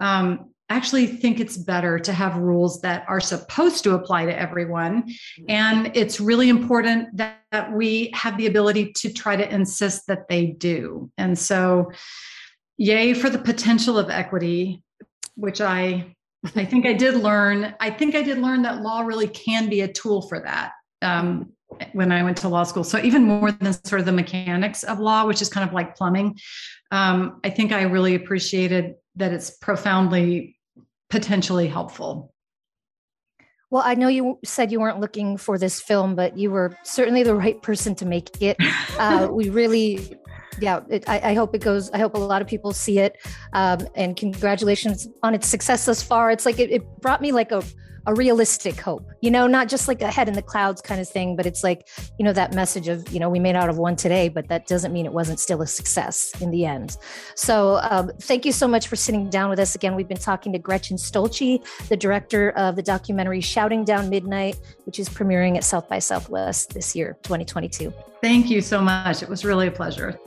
Um, 0.00 0.50
actually 0.68 1.06
think 1.06 1.38
it's 1.38 1.56
better 1.56 1.98
to 1.98 2.12
have 2.12 2.36
rules 2.36 2.80
that 2.80 3.04
are 3.08 3.20
supposed 3.20 3.84
to 3.84 3.94
apply 3.94 4.26
to 4.26 4.38
everyone. 4.38 5.04
Mm-hmm. 5.04 5.44
And 5.48 5.96
it's 5.96 6.20
really 6.20 6.48
important 6.48 7.16
that, 7.16 7.40
that, 7.52 7.72
we 7.72 8.10
have 8.14 8.36
the 8.36 8.46
ability 8.46 8.92
to 8.92 9.12
try 9.12 9.36
to 9.36 9.54
insist 9.54 10.06
that 10.08 10.28
they 10.28 10.46
do. 10.46 11.10
And 11.16 11.38
so, 11.38 11.92
yay 12.76 13.14
for 13.14 13.30
the 13.30 13.38
potential 13.38 13.98
of 13.98 14.10
equity, 14.10 14.82
which 15.34 15.60
I 15.60 16.14
I 16.54 16.64
think 16.64 16.86
I 16.86 16.92
did 16.92 17.14
learn. 17.14 17.74
I 17.80 17.90
think 17.90 18.14
I 18.14 18.22
did 18.22 18.38
learn 18.38 18.62
that 18.62 18.82
law 18.82 19.00
really 19.00 19.26
can 19.26 19.68
be 19.68 19.80
a 19.80 19.92
tool 19.92 20.22
for 20.22 20.40
that. 20.40 20.72
Um, 21.02 21.52
when 21.92 22.12
I 22.12 22.22
went 22.22 22.36
to 22.38 22.48
law 22.48 22.62
school. 22.62 22.84
So 22.84 22.98
even 23.00 23.24
more 23.24 23.50
than 23.52 23.72
sort 23.84 24.00
of 24.00 24.06
the 24.06 24.12
mechanics 24.12 24.82
of 24.84 24.98
law, 24.98 25.26
which 25.26 25.42
is 25.42 25.48
kind 25.48 25.68
of 25.68 25.74
like 25.74 25.96
plumbing, 25.96 26.38
um, 26.90 27.40
I 27.44 27.50
think 27.50 27.72
I 27.72 27.82
really 27.82 28.14
appreciated 28.14 28.94
that 29.16 29.32
it's 29.32 29.50
profoundly 29.50 30.55
potentially 31.10 31.68
helpful. 31.68 32.32
Well, 33.70 33.82
I 33.84 33.94
know 33.94 34.08
you 34.08 34.38
said 34.44 34.70
you 34.70 34.78
weren't 34.78 35.00
looking 35.00 35.36
for 35.36 35.58
this 35.58 35.80
film, 35.80 36.14
but 36.14 36.38
you 36.38 36.50
were 36.50 36.76
certainly 36.84 37.24
the 37.24 37.34
right 37.34 37.60
person 37.62 37.94
to 37.96 38.06
make 38.06 38.40
it. 38.40 38.56
Uh, 38.98 39.28
we 39.30 39.50
really, 39.50 40.16
yeah, 40.58 40.80
it, 40.88 41.04
I, 41.06 41.32
I, 41.32 41.34
hope 41.34 41.54
it 41.54 41.60
goes. 41.60 41.90
I 41.90 41.98
hope 41.98 42.14
a 42.14 42.18
lot 42.18 42.40
of 42.40 42.48
people 42.48 42.72
see 42.72 42.98
it. 42.98 43.14
Um, 43.52 43.86
and 43.94 44.16
congratulations 44.16 45.06
on 45.22 45.34
its 45.34 45.46
success 45.46 45.84
thus 45.84 46.02
far. 46.02 46.30
It's 46.30 46.46
like 46.46 46.58
it, 46.58 46.70
it 46.70 46.82
brought 47.02 47.20
me 47.20 47.32
like 47.32 47.52
a 47.52 47.62
a 48.06 48.14
realistic 48.14 48.80
hope, 48.80 49.04
you 49.20 49.30
know, 49.30 49.46
not 49.46 49.68
just 49.68 49.88
like 49.88 50.00
a 50.00 50.10
head 50.10 50.28
in 50.28 50.34
the 50.34 50.42
clouds 50.42 50.80
kind 50.80 51.00
of 51.00 51.08
thing, 51.08 51.36
but 51.36 51.44
it's 51.44 51.64
like, 51.64 51.88
you 52.18 52.24
know, 52.24 52.32
that 52.32 52.54
message 52.54 52.88
of, 52.88 53.08
you 53.12 53.18
know, 53.18 53.28
we 53.28 53.40
may 53.40 53.52
not 53.52 53.66
have 53.66 53.78
won 53.78 53.96
today, 53.96 54.28
but 54.28 54.48
that 54.48 54.66
doesn't 54.66 54.92
mean 54.92 55.06
it 55.06 55.12
wasn't 55.12 55.40
still 55.40 55.60
a 55.62 55.66
success 55.66 56.32
in 56.40 56.50
the 56.50 56.64
end. 56.64 56.96
So 57.34 57.78
um, 57.82 58.10
thank 58.20 58.44
you 58.44 58.52
so 58.52 58.68
much 58.68 58.86
for 58.88 58.96
sitting 58.96 59.28
down 59.28 59.50
with 59.50 59.58
us 59.58 59.74
again. 59.74 59.94
We've 59.96 60.08
been 60.08 60.16
talking 60.16 60.52
to 60.52 60.58
Gretchen 60.58 60.96
Stoeltje, 60.96 61.64
the 61.88 61.96
director 61.96 62.50
of 62.50 62.76
the 62.76 62.82
documentary 62.82 63.40
Shouting 63.40 63.84
Down 63.84 64.08
Midnight, 64.08 64.60
which 64.84 64.98
is 64.98 65.08
premiering 65.08 65.56
at 65.56 65.64
South 65.64 65.88
by 65.88 65.98
Southwest 65.98 66.74
this 66.74 66.94
year, 66.94 67.16
2022. 67.24 67.92
Thank 68.22 68.50
you 68.50 68.60
so 68.60 68.80
much. 68.80 69.22
It 69.22 69.28
was 69.28 69.44
really 69.44 69.66
a 69.66 69.70
pleasure. 69.70 70.18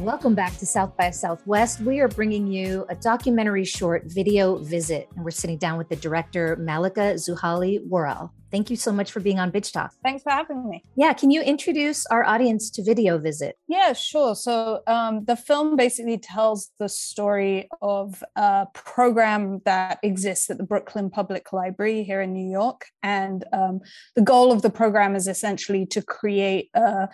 Welcome 0.00 0.34
back 0.34 0.56
to 0.56 0.64
South 0.64 0.96
by 0.96 1.10
Southwest. 1.10 1.80
We 1.82 2.00
are 2.00 2.08
bringing 2.08 2.46
you 2.46 2.86
a 2.88 2.94
documentary 2.94 3.66
short 3.66 4.04
video 4.06 4.56
visit, 4.56 5.10
and 5.14 5.22
we're 5.22 5.30
sitting 5.30 5.58
down 5.58 5.76
with 5.76 5.90
the 5.90 5.96
director, 5.96 6.56
Malika 6.56 7.16
Zouhali-Worrall. 7.16 8.32
Thank 8.50 8.70
you 8.70 8.76
so 8.76 8.92
much 8.92 9.12
for 9.12 9.20
being 9.20 9.38
on 9.38 9.52
Bitch 9.52 9.70
Talk. 9.72 9.92
Thanks 10.02 10.22
for 10.22 10.30
having 10.30 10.68
me. 10.68 10.82
Yeah, 10.96 11.12
can 11.12 11.30
you 11.30 11.42
introduce 11.42 12.06
our 12.06 12.24
audience 12.24 12.70
to 12.70 12.82
Video 12.82 13.18
Visit? 13.18 13.58
Yeah, 13.68 13.92
sure. 13.92 14.34
So 14.34 14.80
um, 14.86 15.26
the 15.26 15.36
film 15.36 15.76
basically 15.76 16.16
tells 16.16 16.70
the 16.78 16.88
story 16.88 17.68
of 17.82 18.24
a 18.36 18.68
program 18.72 19.60
that 19.66 19.98
exists 20.02 20.48
at 20.48 20.56
the 20.56 20.64
Brooklyn 20.64 21.10
Public 21.10 21.52
Library 21.52 22.04
here 22.04 22.22
in 22.22 22.32
New 22.32 22.50
York. 22.50 22.86
And 23.02 23.44
um, 23.52 23.80
the 24.16 24.22
goal 24.22 24.50
of 24.50 24.62
the 24.62 24.70
program 24.70 25.14
is 25.14 25.28
essentially 25.28 25.84
to 25.86 26.00
create 26.00 26.70
a 26.74 27.08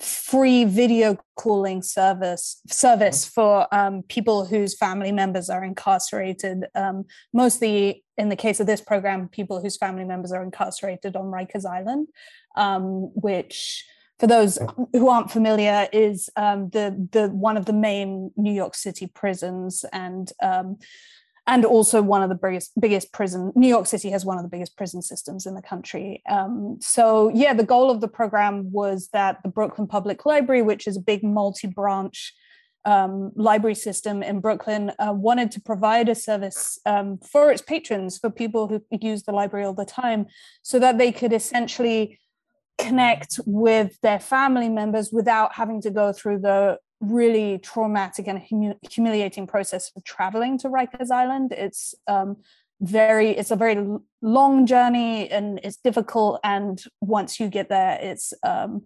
free 0.00 0.64
video 0.64 1.16
calling 1.36 1.82
service 1.82 2.60
service 2.68 3.24
for 3.24 3.66
um, 3.74 4.02
people 4.08 4.44
whose 4.44 4.76
family 4.76 5.12
members 5.12 5.48
are 5.48 5.64
incarcerated. 5.64 6.66
Um, 6.74 7.04
mostly, 7.32 8.04
in 8.18 8.28
the 8.28 8.36
case 8.36 8.60
of 8.60 8.66
this 8.66 8.80
program, 8.80 9.28
people 9.28 9.60
whose 9.60 9.76
family 9.76 10.04
members 10.04 10.32
are 10.32 10.42
incarcerated 10.42 11.16
on 11.16 11.26
Rikers 11.26 11.64
Island, 11.64 12.08
um, 12.56 13.10
which, 13.14 13.84
for 14.18 14.26
those 14.26 14.58
who 14.92 15.08
aren't 15.08 15.30
familiar, 15.30 15.88
is 15.92 16.28
um, 16.36 16.68
the 16.70 17.08
the 17.12 17.28
one 17.28 17.56
of 17.56 17.64
the 17.64 17.72
main 17.72 18.32
New 18.36 18.52
York 18.52 18.74
City 18.74 19.06
prisons 19.06 19.84
and 19.92 20.30
um, 20.42 20.78
and 21.46 21.64
also 21.64 22.02
one 22.02 22.22
of 22.22 22.28
the 22.28 22.34
biggest 22.34 22.72
biggest 22.80 23.12
prison 23.12 23.52
new 23.54 23.68
york 23.68 23.86
city 23.86 24.10
has 24.10 24.24
one 24.24 24.36
of 24.36 24.42
the 24.42 24.48
biggest 24.48 24.76
prison 24.76 25.02
systems 25.02 25.46
in 25.46 25.54
the 25.54 25.62
country. 25.62 26.22
Um, 26.28 26.78
so 26.80 27.30
yeah 27.34 27.54
the 27.54 27.64
goal 27.64 27.90
of 27.90 28.00
the 28.00 28.08
program 28.08 28.70
was 28.72 29.08
that 29.12 29.42
the 29.42 29.48
brooklyn 29.48 29.86
public 29.86 30.26
library 30.26 30.62
which 30.62 30.86
is 30.86 30.96
a 30.96 31.00
big 31.00 31.22
multi-branch 31.22 32.34
um, 32.84 33.32
library 33.34 33.74
system 33.74 34.22
in 34.22 34.40
brooklyn 34.40 34.92
uh, 34.98 35.12
wanted 35.12 35.50
to 35.52 35.60
provide 35.60 36.08
a 36.08 36.14
service 36.14 36.78
um, 36.86 37.18
for 37.18 37.50
its 37.50 37.62
patrons 37.62 38.18
for 38.18 38.30
people 38.30 38.68
who 38.68 38.80
use 39.00 39.24
the 39.24 39.32
library 39.32 39.64
all 39.64 39.74
the 39.74 39.84
time 39.84 40.26
so 40.62 40.78
that 40.78 40.98
they 40.98 41.12
could 41.12 41.32
essentially 41.32 42.18
connect 42.78 43.40
with 43.46 43.98
their 44.02 44.20
family 44.20 44.68
members 44.68 45.10
without 45.10 45.54
having 45.54 45.80
to 45.80 45.90
go 45.90 46.12
through 46.12 46.38
the 46.38 46.78
really 47.00 47.58
traumatic 47.58 48.26
and 48.26 48.42
hum- 48.50 48.78
humiliating 48.90 49.46
process 49.46 49.90
of 49.96 50.04
traveling 50.04 50.58
to 50.58 50.68
Rikers 50.68 51.10
Island. 51.10 51.52
It's 51.52 51.94
um, 52.06 52.38
very, 52.80 53.30
it's 53.30 53.50
a 53.50 53.56
very 53.56 53.86
long 54.22 54.66
journey 54.66 55.28
and 55.30 55.60
it's 55.62 55.76
difficult. 55.76 56.40
And 56.44 56.82
once 57.00 57.40
you 57.40 57.48
get 57.48 57.68
there, 57.68 57.98
it's 58.00 58.32
um, 58.42 58.82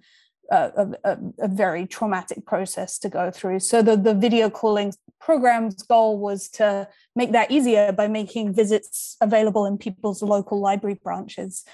a, 0.50 0.88
a, 1.04 1.18
a, 1.38 1.48
very 1.48 1.86
traumatic 1.86 2.44
process 2.44 2.98
to 2.98 3.08
go 3.08 3.30
through. 3.30 3.60
So 3.60 3.82
the, 3.82 3.96
the 3.96 4.14
video 4.14 4.50
calling 4.50 4.92
program's 5.20 5.82
goal 5.82 6.18
was 6.18 6.48
to 6.50 6.88
make 7.14 7.32
that 7.32 7.50
easier 7.50 7.92
by 7.92 8.08
making 8.08 8.54
visits 8.54 9.16
available 9.20 9.64
in 9.66 9.78
people's 9.78 10.22
local 10.22 10.60
library 10.60 10.98
branches. 11.02 11.64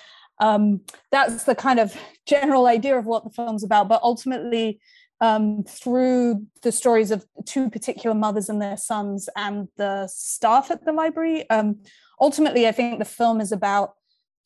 Um, 0.41 0.83
that's 1.11 1.45
the 1.45 1.55
kind 1.55 1.81
of 1.81 1.97
general 2.27 2.67
idea 2.67 2.99
of 2.99 3.07
what 3.07 3.25
the 3.25 3.31
film's 3.31 3.65
about. 3.65 3.89
But 3.89 4.03
ultimately, 4.03 4.81
um, 5.21 5.65
through 5.65 6.47
the 6.63 6.73
stories 6.73 7.11
of 7.11 7.25
two 7.45 7.71
particular 7.71 8.15
mothers 8.15 8.49
and 8.49 8.61
their 8.61 8.77
sons 8.77 9.29
and 9.37 9.69
the 9.77 10.07
staff 10.09 10.71
at 10.71 10.85
the 10.85 10.93
library. 10.93 11.49
Um, 11.51 11.81
ultimately, 12.21 12.67
I 12.67 12.73
think 12.73 12.99
the 12.99 13.05
film 13.05 13.41
is 13.41 13.53
about 13.53 13.95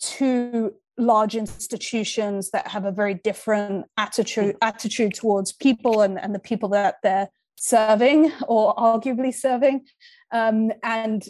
two 0.01 0.75
large 0.97 1.35
institutions 1.35 2.51
that 2.51 2.69
have 2.69 2.85
a 2.85 2.93
very 2.93 3.15
different 3.15 3.87
attitude 3.97 4.57
attitude 4.61 5.15
towards 5.15 5.53
people 5.53 6.03
and, 6.03 6.19
and 6.19 6.35
the 6.35 6.39
people 6.39 6.69
that 6.69 6.97
they're 7.03 7.29
serving 7.57 8.33
or 8.47 8.75
arguably 8.77 9.35
serving. 9.35 9.87
Um, 10.31 10.73
and 10.83 11.25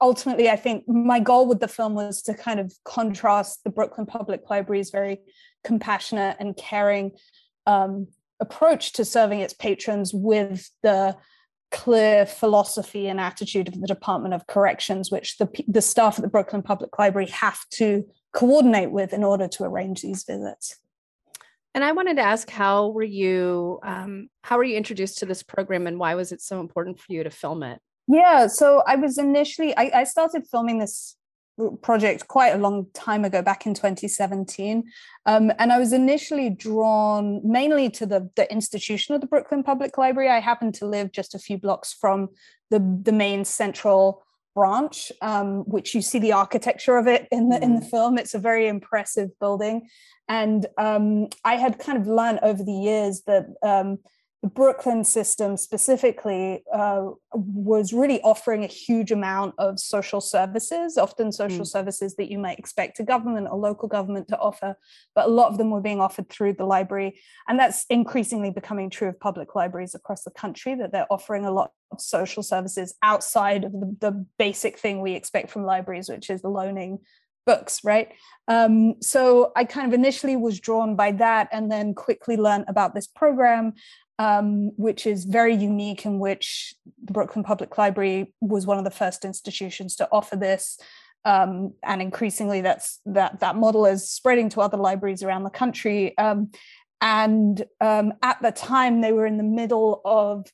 ultimately, 0.00 0.50
I 0.50 0.56
think 0.56 0.88
my 0.88 1.20
goal 1.20 1.46
with 1.46 1.60
the 1.60 1.68
film 1.68 1.94
was 1.94 2.22
to 2.22 2.34
kind 2.34 2.60
of 2.60 2.72
contrast 2.84 3.64
the 3.64 3.70
Brooklyn 3.70 4.06
Public 4.06 4.48
Library's 4.48 4.90
very 4.90 5.20
compassionate 5.64 6.36
and 6.40 6.56
caring 6.56 7.12
um, 7.66 8.08
approach 8.42 8.92
to 8.94 9.04
serving 9.04 9.40
its 9.40 9.54
patrons 9.54 10.12
with 10.12 10.68
the 10.82 11.16
clear 11.70 12.26
philosophy 12.26 13.08
and 13.08 13.18
attitude 13.18 13.68
of 13.68 13.80
the 13.80 13.86
Department 13.86 14.34
of 14.34 14.46
Corrections, 14.46 15.10
which 15.10 15.38
the, 15.38 15.48
the 15.66 15.80
staff 15.80 16.18
at 16.18 16.22
the 16.22 16.28
Brooklyn 16.28 16.62
Public 16.62 16.98
Library 16.98 17.28
have 17.28 17.60
to 17.70 18.04
coordinate 18.34 18.90
with 18.90 19.14
in 19.14 19.24
order 19.24 19.48
to 19.48 19.64
arrange 19.64 20.02
these 20.02 20.24
visits. 20.24 20.76
And 21.74 21.82
I 21.82 21.92
wanted 21.92 22.16
to 22.16 22.22
ask, 22.22 22.50
how 22.50 22.88
were 22.88 23.02
you 23.02 23.80
um, 23.82 24.28
how 24.42 24.58
were 24.58 24.64
you 24.64 24.76
introduced 24.76 25.18
to 25.18 25.26
this 25.26 25.42
program, 25.42 25.86
and 25.86 25.98
why 25.98 26.14
was 26.14 26.30
it 26.30 26.42
so 26.42 26.60
important 26.60 27.00
for 27.00 27.12
you 27.14 27.24
to 27.24 27.30
film 27.30 27.62
it? 27.62 27.80
Yeah, 28.06 28.48
so 28.48 28.82
I 28.86 28.96
was 28.96 29.16
initially 29.16 29.74
I, 29.76 29.90
I 29.94 30.04
started 30.04 30.46
filming 30.50 30.78
this 30.78 31.16
project 31.82 32.28
quite 32.28 32.50
a 32.50 32.58
long 32.58 32.86
time 32.94 33.24
ago, 33.24 33.42
back 33.42 33.66
in 33.66 33.74
2017. 33.74 34.84
Um, 35.26 35.52
and 35.58 35.72
I 35.72 35.78
was 35.78 35.92
initially 35.92 36.50
drawn 36.50 37.40
mainly 37.44 37.90
to 37.90 38.06
the, 38.06 38.30
the 38.36 38.50
institution 38.50 39.14
of 39.14 39.20
the 39.20 39.26
Brooklyn 39.26 39.62
Public 39.62 39.96
Library. 39.98 40.28
I 40.28 40.40
happened 40.40 40.74
to 40.76 40.86
live 40.86 41.12
just 41.12 41.34
a 41.34 41.38
few 41.38 41.58
blocks 41.58 41.92
from 41.92 42.28
the, 42.70 42.78
the 43.02 43.12
main 43.12 43.44
central 43.44 44.24
branch, 44.54 45.12
um, 45.22 45.60
which 45.64 45.94
you 45.94 46.02
see 46.02 46.18
the 46.18 46.32
architecture 46.32 46.98
of 46.98 47.06
it 47.06 47.26
in 47.30 47.48
the 47.48 47.56
mm. 47.56 47.62
in 47.62 47.74
the 47.74 47.80
mm. 47.80 47.90
film. 47.90 48.18
It's 48.18 48.34
a 48.34 48.38
very 48.38 48.68
impressive 48.68 49.30
building. 49.38 49.88
And 50.28 50.66
um, 50.78 51.28
I 51.44 51.56
had 51.56 51.78
kind 51.78 51.98
of 51.98 52.06
learned 52.06 52.40
over 52.42 52.62
the 52.62 52.72
years 52.72 53.22
that 53.26 53.46
um, 53.62 53.98
the 54.42 54.48
Brooklyn 54.48 55.04
system 55.04 55.56
specifically 55.56 56.64
uh, 56.74 57.10
was 57.32 57.92
really 57.92 58.20
offering 58.22 58.64
a 58.64 58.66
huge 58.66 59.12
amount 59.12 59.54
of 59.58 59.78
social 59.78 60.20
services, 60.20 60.98
often 60.98 61.30
social 61.30 61.64
mm. 61.64 61.66
services 61.66 62.16
that 62.16 62.28
you 62.28 62.38
might 62.38 62.58
expect 62.58 62.98
a 62.98 63.04
government 63.04 63.46
or 63.48 63.56
local 63.56 63.86
government 63.86 64.26
to 64.28 64.38
offer, 64.38 64.74
but 65.14 65.26
a 65.26 65.30
lot 65.30 65.52
of 65.52 65.58
them 65.58 65.70
were 65.70 65.80
being 65.80 66.00
offered 66.00 66.28
through 66.28 66.54
the 66.54 66.64
library. 66.64 67.20
And 67.46 67.56
that's 67.56 67.86
increasingly 67.88 68.50
becoming 68.50 68.90
true 68.90 69.08
of 69.08 69.20
public 69.20 69.54
libraries 69.54 69.94
across 69.94 70.24
the 70.24 70.32
country, 70.32 70.74
that 70.74 70.90
they're 70.90 71.06
offering 71.08 71.44
a 71.44 71.52
lot 71.52 71.70
of 71.92 72.00
social 72.00 72.42
services 72.42 72.96
outside 73.00 73.62
of 73.62 73.72
the, 73.72 73.96
the 74.00 74.26
basic 74.40 74.76
thing 74.76 75.00
we 75.00 75.12
expect 75.12 75.52
from 75.52 75.64
libraries, 75.64 76.08
which 76.08 76.30
is 76.30 76.42
the 76.42 76.48
loaning 76.48 76.98
books, 77.44 77.82
right? 77.84 78.08
Um, 78.48 78.96
so 79.00 79.52
I 79.56 79.64
kind 79.64 79.86
of 79.86 79.94
initially 79.94 80.36
was 80.36 80.60
drawn 80.60 80.96
by 80.96 81.12
that 81.12 81.48
and 81.52 81.70
then 81.70 81.94
quickly 81.94 82.36
learned 82.36 82.64
about 82.68 82.94
this 82.94 83.06
program 83.06 83.74
um, 84.22 84.70
which 84.76 85.06
is 85.06 85.24
very 85.24 85.54
unique, 85.54 86.04
in 86.04 86.18
which 86.18 86.74
the 87.02 87.12
Brooklyn 87.12 87.44
Public 87.44 87.76
Library 87.76 88.32
was 88.40 88.66
one 88.66 88.78
of 88.78 88.84
the 88.84 88.90
first 88.90 89.24
institutions 89.24 89.96
to 89.96 90.08
offer 90.12 90.36
this. 90.36 90.78
Um, 91.24 91.74
and 91.82 92.02
increasingly, 92.02 92.60
that's 92.60 93.00
that 93.06 93.40
that 93.40 93.56
model 93.56 93.86
is 93.86 94.08
spreading 94.08 94.48
to 94.50 94.60
other 94.60 94.76
libraries 94.76 95.22
around 95.22 95.44
the 95.44 95.50
country. 95.50 96.16
Um, 96.18 96.50
and 97.00 97.64
um, 97.80 98.12
at 98.22 98.40
the 98.42 98.52
time, 98.52 99.00
they 99.00 99.12
were 99.12 99.26
in 99.26 99.38
the 99.38 99.44
middle 99.44 100.00
of 100.04 100.46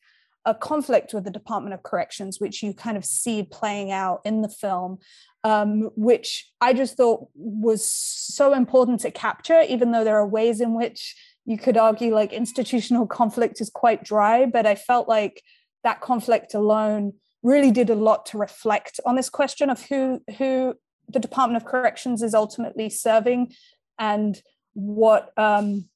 a 0.48 0.54
conflict 0.54 1.12
with 1.12 1.24
the 1.24 1.30
Department 1.30 1.74
of 1.74 1.82
Corrections, 1.82 2.40
which 2.40 2.62
you 2.62 2.72
kind 2.72 2.96
of 2.96 3.04
see 3.04 3.42
playing 3.42 3.92
out 3.92 4.22
in 4.24 4.40
the 4.40 4.48
film, 4.48 4.98
um, 5.44 5.90
which 5.94 6.50
I 6.62 6.72
just 6.72 6.96
thought 6.96 7.28
was 7.34 7.84
so 7.84 8.54
important 8.54 9.00
to 9.00 9.10
capture, 9.10 9.60
even 9.60 9.92
though 9.92 10.04
there 10.04 10.16
are 10.16 10.26
ways 10.26 10.62
in 10.62 10.74
which 10.74 11.14
you 11.44 11.58
could 11.58 11.76
argue 11.76 12.14
like 12.14 12.32
institutional 12.32 13.06
conflict 13.06 13.60
is 13.60 13.68
quite 13.68 14.02
dry, 14.02 14.46
but 14.46 14.64
I 14.64 14.74
felt 14.74 15.06
like 15.06 15.42
that 15.84 16.00
conflict 16.00 16.54
alone 16.54 17.12
really 17.42 17.70
did 17.70 17.90
a 17.90 17.94
lot 17.94 18.24
to 18.26 18.38
reflect 18.38 19.00
on 19.04 19.16
this 19.16 19.28
question 19.28 19.68
of 19.68 19.82
who 19.82 20.22
who 20.38 20.74
the 21.08 21.20
Department 21.20 21.62
of 21.62 21.68
Corrections 21.68 22.22
is 22.22 22.34
ultimately 22.34 22.88
serving 22.88 23.52
and 23.98 24.40
what 24.72 25.30
um 25.36 25.88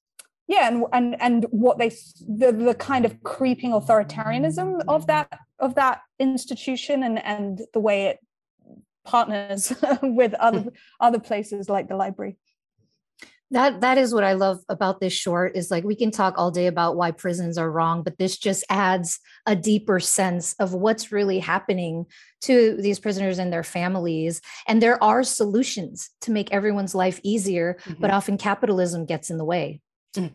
yeah 0.53 0.69
and 0.69 0.85
and 0.93 1.17
and 1.21 1.47
what 1.51 1.79
they 1.79 1.89
the, 1.89 2.53
the 2.53 2.75
kind 2.75 3.05
of 3.05 3.23
creeping 3.23 3.73
authoritarianism 3.73 4.83
of 4.87 5.07
that 5.07 5.29
of 5.59 5.75
that 5.77 6.03
institution 6.19 7.03
and 7.03 7.25
and 7.25 7.63
the 7.73 7.81
way 7.81 8.07
it 8.07 8.19
partners 9.05 9.73
with 10.03 10.35
other 10.35 10.67
other 11.01 11.19
places 11.19 11.69
like 11.69 11.89
the 11.89 11.97
library 11.97 12.37
that 13.51 13.81
that 13.81 13.97
is 13.97 14.13
what 14.13 14.25
i 14.25 14.35
love 14.35 14.61
about 14.69 15.01
this 15.01 15.13
short 15.13 15.57
is 15.57 15.71
like 15.71 15.85
we 15.85 15.97
can 15.97 16.11
talk 16.11 16.35
all 16.37 16.51
day 16.51 16.67
about 16.67 16.97
why 16.97 17.11
prisons 17.11 17.57
are 17.57 17.71
wrong 17.71 18.03
but 18.03 18.19
this 18.19 18.37
just 18.37 18.63
adds 18.69 19.19
a 19.47 19.57
deeper 19.57 19.99
sense 19.99 20.55
of 20.59 20.75
what's 20.75 21.11
really 21.11 21.39
happening 21.39 22.05
to 22.43 22.77
these 22.81 23.01
prisoners 23.01 23.39
and 23.39 23.53
their 23.53 23.65
families 23.65 24.41
and 24.69 24.83
there 24.83 25.03
are 25.03 25.23
solutions 25.23 26.11
to 26.21 26.31
make 26.31 26.53
everyone's 26.53 26.95
life 26.95 27.21
easier 27.23 27.79
mm-hmm. 27.85 28.01
but 28.01 28.11
often 28.11 28.37
capitalism 28.37 29.07
gets 29.07 29.31
in 29.31 29.39
the 29.39 29.45
way 29.45 29.81
mm. 30.15 30.31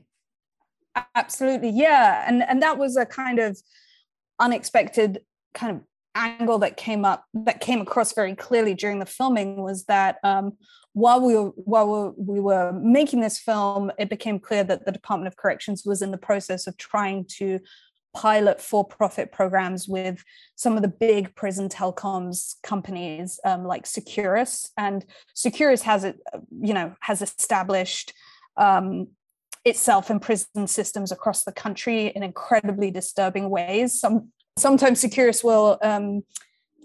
Absolutely 1.15 1.69
yeah 1.69 2.23
and 2.27 2.43
and 2.43 2.61
that 2.61 2.77
was 2.77 2.97
a 2.97 3.05
kind 3.05 3.39
of 3.39 3.57
unexpected 4.39 5.21
kind 5.53 5.75
of 5.75 5.81
angle 6.15 6.57
that 6.57 6.77
came 6.77 7.05
up 7.05 7.25
that 7.33 7.61
came 7.61 7.79
across 7.79 8.13
very 8.13 8.35
clearly 8.35 8.73
during 8.73 8.99
the 8.99 9.05
filming 9.05 9.61
was 9.61 9.85
that 9.85 10.17
um, 10.23 10.53
while 10.93 11.21
we 11.21 11.35
were 11.35 11.51
while 11.57 12.15
we 12.17 12.39
were 12.39 12.73
making 12.73 13.21
this 13.21 13.37
film, 13.37 13.91
it 13.99 14.09
became 14.09 14.39
clear 14.39 14.63
that 14.63 14.85
the 14.85 14.91
Department 14.91 15.27
of 15.27 15.37
Corrections 15.37 15.83
was 15.85 16.01
in 16.01 16.09
the 16.09 16.17
process 16.17 16.65
of 16.65 16.75
trying 16.77 17.23
to 17.37 17.59
pilot 18.15 18.59
for-profit 18.59 19.31
programs 19.31 19.87
with 19.87 20.23
some 20.55 20.75
of 20.75 20.81
the 20.81 20.87
big 20.87 21.35
prison 21.35 21.69
telecoms 21.69 22.55
companies 22.63 23.39
um, 23.45 23.63
like 23.63 23.85
Securus, 23.85 24.71
and 24.75 25.05
Securus 25.35 25.83
has 25.83 26.03
it, 26.03 26.19
you 26.61 26.73
know, 26.73 26.95
has 27.01 27.21
established 27.21 28.11
um, 28.57 29.07
itself 29.67 30.09
in 30.09 30.19
prison 30.19 30.67
systems 30.67 31.11
across 31.11 31.43
the 31.43 31.51
country 31.51 32.07
in 32.07 32.23
incredibly 32.23 32.91
disturbing 32.91 33.49
ways. 33.49 33.99
Some 33.99 34.31
sometimes 34.57 34.99
Securus 34.99 35.43
will 35.43 35.77
um, 35.81 36.23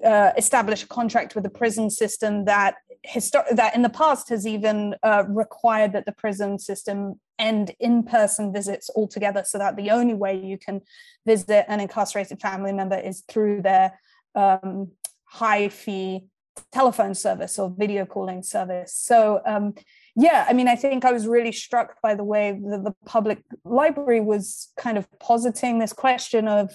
uh, 0.05 0.33
establish 0.37 0.83
a 0.83 0.87
contract 0.87 1.35
with 1.35 1.45
the 1.45 1.51
prison 1.51 1.91
system 1.91 2.45
that 2.45 2.77
histor- 3.07 3.49
that 3.55 3.75
in 3.75 3.83
the 3.83 3.89
past 3.89 4.29
has 4.29 4.47
even 4.47 4.95
uh, 5.03 5.25
required 5.29 5.93
that 5.93 6.07
the 6.07 6.13
prison 6.13 6.59
system 6.59 7.21
end 7.39 7.75
in-person 7.81 8.53
visits 8.53 8.91
altogether 8.95 9.43
so 9.45 9.59
that 9.59 9.77
the 9.77 9.91
only 9.91 10.15
way 10.15 10.39
you 10.39 10.59
can 10.59 10.81
visit 11.27 11.65
an 11.69 11.81
incarcerated 11.81 12.41
family 12.41 12.73
member 12.73 12.99
is 12.99 13.23
through 13.29 13.63
their 13.63 13.99
um, 14.35 14.91
high 15.25 15.69
fee 15.69 16.25
telephone 16.71 17.15
service 17.15 17.59
or 17.59 17.75
video 17.77 18.05
calling 18.05 18.43
service 18.43 18.95
so 18.95 19.41
um, 19.47 19.75
yeah 20.17 20.47
i 20.49 20.53
mean 20.53 20.69
i 20.69 20.77
think 20.77 21.05
i 21.05 21.13
was 21.13 21.27
really 21.27 21.53
struck 21.53 22.01
by 22.03 22.15
the 22.15 22.25
way 22.25 22.59
that 22.71 22.85
the 22.85 22.95
public 23.07 23.43
library 23.65 24.21
was 24.21 24.71
kind 24.77 24.99
of 24.99 25.07
positing 25.19 25.79
this 25.79 25.93
question 25.93 26.49
of 26.49 26.71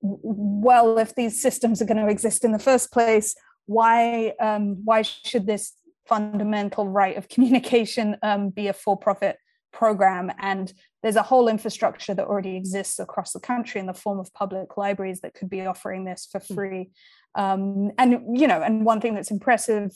well 0.00 0.98
if 0.98 1.14
these 1.14 1.40
systems 1.40 1.80
are 1.80 1.86
going 1.86 1.96
to 1.96 2.08
exist 2.08 2.44
in 2.44 2.52
the 2.52 2.58
first 2.58 2.92
place 2.92 3.34
why 3.66 4.34
um, 4.40 4.76
why 4.84 5.00
should 5.02 5.46
this 5.46 5.72
fundamental 6.06 6.86
right 6.86 7.16
of 7.16 7.28
communication 7.28 8.16
um, 8.22 8.50
be 8.50 8.68
a 8.68 8.74
for-profit 8.74 9.38
program 9.72 10.30
and 10.38 10.72
there's 11.02 11.16
a 11.16 11.22
whole 11.22 11.48
infrastructure 11.48 12.14
that 12.14 12.26
already 12.26 12.56
exists 12.56 12.98
across 12.98 13.32
the 13.32 13.40
country 13.40 13.80
in 13.80 13.86
the 13.86 13.94
form 13.94 14.20
of 14.20 14.32
public 14.32 14.76
libraries 14.76 15.20
that 15.20 15.34
could 15.34 15.50
be 15.50 15.64
offering 15.66 16.04
this 16.04 16.28
for 16.30 16.40
hmm. 16.40 16.54
free 16.54 16.90
um, 17.34 17.90
and 17.98 18.38
you 18.38 18.46
know 18.46 18.62
and 18.62 18.84
one 18.84 19.00
thing 19.00 19.14
that's 19.14 19.30
impressive 19.30 19.90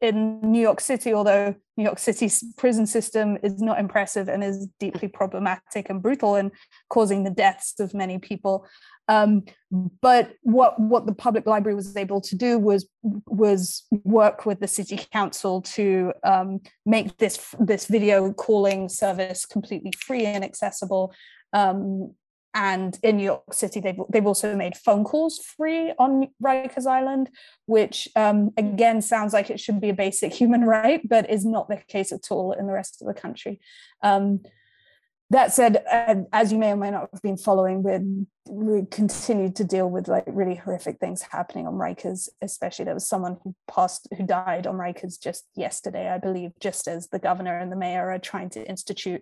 in 0.00 0.40
New 0.42 0.60
York 0.60 0.80
City, 0.80 1.14
although 1.14 1.54
New 1.76 1.84
York 1.84 1.98
City's 1.98 2.44
prison 2.56 2.86
system 2.86 3.38
is 3.42 3.60
not 3.60 3.78
impressive 3.78 4.28
and 4.28 4.44
is 4.44 4.68
deeply 4.78 5.08
problematic 5.08 5.88
and 5.88 6.02
brutal 6.02 6.34
and 6.34 6.50
causing 6.90 7.24
the 7.24 7.30
deaths 7.30 7.80
of 7.80 7.94
many 7.94 8.18
people. 8.18 8.66
Um, 9.08 9.44
but 10.02 10.32
what 10.42 10.78
what 10.80 11.06
the 11.06 11.14
public 11.14 11.46
library 11.46 11.76
was 11.76 11.96
able 11.96 12.20
to 12.22 12.34
do 12.34 12.58
was 12.58 12.88
was 13.02 13.84
work 14.04 14.46
with 14.46 14.58
the 14.60 14.66
city 14.66 14.98
council 15.12 15.62
to 15.62 16.12
um, 16.24 16.60
make 16.84 17.16
this 17.18 17.54
this 17.60 17.86
video 17.86 18.32
calling 18.32 18.88
service 18.88 19.46
completely 19.46 19.92
free 19.92 20.26
and 20.26 20.44
accessible 20.44 21.14
um, 21.52 22.14
and 22.56 22.98
in 23.02 23.18
New 23.18 23.24
York 23.24 23.52
City, 23.52 23.80
they've 23.80 24.00
they've 24.08 24.26
also 24.26 24.56
made 24.56 24.78
phone 24.78 25.04
calls 25.04 25.38
free 25.38 25.92
on 25.98 26.28
Rikers 26.42 26.86
Island, 26.86 27.28
which 27.66 28.08
um, 28.16 28.50
again 28.56 29.02
sounds 29.02 29.34
like 29.34 29.50
it 29.50 29.60
should 29.60 29.78
be 29.78 29.90
a 29.90 29.94
basic 29.94 30.32
human 30.32 30.64
right, 30.76 31.06
but 31.06 31.28
is 31.28 31.44
not 31.44 31.68
the 31.68 31.76
case 31.86 32.12
at 32.12 32.30
all 32.30 32.52
in 32.52 32.66
the 32.66 32.72
rest 32.72 33.02
of 33.02 33.08
the 33.08 33.20
country. 33.20 33.60
Um, 34.02 34.40
that 35.28 35.52
said, 35.52 35.84
uh, 35.90 36.22
as 36.32 36.50
you 36.50 36.56
may 36.56 36.70
or 36.70 36.76
may 36.76 36.90
not 36.90 37.10
have 37.12 37.20
been 37.20 37.36
following, 37.36 37.82
we 37.82 38.26
we 38.48 38.86
continued 38.86 39.54
to 39.56 39.64
deal 39.64 39.90
with 39.90 40.08
like 40.08 40.24
really 40.26 40.54
horrific 40.54 40.98
things 40.98 41.20
happening 41.20 41.66
on 41.66 41.74
Rikers. 41.74 42.30
Especially 42.40 42.86
there 42.86 42.94
was 42.94 43.06
someone 43.06 43.36
who 43.44 43.54
passed, 43.68 44.08
who 44.16 44.24
died 44.24 44.66
on 44.66 44.76
Rikers 44.76 45.20
just 45.22 45.44
yesterday, 45.54 46.08
I 46.08 46.16
believe, 46.16 46.52
just 46.58 46.88
as 46.88 47.08
the 47.08 47.18
governor 47.18 47.58
and 47.58 47.70
the 47.70 47.76
mayor 47.76 48.10
are 48.10 48.18
trying 48.18 48.48
to 48.50 48.66
institute 48.66 49.20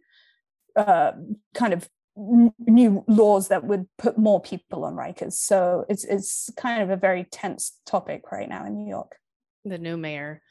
uh, 0.77 1.13
kind 1.55 1.73
of 1.73 1.89
new 2.17 3.05
laws 3.09 3.49
that 3.49 3.65
would 3.65 3.87
put 3.99 4.19
more 4.19 4.41
people 4.41 4.85
on 4.85 4.95
Rikers. 4.95 5.35
So 5.35 5.85
it's 5.89 6.05
it's 6.05 6.51
kind 6.57 6.83
of 6.83 6.91
a 6.91 6.97
very 6.97 7.25
tense 7.25 7.79
topic 7.87 8.31
right 8.31 8.49
now 8.49 8.65
in 8.67 8.77
New 8.77 8.89
York. 8.89 9.17
The 9.65 9.79
new 9.79 9.97
mayor. 9.97 10.43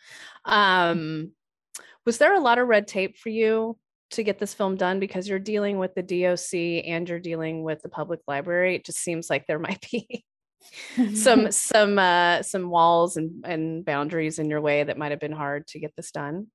Um, 0.45 1.31
was 2.05 2.17
there 2.17 2.33
a 2.33 2.39
lot 2.39 2.57
of 2.57 2.67
red 2.67 2.87
tape 2.87 3.17
for 3.17 3.29
you 3.29 3.77
to 4.11 4.23
get 4.23 4.39
this 4.39 4.53
film 4.53 4.75
done 4.75 4.99
because 4.99 5.27
you're 5.27 5.39
dealing 5.39 5.77
with 5.77 5.95
the 5.95 6.03
DOC 6.03 6.85
and 6.85 7.07
you're 7.07 7.19
dealing 7.19 7.63
with 7.63 7.81
the 7.81 7.89
public 7.89 8.19
library? 8.27 8.75
It 8.75 8.85
just 8.85 8.99
seems 8.99 9.29
like 9.29 9.47
there 9.47 9.59
might 9.59 9.85
be 9.89 10.25
some 11.15 11.51
some 11.51 11.97
uh, 11.97 12.41
some 12.41 12.69
walls 12.69 13.17
and, 13.17 13.45
and 13.45 13.85
boundaries 13.85 14.39
in 14.39 14.49
your 14.49 14.61
way 14.61 14.83
that 14.83 14.97
might 14.97 15.11
have 15.11 15.19
been 15.19 15.31
hard 15.31 15.67
to 15.67 15.79
get 15.79 15.93
this 15.95 16.11
done. 16.11 16.47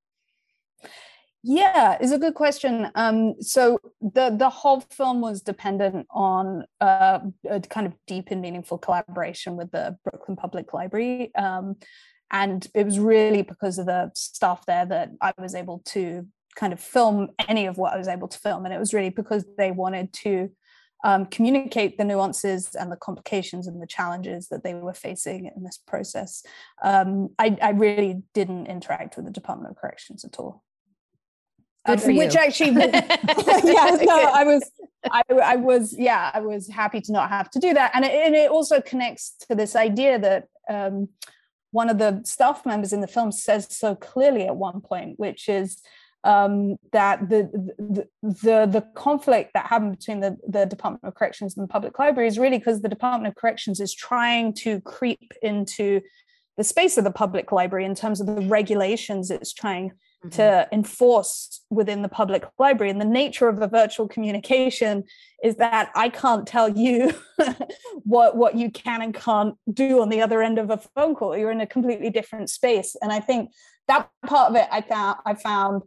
Yeah, 1.41 1.97
it's 2.01 2.11
a 2.11 2.19
good 2.19 2.33
question. 2.33 2.91
Um, 2.95 3.35
so 3.41 3.79
the 4.01 4.35
the 4.37 4.49
whole 4.49 4.81
film 4.81 5.21
was 5.21 5.41
dependent 5.41 6.05
on 6.09 6.65
uh, 6.81 7.19
a 7.49 7.61
kind 7.61 7.87
of 7.87 7.93
deep 8.07 8.27
and 8.31 8.41
meaningful 8.41 8.77
collaboration 8.77 9.55
with 9.55 9.71
the 9.71 9.97
Brooklyn 10.03 10.35
Public 10.35 10.73
Library, 10.73 11.33
um, 11.35 11.77
and 12.29 12.67
it 12.75 12.85
was 12.85 12.99
really 12.99 13.41
because 13.41 13.79
of 13.79 13.85
the 13.85 14.11
staff 14.15 14.65
there 14.65 14.85
that 14.85 15.11
I 15.21 15.31
was 15.37 15.55
able 15.55 15.81
to 15.87 16.27
kind 16.57 16.73
of 16.73 16.81
film 16.81 17.29
any 17.47 17.67
of 17.67 17.77
what 17.77 17.93
I 17.93 17.97
was 17.97 18.09
able 18.09 18.27
to 18.27 18.37
film, 18.37 18.65
and 18.65 18.73
it 18.73 18.79
was 18.79 18.93
really 18.93 19.09
because 19.09 19.45
they 19.57 19.71
wanted 19.71 20.11
to 20.25 20.51
um, 21.05 21.25
communicate 21.27 21.97
the 21.97 22.03
nuances 22.03 22.75
and 22.75 22.91
the 22.91 22.97
complications 22.97 23.65
and 23.65 23.81
the 23.81 23.87
challenges 23.87 24.49
that 24.49 24.65
they 24.65 24.73
were 24.73 24.93
facing 24.93 25.49
in 25.55 25.63
this 25.63 25.79
process. 25.87 26.43
Um, 26.83 27.29
I, 27.39 27.57
I 27.61 27.69
really 27.69 28.23
didn't 28.33 28.67
interact 28.67 29.15
with 29.15 29.23
the 29.23 29.31
Department 29.31 29.71
of 29.71 29.77
Corrections 29.77 30.25
at 30.25 30.37
all. 30.37 30.63
Good 31.85 32.01
for 32.01 32.13
which 32.13 32.33
you. 32.33 32.39
actually, 32.39 32.71
yeah, 32.81 33.97
no, 34.01 34.31
I 34.33 34.43
was, 34.43 34.69
I, 35.09 35.21
I 35.43 35.55
was, 35.55 35.95
yeah, 35.97 36.29
I 36.33 36.41
was 36.41 36.67
happy 36.67 37.01
to 37.01 37.11
not 37.11 37.29
have 37.29 37.49
to 37.51 37.59
do 37.59 37.73
that, 37.73 37.91
and 37.93 38.05
it, 38.05 38.11
and 38.11 38.35
it 38.35 38.51
also 38.51 38.81
connects 38.81 39.35
to 39.47 39.55
this 39.55 39.75
idea 39.75 40.19
that 40.19 40.47
um, 40.69 41.09
one 41.71 41.89
of 41.89 41.97
the 41.97 42.21
staff 42.25 42.65
members 42.65 42.93
in 42.93 43.01
the 43.01 43.07
film 43.07 43.31
says 43.31 43.67
so 43.69 43.95
clearly 43.95 44.43
at 44.43 44.55
one 44.55 44.81
point, 44.81 45.19
which 45.19 45.47
is 45.47 45.81
um, 46.23 46.75
that 46.91 47.29
the, 47.29 47.49
the 47.77 48.07
the 48.21 48.65
the 48.65 48.85
conflict 48.93 49.51
that 49.53 49.67
happened 49.67 49.97
between 49.97 50.19
the 50.19 50.37
the 50.47 50.65
Department 50.65 51.03
of 51.05 51.15
Corrections 51.15 51.55
and 51.55 51.63
the 51.63 51.71
public 51.71 51.97
library 51.97 52.27
is 52.27 52.37
really 52.37 52.57
because 52.57 52.81
the 52.81 52.89
Department 52.89 53.27
of 53.27 53.35
Corrections 53.35 53.79
is 53.79 53.93
trying 53.93 54.53
to 54.55 54.81
creep 54.81 55.31
into 55.41 56.01
the 56.57 56.63
space 56.63 56.97
of 56.97 57.05
the 57.05 57.11
public 57.11 57.53
library 57.53 57.85
in 57.85 57.95
terms 57.95 58.19
of 58.19 58.27
the 58.27 58.41
regulations 58.41 59.31
it's 59.31 59.53
trying 59.53 59.93
mm-hmm. 60.23 60.29
to 60.29 60.67
enforce 60.71 61.61
within 61.69 62.01
the 62.01 62.09
public 62.09 62.45
library. 62.57 62.91
And 62.91 63.01
the 63.01 63.05
nature 63.05 63.47
of 63.47 63.61
a 63.61 63.67
virtual 63.67 64.07
communication 64.07 65.03
is 65.43 65.55
that 65.57 65.91
I 65.95 66.09
can't 66.09 66.47
tell 66.47 66.69
you 66.69 67.13
what, 68.03 68.35
what 68.35 68.55
you 68.55 68.69
can 68.71 69.01
and 69.01 69.13
can't 69.13 69.55
do 69.71 70.01
on 70.01 70.09
the 70.09 70.21
other 70.21 70.41
end 70.41 70.59
of 70.59 70.69
a 70.69 70.77
phone 70.77 71.15
call. 71.15 71.37
You're 71.37 71.51
in 71.51 71.61
a 71.61 71.67
completely 71.67 72.09
different 72.09 72.49
space. 72.49 72.95
And 73.01 73.11
I 73.11 73.19
think 73.19 73.51
that 73.87 74.09
part 74.25 74.51
of 74.51 74.55
it 74.55 74.67
I 74.71 74.81
found 74.81 75.17
I 75.25 75.33
found 75.33 75.81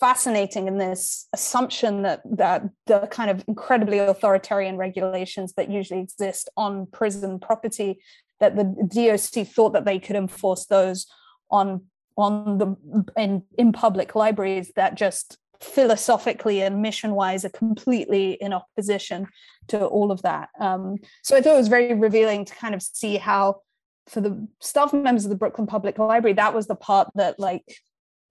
fascinating 0.00 0.68
in 0.68 0.78
this 0.78 1.26
assumption 1.34 2.02
that 2.02 2.22
that 2.24 2.62
the 2.86 3.08
kind 3.10 3.30
of 3.30 3.44
incredibly 3.48 3.98
authoritarian 3.98 4.76
regulations 4.76 5.52
that 5.54 5.70
usually 5.70 6.00
exist 6.00 6.48
on 6.56 6.86
prison 6.86 7.38
property 7.38 8.00
that 8.40 8.56
the 8.56 8.64
DOC 8.64 9.46
thought 9.46 9.72
that 9.72 9.84
they 9.84 9.98
could 9.98 10.16
enforce 10.16 10.66
those 10.66 11.06
on 11.50 11.82
on 12.18 12.58
the 12.58 12.76
in 13.16 13.42
in 13.56 13.72
public 13.72 14.14
libraries 14.14 14.72
that 14.76 14.96
just 14.96 15.38
philosophically 15.60 16.60
and 16.62 16.82
mission 16.82 17.12
wise 17.14 17.44
are 17.44 17.50
completely 17.50 18.32
in 18.40 18.52
opposition 18.52 19.26
to 19.68 19.84
all 19.86 20.10
of 20.10 20.20
that 20.22 20.48
um, 20.60 20.96
so 21.22 21.36
i 21.36 21.40
thought 21.40 21.54
it 21.54 21.58
was 21.58 21.68
very 21.68 21.94
revealing 21.94 22.44
to 22.44 22.54
kind 22.54 22.74
of 22.74 22.82
see 22.82 23.16
how 23.16 23.60
for 24.08 24.20
the 24.20 24.46
staff 24.60 24.92
members 24.92 25.24
of 25.24 25.30
the 25.30 25.36
brooklyn 25.36 25.66
public 25.66 25.98
library 25.98 26.34
that 26.34 26.54
was 26.54 26.66
the 26.66 26.74
part 26.74 27.08
that 27.14 27.38
like 27.38 27.64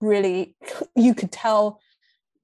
really 0.00 0.54
you 0.94 1.14
could 1.14 1.32
tell 1.32 1.80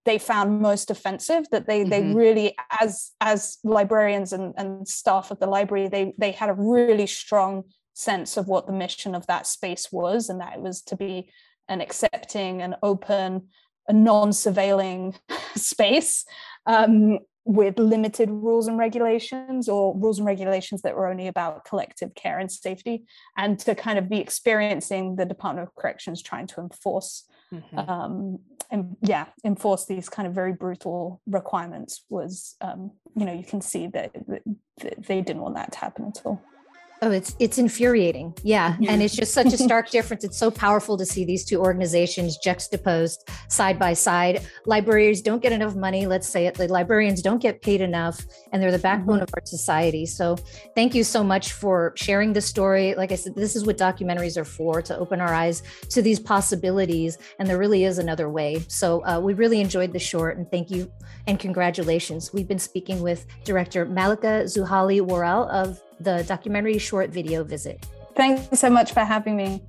they 0.05 0.19
found 0.19 0.61
most 0.61 0.91
offensive 0.91 1.47
that 1.51 1.67
they 1.67 1.81
mm-hmm. 1.81 1.91
they 1.91 2.15
really 2.15 2.57
as 2.81 3.13
as 3.21 3.59
librarians 3.65 4.33
and, 4.33 4.55
and 4.57 4.87
staff 4.87 5.31
of 5.31 5.39
the 5.41 5.47
library 5.47 5.89
they 5.89 6.15
they 6.19 6.33
had 6.33 6.51
a 6.51 6.55
really 6.55 7.07
strong 7.07 7.65
sense 7.95 8.37
of 8.37 8.49
what 8.49 8.67
the 8.67 8.73
mission 8.73 9.15
of 9.15 9.27
that 9.27 9.47
space 9.47 9.91
was 9.91 10.29
and 10.29 10.41
that 10.41 10.55
it 10.55 10.61
was 10.61 10.83
to 10.83 10.97
be 10.97 11.31
an 11.69 11.81
accepting 11.81 12.61
and 12.61 12.75
open 12.83 13.49
a 13.89 13.93
non-surveilling 13.93 15.15
space 15.55 16.25
um, 16.67 17.19
with 17.45 17.79
limited 17.79 18.31
rules 18.31 18.67
and 18.67 18.79
regulations 18.79 19.69
or 19.69 19.95
rules 19.97 20.19
and 20.19 20.27
regulations 20.27 20.83
that 20.83 20.97
were 20.97 21.07
only 21.07 21.27
about 21.27 21.65
collective 21.65 22.15
care 22.15 22.39
and 22.39 22.51
safety 22.51 23.05
and 23.37 23.59
to 23.59 23.75
kind 23.75 23.99
of 23.99 24.09
be 24.09 24.19
experiencing 24.19 25.17
the 25.17 25.27
department 25.27 25.69
of 25.69 25.75
corrections 25.75 26.23
trying 26.23 26.47
to 26.47 26.61
enforce 26.61 27.25
mm-hmm. 27.53 27.79
um, 27.79 28.39
and 28.71 28.97
yeah 29.03 29.27
enforce 29.45 29.85
these 29.85 30.09
kind 30.09 30.27
of 30.27 30.35
very 30.35 30.55
brutal 30.55 31.21
requirements 31.27 32.05
was 32.09 32.57
um, 32.63 32.91
you 33.15 33.27
know 33.27 33.35
you 33.35 33.45
can 33.45 33.61
see 33.61 33.87
that, 33.89 34.11
that 34.27 34.43
they 35.07 35.21
didn't 35.21 35.43
want 35.43 35.55
that 35.55 35.71
to 35.71 35.79
happen 35.79 36.07
at 36.07 36.23
all 36.25 36.43
Oh, 37.05 37.11
it's 37.11 37.37
it's 37.39 37.59
infuriating. 37.59 38.35
Yeah. 38.43 38.79
And 38.89 39.03
it's 39.03 39.15
just 39.15 39.35
such 39.35 39.53
a 39.53 39.59
stark 39.59 39.91
difference. 39.97 40.25
It's 40.25 40.39
so 40.39 40.51
powerful 40.51 40.97
to 40.97 41.05
see 41.05 41.27
these 41.27 41.45
two 41.45 41.61
organizations 41.61 42.39
juxtaposed 42.39 43.29
side 43.49 43.79
by 43.79 43.93
side. 43.93 44.41
Libraries 44.65 45.21
don't 45.21 45.43
get 45.43 45.53
enough 45.53 45.77
money, 45.77 46.07
let's 46.07 46.27
say 46.27 46.47
it. 46.47 46.55
The 46.55 46.67
librarians 46.67 47.21
don't 47.21 47.43
get 47.43 47.61
paid 47.61 47.83
enough, 47.83 48.25
and 48.53 48.63
they're 48.63 48.73
the 48.73 48.79
backbone 48.79 49.17
mm-hmm. 49.17 49.25
of 49.25 49.35
our 49.35 49.45
society. 49.45 50.07
So 50.07 50.37
thank 50.75 50.95
you 50.95 51.05
so 51.05 51.23
much 51.23 51.53
for 51.53 51.93
sharing 51.95 52.33
the 52.33 52.41
story. 52.41 52.95
Like 52.95 53.13
I 53.13 53.17
said, 53.17 53.35
this 53.35 53.55
is 53.55 53.67
what 53.67 53.77
documentaries 53.77 54.39
are 54.39 54.47
for, 54.47 54.81
to 54.81 54.97
open 54.97 55.21
our 55.21 55.35
eyes 55.35 55.63
to 55.91 56.01
these 56.01 56.19
possibilities. 56.19 57.19
And 57.39 57.47
there 57.47 57.59
really 57.59 57.85
is 57.85 57.99
another 57.99 58.31
way. 58.31 58.65
So 58.69 59.05
uh, 59.05 59.21
we 59.21 59.35
really 59.35 59.61
enjoyed 59.61 59.93
the 59.93 59.99
short 59.99 60.39
and 60.39 60.51
thank 60.51 60.71
you 60.71 60.91
and 61.27 61.39
congratulations. 61.39 62.33
We've 62.33 62.49
been 62.49 62.59
speaking 62.59 63.03
with 63.03 63.27
director 63.45 63.85
Malika 63.85 64.45
Zouhali-Worrall 64.45 65.51
of 65.51 65.83
the 66.01 66.25
documentary 66.25 66.79
short 66.79 67.11
video 67.11 67.45
visit. 67.45 67.85
Thanks 68.17 68.59
so 68.59 68.71
much 68.71 68.93
for 68.93 69.01
having 69.01 69.37
me. 69.37 69.63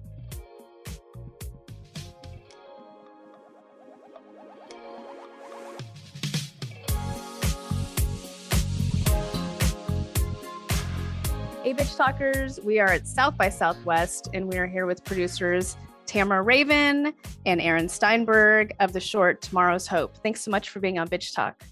Hey, 11.63 11.73
Bitch 11.73 11.97
Talkers, 11.97 12.59
we 12.63 12.79
are 12.79 12.89
at 12.89 13.07
South 13.07 13.35
by 13.37 13.49
Southwest, 13.49 14.29
and 14.35 14.47
we 14.47 14.57
are 14.59 14.67
here 14.67 14.85
with 14.85 15.03
producers 15.03 15.77
Tamara 16.05 16.43
Raven 16.43 17.11
and 17.47 17.59
Aaron 17.59 17.89
Steinberg 17.89 18.71
of 18.79 18.93
the 18.93 18.99
short 18.99 19.41
Tomorrow's 19.41 19.87
Hope. 19.87 20.15
Thanks 20.17 20.41
so 20.41 20.51
much 20.51 20.69
for 20.69 20.79
being 20.79 20.99
on 20.99 21.07
Bitch 21.07 21.33
Talk. 21.33 21.63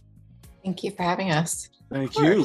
Thank 0.63 0.83
you 0.83 0.89
for 0.89 1.03
having 1.03 1.31
us. 1.31 1.69
Thank 1.91 2.17
you. 2.17 2.43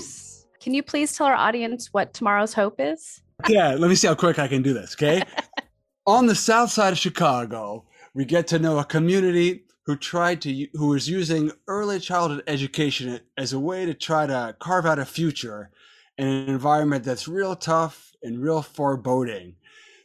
Can 0.61 0.75
you 0.75 0.83
please 0.83 1.17
tell 1.17 1.27
our 1.27 1.35
audience 1.35 1.93
what 1.93 2.13
Tomorrow's 2.13 2.53
Hope 2.55 2.77
is? 2.79 3.21
Yeah, 3.49 3.75
let 3.75 3.89
me 3.89 3.95
see 3.95 4.09
how 4.09 4.15
quick 4.15 4.39
I 4.39 4.49
can 4.49 4.63
do 4.63 4.75
this, 4.75 4.95
okay? 4.95 5.23
On 6.07 6.27
the 6.27 6.35
south 6.35 6.71
side 6.71 6.93
of 6.93 6.99
Chicago, 6.99 7.85
we 8.15 8.25
get 8.25 8.49
to 8.49 8.59
know 8.59 8.79
a 8.79 8.85
community 8.85 9.65
who 9.85 9.97
tried 9.97 10.43
to 10.43 10.67
who 10.75 10.89
was 10.89 11.09
using 11.09 11.53
early 11.69 12.01
childhood 12.01 12.43
education 12.47 13.21
as 13.37 13.53
a 13.53 13.59
way 13.59 13.87
to 13.87 13.95
try 13.95 14.27
to 14.27 14.57
carve 14.59 14.85
out 14.85 14.99
a 14.99 15.05
future 15.05 15.71
in 16.17 16.27
an 16.27 16.49
environment 16.49 17.05
that's 17.05 17.29
real 17.29 17.55
tough 17.55 18.13
and 18.23 18.43
real 18.43 18.63
foreboding. 18.63 19.55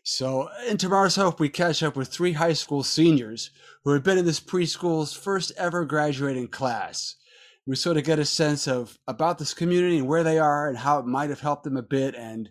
So, 0.04 0.50
in 0.70 0.78
Tomorrow's 0.78 1.16
Hope, 1.16 1.39
we 1.39 1.50
catch 1.50 1.82
up 1.82 1.96
with 1.96 2.10
three 2.10 2.34
high 2.34 2.54
school 2.54 2.84
seniors 2.84 3.50
who 3.84 3.92
have 3.92 4.04
been 4.04 4.18
in 4.18 4.26
this 4.26 4.39
preschool's 4.39 5.13
first 5.13 5.52
ever 5.58 5.86
graduating 5.86 6.50
class 6.50 7.16
we 7.65 7.76
sort 7.76 7.97
of 7.97 8.04
get 8.04 8.19
a 8.19 8.26
sense 8.26 8.67
of 8.67 8.97
about 9.08 9.38
this 9.38 9.54
community 9.54 9.97
and 9.97 10.08
where 10.08 10.23
they 10.23 10.38
are 10.38 10.67
and 10.67 10.78
how 10.78 10.99
it 10.99 11.06
might 11.06 11.30
have 11.30 11.39
helped 11.39 11.63
them 11.63 11.78
a 11.78 11.82
bit 11.82 12.15
and 12.15 12.49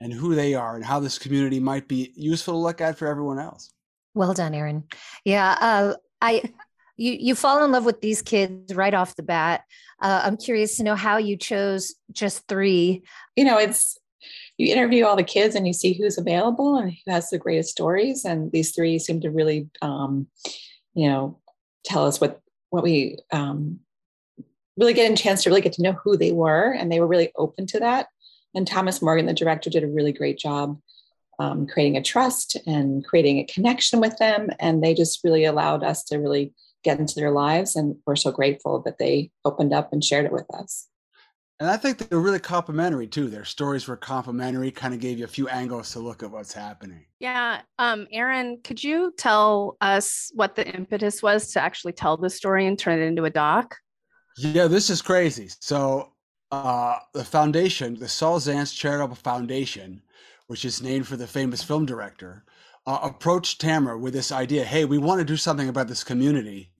and 0.00 0.12
who 0.12 0.34
they 0.34 0.54
are 0.54 0.76
and 0.76 0.84
how 0.84 1.00
this 1.00 1.18
community 1.18 1.58
might 1.58 1.88
be 1.88 2.12
useful 2.14 2.54
to 2.54 2.58
look 2.58 2.80
at 2.80 2.98
for 2.98 3.06
everyone 3.08 3.38
else. 3.38 3.72
Well 4.14 4.34
done, 4.34 4.54
Aaron. 4.54 4.84
Yeah, 5.24 5.56
uh, 5.60 5.94
I 6.20 6.42
you 6.96 7.12
you 7.12 7.34
fall 7.34 7.64
in 7.64 7.72
love 7.72 7.84
with 7.84 8.00
these 8.00 8.22
kids 8.22 8.74
right 8.74 8.94
off 8.94 9.16
the 9.16 9.22
bat. 9.22 9.62
Uh, 10.00 10.22
I'm 10.24 10.36
curious 10.36 10.76
to 10.76 10.84
know 10.84 10.94
how 10.94 11.16
you 11.18 11.36
chose 11.36 11.94
just 12.12 12.46
three. 12.48 13.02
You 13.36 13.44
know, 13.44 13.58
it's 13.58 13.98
you 14.56 14.72
interview 14.72 15.04
all 15.04 15.16
the 15.16 15.22
kids 15.22 15.54
and 15.54 15.66
you 15.66 15.72
see 15.72 15.92
who's 15.92 16.18
available 16.18 16.76
and 16.76 16.90
who 16.90 17.10
has 17.10 17.28
the 17.28 17.38
greatest 17.38 17.70
stories, 17.70 18.24
and 18.24 18.50
these 18.52 18.74
three 18.74 18.98
seem 18.98 19.20
to 19.20 19.30
really, 19.30 19.68
um, 19.82 20.28
you 20.94 21.08
know, 21.08 21.38
tell 21.84 22.06
us 22.06 22.20
what 22.20 22.40
what 22.70 22.82
we 22.82 23.18
um, 23.32 23.80
really 24.76 24.94
getting 24.94 25.14
a 25.14 25.16
chance 25.16 25.42
to 25.42 25.50
really 25.50 25.60
get 25.60 25.72
to 25.74 25.82
know 25.82 25.92
who 25.92 26.16
they 26.16 26.32
were, 26.32 26.72
and 26.72 26.90
they 26.90 27.00
were 27.00 27.06
really 27.06 27.32
open 27.36 27.66
to 27.68 27.80
that. 27.80 28.08
And 28.54 28.66
Thomas 28.66 29.02
Morgan, 29.02 29.26
the 29.26 29.34
director, 29.34 29.70
did 29.70 29.84
a 29.84 29.88
really 29.88 30.12
great 30.12 30.38
job 30.38 30.78
um, 31.38 31.66
creating 31.66 31.96
a 31.96 32.02
trust 32.02 32.56
and 32.66 33.04
creating 33.04 33.38
a 33.38 33.44
connection 33.44 34.00
with 34.00 34.16
them. 34.18 34.48
And 34.58 34.82
they 34.82 34.94
just 34.94 35.20
really 35.24 35.44
allowed 35.44 35.84
us 35.84 36.04
to 36.04 36.18
really 36.18 36.54
get 36.82 36.98
into 36.98 37.14
their 37.14 37.30
lives. 37.30 37.76
And 37.76 37.96
we're 38.06 38.16
so 38.16 38.30
grateful 38.30 38.80
that 38.82 38.98
they 38.98 39.30
opened 39.44 39.72
up 39.72 39.92
and 39.92 40.02
shared 40.02 40.24
it 40.24 40.32
with 40.32 40.46
us. 40.54 40.88
And 41.58 41.70
I 41.70 41.78
think 41.78 41.96
they're 41.96 42.18
really 42.18 42.38
complimentary 42.38 43.06
too. 43.06 43.28
Their 43.28 43.46
stories 43.46 43.88
were 43.88 43.96
complimentary, 43.96 44.70
kind 44.70 44.92
of 44.92 45.00
gave 45.00 45.18
you 45.18 45.24
a 45.24 45.28
few 45.28 45.48
angles 45.48 45.90
to 45.92 46.00
look 46.00 46.22
at 46.22 46.30
what's 46.30 46.52
happening. 46.52 47.06
Yeah. 47.18 47.62
Um, 47.78 48.06
Aaron, 48.12 48.60
could 48.62 48.84
you 48.84 49.14
tell 49.16 49.78
us 49.80 50.30
what 50.34 50.54
the 50.54 50.66
impetus 50.68 51.22
was 51.22 51.52
to 51.52 51.62
actually 51.62 51.92
tell 51.92 52.18
the 52.18 52.28
story 52.28 52.66
and 52.66 52.78
turn 52.78 53.00
it 53.00 53.06
into 53.06 53.24
a 53.24 53.30
doc? 53.30 53.76
Yeah, 54.38 54.66
this 54.66 54.90
is 54.90 55.02
crazy. 55.02 55.48
So, 55.60 56.12
uh, 56.52 56.96
the 57.12 57.24
foundation, 57.24 57.94
the 57.98 58.08
Saul 58.08 58.38
Zaentz 58.40 58.74
Charitable 58.74 59.16
Foundation, 59.16 60.02
which 60.46 60.64
is 60.64 60.82
named 60.82 61.08
for 61.08 61.16
the 61.16 61.26
famous 61.26 61.62
film 61.62 61.86
director, 61.86 62.44
uh, 62.86 62.98
approached 63.02 63.60
Tamara 63.60 63.98
with 63.98 64.12
this 64.12 64.30
idea 64.32 64.64
hey, 64.64 64.84
we 64.84 64.98
want 64.98 65.18
to 65.20 65.24
do 65.24 65.36
something 65.36 65.68
about 65.68 65.88
this 65.88 66.04
community. 66.04 66.70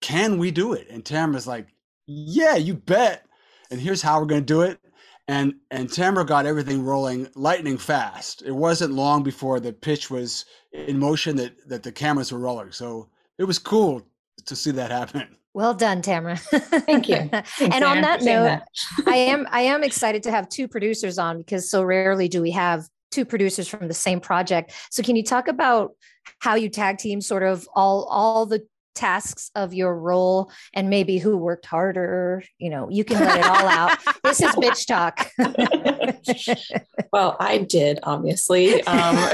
Can 0.00 0.38
we 0.38 0.50
do 0.50 0.72
it? 0.72 0.88
And 0.90 1.04
Tamara's 1.04 1.46
like, 1.46 1.68
yeah, 2.06 2.56
you 2.56 2.74
bet. 2.74 3.26
And 3.70 3.80
here's 3.80 4.02
how 4.02 4.20
we're 4.20 4.26
going 4.26 4.42
to 4.42 4.46
do 4.46 4.62
it. 4.62 4.80
And, 5.28 5.54
and 5.70 5.92
Tamara 5.92 6.24
got 6.24 6.46
everything 6.46 6.82
rolling 6.82 7.28
lightning 7.34 7.78
fast. 7.78 8.42
It 8.42 8.52
wasn't 8.52 8.94
long 8.94 9.22
before 9.22 9.60
the 9.60 9.72
pitch 9.72 10.10
was 10.10 10.46
in 10.72 10.98
motion 10.98 11.36
that, 11.36 11.68
that 11.68 11.82
the 11.82 11.92
cameras 11.92 12.32
were 12.32 12.38
rolling. 12.38 12.72
So 12.72 13.10
it 13.38 13.44
was 13.44 13.58
cool 13.58 14.02
to 14.46 14.56
see 14.56 14.70
that 14.72 14.90
happen. 14.90 15.36
Well 15.58 15.74
done, 15.74 16.02
Tamara. 16.02 16.36
Thank 16.36 17.08
you. 17.08 17.16
Thanks, 17.32 17.58
and 17.60 17.82
on 17.82 18.00
that 18.02 18.22
note, 18.22 18.44
that. 18.44 18.68
I 19.08 19.16
am 19.16 19.44
I 19.50 19.62
am 19.62 19.82
excited 19.82 20.22
to 20.22 20.30
have 20.30 20.48
two 20.48 20.68
producers 20.68 21.18
on 21.18 21.38
because 21.38 21.68
so 21.68 21.82
rarely 21.82 22.28
do 22.28 22.40
we 22.40 22.52
have 22.52 22.86
two 23.10 23.24
producers 23.24 23.66
from 23.66 23.88
the 23.88 23.92
same 23.92 24.20
project. 24.20 24.72
So 24.92 25.02
can 25.02 25.16
you 25.16 25.24
talk 25.24 25.48
about 25.48 25.96
how 26.38 26.54
you 26.54 26.68
tag 26.68 26.98
team 26.98 27.20
sort 27.20 27.42
of 27.42 27.68
all 27.74 28.04
all 28.04 28.46
the 28.46 28.68
tasks 28.98 29.50
of 29.54 29.72
your 29.72 29.96
role 29.96 30.50
and 30.74 30.90
maybe 30.90 31.18
who 31.18 31.36
worked 31.36 31.66
harder. 31.66 32.42
You 32.58 32.70
know, 32.70 32.88
you 32.90 33.04
can 33.04 33.20
let 33.20 33.38
it 33.38 33.46
all 33.46 33.66
out. 33.66 33.98
this 34.24 34.42
is 34.42 34.50
bitch 34.56 34.86
talk. 34.86 35.30
well, 37.12 37.36
I 37.38 37.58
did, 37.58 38.00
obviously. 38.02 38.82
Um, 38.84 39.16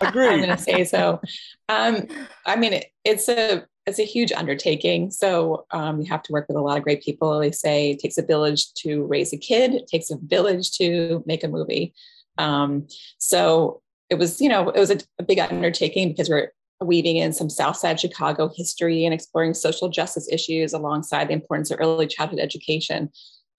Agreed. 0.00 0.28
I'm 0.28 0.42
going 0.42 0.48
to 0.50 0.58
say 0.58 0.84
so. 0.84 1.20
Um, 1.68 2.06
I 2.44 2.56
mean, 2.56 2.74
it, 2.74 2.86
it's 3.04 3.28
a 3.28 3.64
it's 3.86 3.98
a 3.98 4.04
huge 4.04 4.30
undertaking. 4.30 5.10
So 5.10 5.66
um, 5.72 6.00
you 6.00 6.06
have 6.08 6.22
to 6.24 6.32
work 6.32 6.46
with 6.46 6.56
a 6.56 6.60
lot 6.60 6.78
of 6.78 6.84
great 6.84 7.02
people. 7.02 7.40
They 7.40 7.50
say 7.50 7.90
it 7.90 7.98
takes 7.98 8.16
a 8.16 8.22
village 8.22 8.72
to 8.74 9.04
raise 9.06 9.32
a 9.32 9.36
kid. 9.36 9.74
It 9.74 9.88
takes 9.88 10.10
a 10.10 10.18
village 10.18 10.70
to 10.78 11.24
make 11.26 11.42
a 11.42 11.48
movie. 11.48 11.92
Um, 12.38 12.86
so 13.18 13.82
it 14.08 14.18
was, 14.18 14.40
you 14.40 14.48
know, 14.48 14.68
it 14.68 14.78
was 14.78 14.90
a, 14.90 14.98
a 15.18 15.24
big 15.24 15.40
undertaking 15.40 16.08
because 16.08 16.28
we're 16.28 16.52
weaving 16.84 17.16
in 17.16 17.32
some 17.32 17.50
South 17.50 17.76
Side 17.76 18.00
Chicago 18.00 18.50
history 18.54 19.04
and 19.04 19.14
exploring 19.14 19.54
social 19.54 19.88
justice 19.88 20.28
issues 20.30 20.72
alongside 20.72 21.28
the 21.28 21.34
importance 21.34 21.70
of 21.70 21.78
early 21.80 22.06
childhood 22.06 22.40
education. 22.40 23.10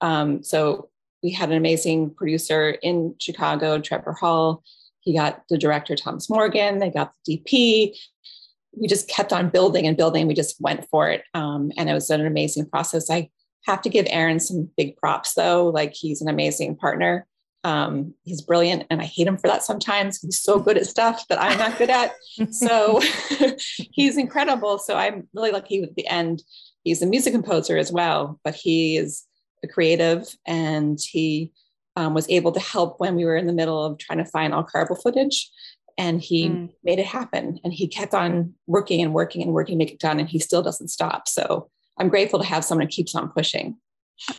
Um, 0.02 0.44
so 0.44 0.90
we 1.24 1.32
had 1.32 1.50
an 1.50 1.58
amazing 1.58 2.14
producer 2.14 2.72
in 2.82 3.16
Chicago, 3.20 3.80
Trevor 3.80 4.14
Hall. 4.14 4.64
He 5.00 5.16
got 5.16 5.44
the 5.50 5.58
director, 5.58 5.96
Thomas 5.96 6.30
Morgan. 6.30 6.80
They 6.80 6.90
got 6.90 7.14
the 7.26 7.38
DP. 7.38 7.96
We 8.76 8.88
just 8.88 9.08
kept 9.08 9.32
on 9.32 9.50
building 9.50 9.88
and 9.88 9.96
building. 9.96 10.28
We 10.28 10.34
just 10.34 10.60
went 10.60 10.88
for 10.90 11.10
it. 11.10 11.24
Um, 11.34 11.72
and 11.78 11.90
it 11.90 11.94
was 11.94 12.10
an 12.10 12.26
amazing 12.26 12.70
process. 12.70 13.10
I 13.10 13.30
have 13.66 13.82
to 13.84 13.90
give 13.90 14.06
Aaron 14.10 14.40
some 14.40 14.70
big 14.76 14.98
props, 14.98 15.34
though. 15.34 15.70
Like, 15.70 15.94
he's 15.94 16.22
an 16.22 16.28
amazing 16.28 16.76
partner. 16.76 17.26
Um, 17.64 18.14
he's 18.24 18.42
brilliant, 18.42 18.86
and 18.90 19.02
I 19.02 19.06
hate 19.06 19.28
him 19.28 19.38
for 19.38 19.48
that 19.48 19.64
sometimes. 19.64 20.20
He's 20.22 20.42
so 20.42 20.60
good 20.60 20.78
at 20.78 20.86
stuff 20.86 21.26
that 21.30 21.42
I'm 21.42 21.58
not 21.58 21.78
good 21.78 21.90
at. 21.90 22.14
so 22.52 23.02
he's 23.92 24.18
incredible. 24.18 24.80
So 24.80 24.96
I'm 24.96 25.28
really 25.34 25.52
lucky 25.52 25.80
with 25.80 25.96
the 25.96 26.08
end. 26.08 26.44
He's 26.84 27.02
a 27.02 27.06
music 27.06 27.34
composer 27.34 27.78
as 27.78 27.92
well, 27.92 28.40
but 28.44 28.56
he 28.56 28.98
is 28.98 29.24
a 29.64 29.68
creative, 29.68 30.28
and 30.46 31.00
he 31.02 31.52
um, 31.96 32.14
was 32.14 32.30
able 32.30 32.52
to 32.52 32.60
help 32.60 33.00
when 33.00 33.16
we 33.16 33.26
were 33.26 33.38
in 33.38 33.48
the 33.48 33.54
middle 33.54 33.84
of 33.84 33.98
trying 33.98 34.20
to 34.20 34.26
find 34.26 34.54
all 34.54 34.64
archival 34.64 35.02
footage. 35.02 35.50
And 35.98 36.22
he 36.22 36.50
mm. 36.50 36.70
made 36.84 36.98
it 36.98 37.06
happen. 37.06 37.60
And 37.64 37.72
he 37.72 37.88
kept 37.88 38.16
on 38.16 38.54
working 38.66 39.02
and 39.02 39.14
working 39.14 39.44
and 39.44 39.54
working 39.54 39.76
to 39.76 39.78
make 39.78 39.92
it 39.92 40.00
done. 40.00 40.20
And 40.20 40.28
he 40.28 40.40
still 40.40 40.64
doesn't 40.64 40.88
stop. 40.88 41.28
So 41.28 41.70
I'm 42.00 42.10
grateful 42.10 42.40
to 42.40 42.46
have 42.46 42.66
someone 42.66 42.88
who 42.88 42.92
keeps 42.92 43.14
on 43.14 43.30
pushing. 43.30 43.78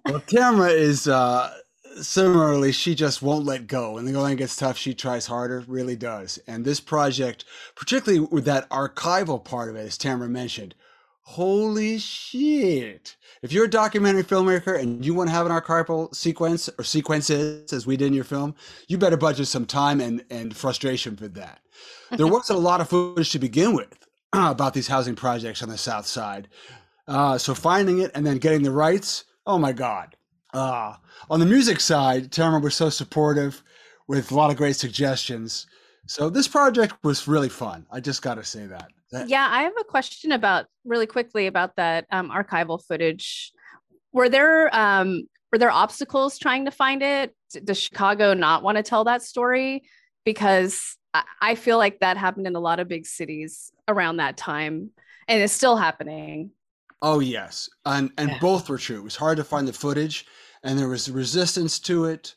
Well, 0.04 0.20
Tamara 0.26 0.70
is 0.70 1.06
uh, 1.06 1.54
similarly, 2.02 2.72
she 2.72 2.94
just 2.94 3.22
won't 3.22 3.44
let 3.44 3.66
go. 3.66 3.92
When 3.92 4.04
the 4.04 4.12
going 4.12 4.36
gets 4.36 4.56
tough, 4.56 4.76
she 4.76 4.94
tries 4.94 5.26
harder, 5.26 5.64
really 5.66 5.96
does. 5.96 6.38
And 6.46 6.64
this 6.64 6.80
project, 6.80 7.44
particularly 7.74 8.26
with 8.30 8.44
that 8.46 8.68
archival 8.70 9.42
part 9.42 9.70
of 9.70 9.76
it, 9.76 9.86
as 9.86 9.98
Tamara 9.98 10.28
mentioned, 10.28 10.74
holy 11.22 11.98
shit. 11.98 13.16
If 13.42 13.52
you're 13.52 13.64
a 13.64 13.70
documentary 13.70 14.24
filmmaker 14.24 14.78
and 14.78 15.04
you 15.04 15.14
want 15.14 15.28
to 15.28 15.34
have 15.34 15.46
an 15.46 15.52
archival 15.52 16.14
sequence 16.14 16.68
or 16.78 16.84
sequences, 16.84 17.72
as 17.72 17.86
we 17.86 17.96
did 17.96 18.08
in 18.08 18.14
your 18.14 18.24
film, 18.24 18.54
you 18.88 18.98
better 18.98 19.16
budget 19.16 19.48
some 19.48 19.66
time 19.66 20.00
and, 20.00 20.24
and 20.30 20.56
frustration 20.56 21.16
for 21.16 21.28
that. 21.28 21.60
There 22.10 22.26
wasn't 22.26 22.58
a 22.58 22.62
lot 22.62 22.80
of 22.80 22.88
footage 22.88 23.30
to 23.30 23.38
begin 23.38 23.74
with 23.74 24.06
about 24.32 24.74
these 24.74 24.88
housing 24.88 25.14
projects 25.14 25.62
on 25.62 25.68
the 25.68 25.78
South 25.78 26.06
Side. 26.06 26.48
Uh, 27.06 27.36
so 27.38 27.54
finding 27.54 28.00
it 28.00 28.10
and 28.14 28.26
then 28.26 28.38
getting 28.38 28.62
the 28.62 28.70
rights, 28.70 29.24
oh 29.46 29.58
my 29.58 29.72
God 29.72 30.16
uh, 30.54 30.94
on 31.28 31.40
the 31.40 31.46
music 31.46 31.80
side, 31.80 32.32
Tamara 32.32 32.60
was 32.60 32.74
so 32.74 32.88
supportive 32.88 33.62
with 34.08 34.30
a 34.30 34.34
lot 34.34 34.50
of 34.50 34.56
great 34.56 34.76
suggestions. 34.76 35.66
So 36.06 36.30
this 36.30 36.46
project 36.48 36.94
was 37.02 37.26
really 37.26 37.48
fun. 37.48 37.86
I 37.90 38.00
just 38.00 38.22
got 38.22 38.34
to 38.34 38.44
say 38.44 38.66
that. 38.66 38.90
that. 39.12 39.28
Yeah, 39.28 39.48
I 39.50 39.62
have 39.62 39.72
a 39.80 39.84
question 39.84 40.32
about 40.32 40.66
really 40.84 41.06
quickly 41.06 41.46
about 41.46 41.76
that 41.76 42.06
um, 42.10 42.30
archival 42.30 42.82
footage. 42.82 43.52
Were 44.12 44.28
there 44.28 44.74
um, 44.74 45.22
were 45.50 45.58
there 45.58 45.70
obstacles 45.70 46.38
trying 46.38 46.66
to 46.66 46.70
find 46.70 47.02
it? 47.02 47.34
Does 47.64 47.78
Chicago 47.78 48.34
not 48.34 48.62
want 48.62 48.76
to 48.76 48.82
tell 48.82 49.04
that 49.04 49.22
story? 49.22 49.84
Because 50.24 50.96
I 51.40 51.54
feel 51.54 51.78
like 51.78 52.00
that 52.00 52.16
happened 52.16 52.46
in 52.46 52.56
a 52.56 52.60
lot 52.60 52.80
of 52.80 52.88
big 52.88 53.06
cities 53.06 53.70
around 53.86 54.16
that 54.16 54.36
time, 54.36 54.90
and 55.28 55.42
it's 55.42 55.52
still 55.52 55.76
happening. 55.76 56.50
Oh 57.02 57.20
yes, 57.20 57.68
and 57.84 58.10
and 58.18 58.30
yeah. 58.30 58.38
both 58.40 58.68
were 58.68 58.78
true. 58.78 58.98
It 58.98 59.04
was 59.04 59.16
hard 59.16 59.36
to 59.36 59.44
find 59.44 59.68
the 59.68 59.72
footage, 59.72 60.26
and 60.64 60.78
there 60.78 60.88
was 60.88 61.10
resistance 61.10 61.78
to 61.78 62.06
it. 62.06 62.34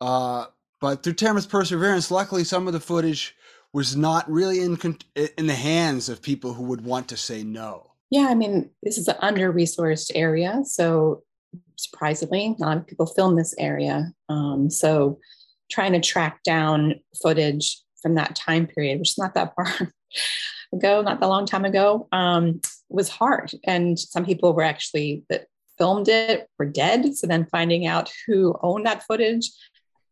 Uh, 0.00 0.46
but 0.80 1.02
through 1.02 1.14
Tamara's 1.14 1.46
perseverance, 1.46 2.10
luckily, 2.10 2.44
some 2.44 2.66
of 2.66 2.72
the 2.72 2.80
footage 2.80 3.36
was 3.72 3.96
not 3.96 4.30
really 4.30 4.60
in 4.60 4.78
in 5.36 5.46
the 5.46 5.54
hands 5.54 6.08
of 6.08 6.22
people 6.22 6.54
who 6.54 6.62
would 6.64 6.84
want 6.84 7.08
to 7.08 7.16
say 7.16 7.42
no. 7.42 7.90
Yeah, 8.10 8.28
I 8.30 8.34
mean, 8.34 8.70
this 8.82 8.96
is 8.96 9.08
an 9.08 9.16
under-resourced 9.20 10.12
area, 10.14 10.60
so 10.64 11.24
surprisingly, 11.76 12.54
a 12.58 12.62
lot 12.62 12.76
of 12.76 12.86
people 12.86 13.06
film 13.06 13.34
this 13.34 13.54
area. 13.58 14.12
Um, 14.28 14.70
so, 14.70 15.18
trying 15.70 15.92
to 15.92 16.00
track 16.00 16.42
down 16.44 17.00
footage 17.22 17.80
from 18.00 18.14
that 18.14 18.36
time 18.36 18.66
period, 18.66 19.00
which 19.00 19.10
is 19.10 19.18
not 19.18 19.34
that 19.34 19.54
far 19.56 19.92
ago, 20.72 21.02
not 21.02 21.20
that 21.20 21.26
long 21.26 21.46
time 21.46 21.64
ago, 21.64 22.06
um, 22.12 22.60
was 22.88 23.08
hard. 23.08 23.52
And 23.64 23.98
some 23.98 24.24
people 24.24 24.52
were 24.52 24.62
actually 24.62 25.24
that 25.30 25.46
filmed 25.78 26.08
it 26.08 26.48
were 26.58 26.66
dead. 26.66 27.16
So 27.16 27.26
then 27.26 27.46
finding 27.46 27.86
out 27.86 28.12
who 28.26 28.56
owned 28.62 28.86
that 28.86 29.02
footage, 29.04 29.50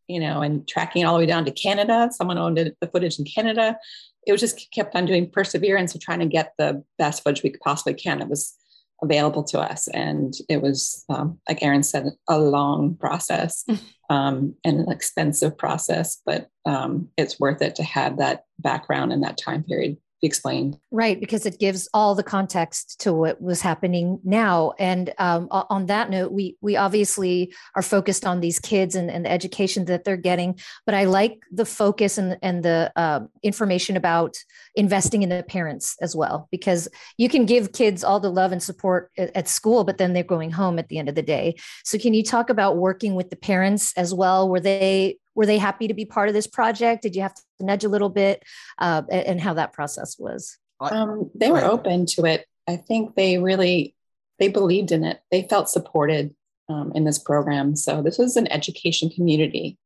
you 0.07 0.19
know, 0.19 0.41
and 0.41 0.67
tracking 0.67 1.01
it 1.01 1.05
all 1.05 1.15
the 1.15 1.19
way 1.19 1.25
down 1.25 1.45
to 1.45 1.51
Canada, 1.51 2.09
someone 2.11 2.37
owned 2.37 2.57
it, 2.57 2.77
the 2.81 2.87
footage 2.87 3.19
in 3.19 3.25
Canada. 3.25 3.77
It 4.25 4.31
was 4.31 4.41
just 4.41 4.71
kept 4.71 4.95
on 4.95 5.05
doing 5.05 5.29
perseverance 5.29 5.95
of 5.95 6.01
trying 6.01 6.19
to 6.19 6.25
get 6.25 6.53
the 6.57 6.83
best 6.97 7.23
footage 7.23 7.43
we 7.43 7.49
could 7.49 7.61
possibly 7.61 7.93
can. 7.93 8.21
It 8.21 8.29
was 8.29 8.57
available 9.01 9.43
to 9.43 9.59
us. 9.59 9.87
And 9.89 10.33
it 10.49 10.61
was, 10.61 11.03
um, 11.09 11.39
like 11.47 11.61
Aaron 11.61 11.83
said, 11.83 12.05
a 12.29 12.39
long 12.39 12.95
process 12.95 13.65
um, 14.09 14.55
and 14.63 14.79
an 14.79 14.91
expensive 14.91 15.57
process, 15.57 16.21
but 16.25 16.47
um, 16.65 17.09
it's 17.17 17.39
worth 17.39 17.61
it 17.61 17.75
to 17.75 17.83
have 17.83 18.17
that 18.17 18.45
background 18.59 19.11
in 19.11 19.21
that 19.21 19.37
time 19.37 19.63
period 19.63 19.97
explained. 20.23 20.79
Right, 20.91 21.19
because 21.19 21.45
it 21.45 21.59
gives 21.59 21.89
all 21.93 22.15
the 22.15 22.23
context 22.23 23.01
to 23.01 23.13
what 23.13 23.41
was 23.41 23.61
happening 23.61 24.19
now. 24.23 24.73
And 24.79 25.13
um, 25.17 25.47
on 25.51 25.87
that 25.87 26.09
note, 26.09 26.31
we 26.31 26.57
we 26.61 26.75
obviously 26.77 27.53
are 27.75 27.81
focused 27.81 28.25
on 28.25 28.39
these 28.39 28.59
kids 28.59 28.95
and, 28.95 29.11
and 29.11 29.25
the 29.25 29.31
education 29.31 29.85
that 29.85 30.03
they're 30.03 30.17
getting. 30.17 30.59
But 30.85 30.95
I 30.95 31.05
like 31.05 31.41
the 31.51 31.65
focus 31.65 32.17
and, 32.17 32.37
and 32.41 32.63
the 32.63 32.91
uh, 32.95 33.21
information 33.41 33.97
about 33.97 34.35
investing 34.75 35.23
in 35.23 35.29
the 35.29 35.43
parents 35.43 35.95
as 36.01 36.15
well, 36.15 36.47
because 36.51 36.87
you 37.17 37.29
can 37.29 37.45
give 37.45 37.73
kids 37.73 38.03
all 38.03 38.19
the 38.19 38.31
love 38.31 38.51
and 38.51 38.63
support 38.63 39.11
at, 39.17 39.35
at 39.35 39.47
school, 39.47 39.83
but 39.83 39.97
then 39.97 40.13
they're 40.13 40.23
going 40.23 40.51
home 40.51 40.79
at 40.79 40.87
the 40.87 40.97
end 40.97 41.09
of 41.09 41.15
the 41.15 41.21
day. 41.21 41.55
So 41.83 41.97
can 41.97 42.13
you 42.13 42.23
talk 42.23 42.49
about 42.49 42.77
working 42.77 43.15
with 43.15 43.29
the 43.29 43.35
parents 43.35 43.93
as 43.97 44.13
well? 44.13 44.49
Were 44.49 44.59
they 44.59 45.17
were 45.35 45.45
they 45.45 45.57
happy 45.57 45.87
to 45.87 45.93
be 45.93 46.05
part 46.05 46.27
of 46.27 46.33
this 46.33 46.47
project? 46.47 47.01
Did 47.01 47.15
you 47.15 47.21
have 47.21 47.33
to 47.33 47.43
nudge 47.59 47.83
a 47.83 47.89
little 47.89 48.09
bit, 48.09 48.43
uh, 48.77 49.03
and 49.09 49.39
how 49.39 49.53
that 49.55 49.73
process 49.73 50.17
was? 50.17 50.57
Um, 50.79 51.31
they 51.35 51.51
were 51.51 51.63
open 51.63 52.05
to 52.07 52.25
it. 52.25 52.45
I 52.67 52.75
think 52.75 53.15
they 53.15 53.37
really 53.37 53.95
they 54.39 54.47
believed 54.47 54.91
in 54.91 55.03
it. 55.03 55.21
They 55.31 55.43
felt 55.43 55.69
supported 55.69 56.33
um, 56.69 56.91
in 56.95 57.03
this 57.05 57.19
program. 57.19 57.75
So 57.75 58.01
this 58.01 58.17
was 58.17 58.35
an 58.35 58.51
education 58.51 59.09
community. 59.09 59.77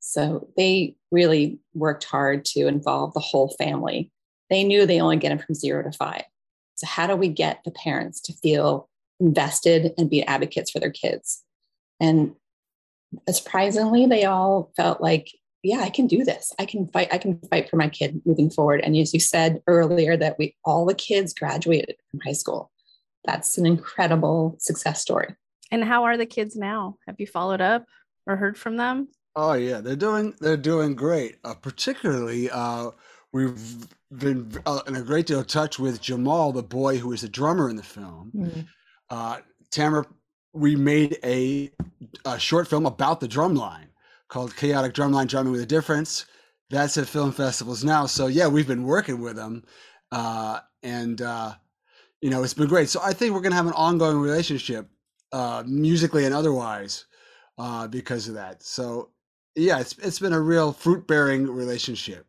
So 0.00 0.48
they 0.56 0.94
really 1.10 1.58
worked 1.74 2.04
hard 2.04 2.44
to 2.46 2.66
involve 2.66 3.12
the 3.14 3.20
whole 3.20 3.48
family. 3.58 4.10
They 4.48 4.64
knew 4.64 4.86
they 4.86 5.00
only 5.00 5.16
get 5.16 5.30
them 5.30 5.38
from 5.38 5.54
zero 5.54 5.82
to 5.82 5.92
five. 5.92 6.24
So 6.76 6.86
how 6.86 7.06
do 7.06 7.16
we 7.16 7.28
get 7.28 7.62
the 7.64 7.70
parents 7.70 8.20
to 8.22 8.32
feel 8.34 8.88
invested 9.20 9.92
and 9.98 10.08
be 10.08 10.24
advocates 10.24 10.70
for 10.70 10.78
their 10.78 10.92
kids? 10.92 11.42
And 12.00 12.34
surprisingly, 13.30 14.06
they 14.06 14.24
all 14.24 14.72
felt 14.76 15.00
like, 15.00 15.30
yeah, 15.62 15.80
I 15.80 15.90
can 15.90 16.06
do 16.06 16.24
this. 16.24 16.52
I 16.58 16.66
can 16.66 16.86
fight. 16.86 17.08
I 17.12 17.18
can 17.18 17.40
fight 17.50 17.68
for 17.68 17.76
my 17.76 17.88
kid 17.88 18.22
moving 18.24 18.50
forward. 18.50 18.80
And 18.82 18.96
as 18.96 19.12
you 19.12 19.20
said 19.20 19.62
earlier, 19.66 20.16
that 20.16 20.38
we 20.38 20.56
all 20.64 20.86
the 20.86 20.94
kids 20.94 21.34
graduated 21.34 21.96
from 22.10 22.20
high 22.20 22.32
school. 22.32 22.70
That's 23.24 23.58
an 23.58 23.66
incredible 23.66 24.56
success 24.60 25.00
story. 25.00 25.34
And 25.70 25.84
how 25.84 26.04
are 26.04 26.16
the 26.16 26.26
kids 26.26 26.56
now? 26.56 26.96
Have 27.06 27.16
you 27.18 27.26
followed 27.26 27.60
up 27.60 27.86
or 28.26 28.36
heard 28.36 28.56
from 28.56 28.76
them? 28.76 29.08
Oh 29.36 29.54
yeah, 29.54 29.80
they're 29.80 29.96
doing 29.96 30.34
they're 30.40 30.56
doing 30.56 30.94
great. 30.94 31.36
Uh, 31.44 31.54
particularly, 31.54 32.50
uh, 32.50 32.90
we've 33.32 33.86
been 34.16 34.50
uh, 34.64 34.80
in 34.86 34.96
a 34.96 35.02
great 35.02 35.26
deal 35.26 35.40
of 35.40 35.46
touch 35.46 35.78
with 35.78 36.00
Jamal, 36.00 36.52
the 36.52 36.62
boy 36.62 36.98
who 36.98 37.12
is 37.12 37.22
the 37.22 37.28
drummer 37.28 37.68
in 37.68 37.76
the 37.76 37.82
film. 37.82 38.32
Mm-hmm. 38.34 38.60
Uh, 39.10 39.38
Tamara 39.70 40.06
we 40.58 40.76
made 40.76 41.18
a, 41.24 41.70
a 42.24 42.38
short 42.38 42.68
film 42.68 42.86
about 42.86 43.20
the 43.20 43.28
drumline 43.28 43.86
called 44.28 44.56
Chaotic 44.56 44.92
Drumline 44.92 45.28
Drumming 45.28 45.52
with 45.52 45.62
a 45.62 45.66
Difference. 45.66 46.26
That's 46.70 46.96
at 46.98 47.06
film 47.06 47.32
festivals 47.32 47.84
now. 47.84 48.06
So 48.06 48.26
yeah, 48.26 48.48
we've 48.48 48.66
been 48.66 48.84
working 48.84 49.22
with 49.22 49.36
them, 49.36 49.64
uh, 50.12 50.60
and 50.82 51.22
uh, 51.22 51.54
you 52.20 52.28
know 52.28 52.42
it's 52.42 52.54
been 52.54 52.68
great. 52.68 52.90
So 52.90 53.00
I 53.02 53.14
think 53.14 53.32
we're 53.32 53.40
gonna 53.40 53.54
have 53.54 53.66
an 53.66 53.72
ongoing 53.72 54.18
relationship, 54.18 54.86
uh, 55.32 55.62
musically 55.66 56.26
and 56.26 56.34
otherwise, 56.34 57.06
uh, 57.56 57.88
because 57.88 58.28
of 58.28 58.34
that. 58.34 58.62
So 58.62 59.10
yeah, 59.54 59.80
it's 59.80 59.96
it's 59.98 60.18
been 60.18 60.34
a 60.34 60.40
real 60.40 60.72
fruit 60.72 61.06
bearing 61.06 61.46
relationship. 61.46 62.26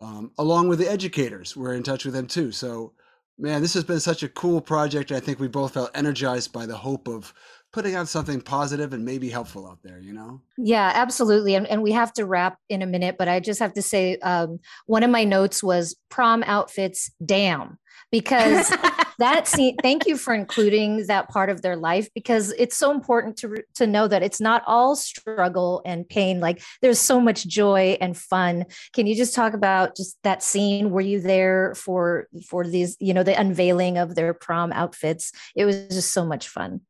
Um, 0.00 0.30
along 0.38 0.68
with 0.68 0.78
the 0.78 0.90
educators, 0.90 1.54
we're 1.56 1.74
in 1.74 1.82
touch 1.82 2.06
with 2.06 2.14
them 2.14 2.26
too. 2.26 2.52
So 2.52 2.92
Man, 3.38 3.60
this 3.60 3.74
has 3.74 3.84
been 3.84 4.00
such 4.00 4.22
a 4.22 4.30
cool 4.30 4.62
project. 4.62 5.12
I 5.12 5.20
think 5.20 5.38
we 5.38 5.48
both 5.48 5.74
felt 5.74 5.90
energized 5.94 6.54
by 6.54 6.64
the 6.64 6.76
hope 6.76 7.06
of 7.06 7.34
putting 7.76 7.94
out 7.94 8.08
something 8.08 8.40
positive 8.40 8.94
and 8.94 9.04
maybe 9.04 9.28
helpful 9.28 9.68
out 9.68 9.78
there, 9.82 9.98
you 9.98 10.10
know? 10.10 10.40
Yeah, 10.56 10.92
absolutely. 10.94 11.54
And, 11.56 11.66
and 11.66 11.82
we 11.82 11.92
have 11.92 12.10
to 12.14 12.24
wrap 12.24 12.56
in 12.70 12.80
a 12.80 12.86
minute, 12.86 13.16
but 13.18 13.28
I 13.28 13.38
just 13.38 13.60
have 13.60 13.74
to 13.74 13.82
say 13.82 14.16
um, 14.20 14.60
one 14.86 15.02
of 15.02 15.10
my 15.10 15.24
notes 15.24 15.62
was 15.62 15.94
prom 16.08 16.42
outfits, 16.44 17.10
damn, 17.22 17.78
because 18.10 18.74
that 19.18 19.46
scene, 19.46 19.76
thank 19.82 20.06
you 20.06 20.16
for 20.16 20.32
including 20.32 21.06
that 21.08 21.28
part 21.28 21.50
of 21.50 21.60
their 21.60 21.76
life 21.76 22.08
because 22.14 22.50
it's 22.56 22.78
so 22.78 22.90
important 22.90 23.36
to, 23.40 23.62
to 23.74 23.86
know 23.86 24.08
that 24.08 24.22
it's 24.22 24.40
not 24.40 24.62
all 24.66 24.96
struggle 24.96 25.82
and 25.84 26.08
pain. 26.08 26.40
Like 26.40 26.62
there's 26.80 26.98
so 26.98 27.20
much 27.20 27.46
joy 27.46 27.98
and 28.00 28.16
fun. 28.16 28.64
Can 28.94 29.06
you 29.06 29.14
just 29.14 29.34
talk 29.34 29.52
about 29.52 29.94
just 29.96 30.16
that 30.22 30.42
scene? 30.42 30.88
Were 30.92 31.02
you 31.02 31.20
there 31.20 31.74
for, 31.74 32.26
for 32.48 32.66
these, 32.66 32.96
you 33.00 33.12
know, 33.12 33.22
the 33.22 33.38
unveiling 33.38 33.98
of 33.98 34.14
their 34.14 34.32
prom 34.32 34.72
outfits? 34.72 35.30
It 35.54 35.66
was 35.66 35.88
just 35.88 36.12
so 36.12 36.24
much 36.24 36.48
fun. 36.48 36.80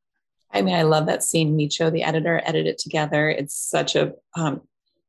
I 0.57 0.63
mean, 0.63 0.75
I 0.75 0.83
love 0.83 1.07
that 1.07 1.23
scene. 1.23 1.57
Micho, 1.57 1.93
the 1.93 2.03
editor, 2.03 2.41
edited 2.45 2.67
it 2.67 2.79
together. 2.79 3.29
It's 3.29 3.55
such 3.55 3.95
a, 3.95 4.15
um, 4.35 4.63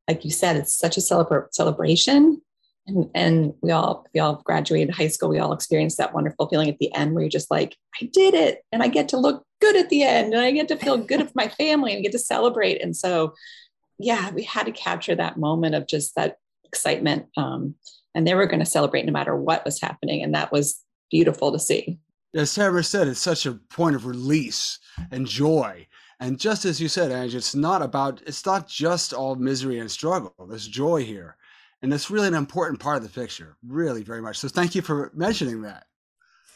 like 0.08 0.26
you 0.26 0.32
said, 0.32 0.58
it's 0.58 0.78
such 0.78 0.98
a 0.98 1.00
celebra- 1.00 1.48
celebration. 1.52 2.42
And, 2.86 3.10
and 3.16 3.54
we 3.62 3.72
all, 3.72 4.06
we 4.14 4.20
all 4.20 4.42
graduated 4.44 4.94
high 4.94 5.08
school. 5.08 5.30
We 5.30 5.40
all 5.40 5.54
experienced 5.54 5.98
that 6.00 6.14
wonderful 6.14 6.48
feeling 6.48 6.70
at 6.70 6.80
the 6.80 6.94
end 6.94 7.14
where 7.14 7.24
you're 7.24 7.30
just 7.30 7.50
like, 7.50 7.78
I 8.02 8.10
did 8.12 8.34
it. 8.34 8.64
And 8.74 8.84
I 8.84 8.90
get 8.90 9.10
to 9.10 9.18
look 9.18 9.46
good 9.62 9.78
at 9.78 9.90
the 9.90 10.04
end 10.04 10.34
and 10.34 10.42
I 10.42 10.52
get 10.52 10.68
to 10.68 10.76
feel 10.76 10.98
good 10.98 11.22
with 11.22 11.36
my 11.36 11.48
family 11.48 11.94
and 11.94 12.04
get 12.04 12.12
to 12.12 12.20
celebrate. 12.20 12.82
And 12.82 12.96
so, 12.96 13.34
yeah, 13.98 14.32
we 14.32 14.44
had 14.44 14.66
to 14.66 14.72
capture 14.74 15.16
that 15.16 15.38
moment 15.38 15.76
of 15.76 15.88
just 15.88 16.16
that 16.16 16.38
excitement. 16.66 17.28
Um, 17.38 17.76
and 18.14 18.28
they 18.28 18.36
were 18.36 18.48
going 18.48 18.60
to 18.60 18.66
celebrate 18.66 19.06
no 19.06 19.14
matter 19.14 19.36
what 19.36 19.64
was 19.64 19.80
happening. 19.80 20.24
And 20.24 20.36
that 20.36 20.52
was 20.52 20.82
beautiful 21.10 21.54
to 21.54 21.60
see 21.60 22.00
as 22.34 22.52
Sarah 22.52 22.84
said, 22.84 23.08
it's 23.08 23.20
such 23.20 23.46
a 23.46 23.54
point 23.54 23.96
of 23.96 24.06
release 24.06 24.80
and 25.12 25.26
joy. 25.26 25.88
And 26.20 26.40
just 26.40 26.66
as 26.66 26.82
you 26.82 26.88
said, 26.88 27.12
Ange, 27.12 27.36
it's 27.36 27.56
not 27.56 27.82
about, 27.82 28.22
it's 28.26 28.46
not 28.46 28.68
just 28.68 29.14
all 29.14 29.36
misery 29.36 29.80
and 29.80 29.90
struggle. 29.90 30.34
There's 30.48 30.68
joy 30.68 31.04
here. 31.04 31.38
And 31.82 31.92
that's 31.92 32.10
really 32.10 32.28
an 32.28 32.34
important 32.34 32.80
part 32.80 32.98
of 32.98 33.04
the 33.04 33.10
picture, 33.10 33.56
really, 33.66 34.04
very 34.04 34.22
much. 34.22 34.38
So 34.38 34.48
thank 34.48 34.74
you 34.74 34.82
for 34.82 35.12
mentioning 35.14 35.62
that. 35.62 35.86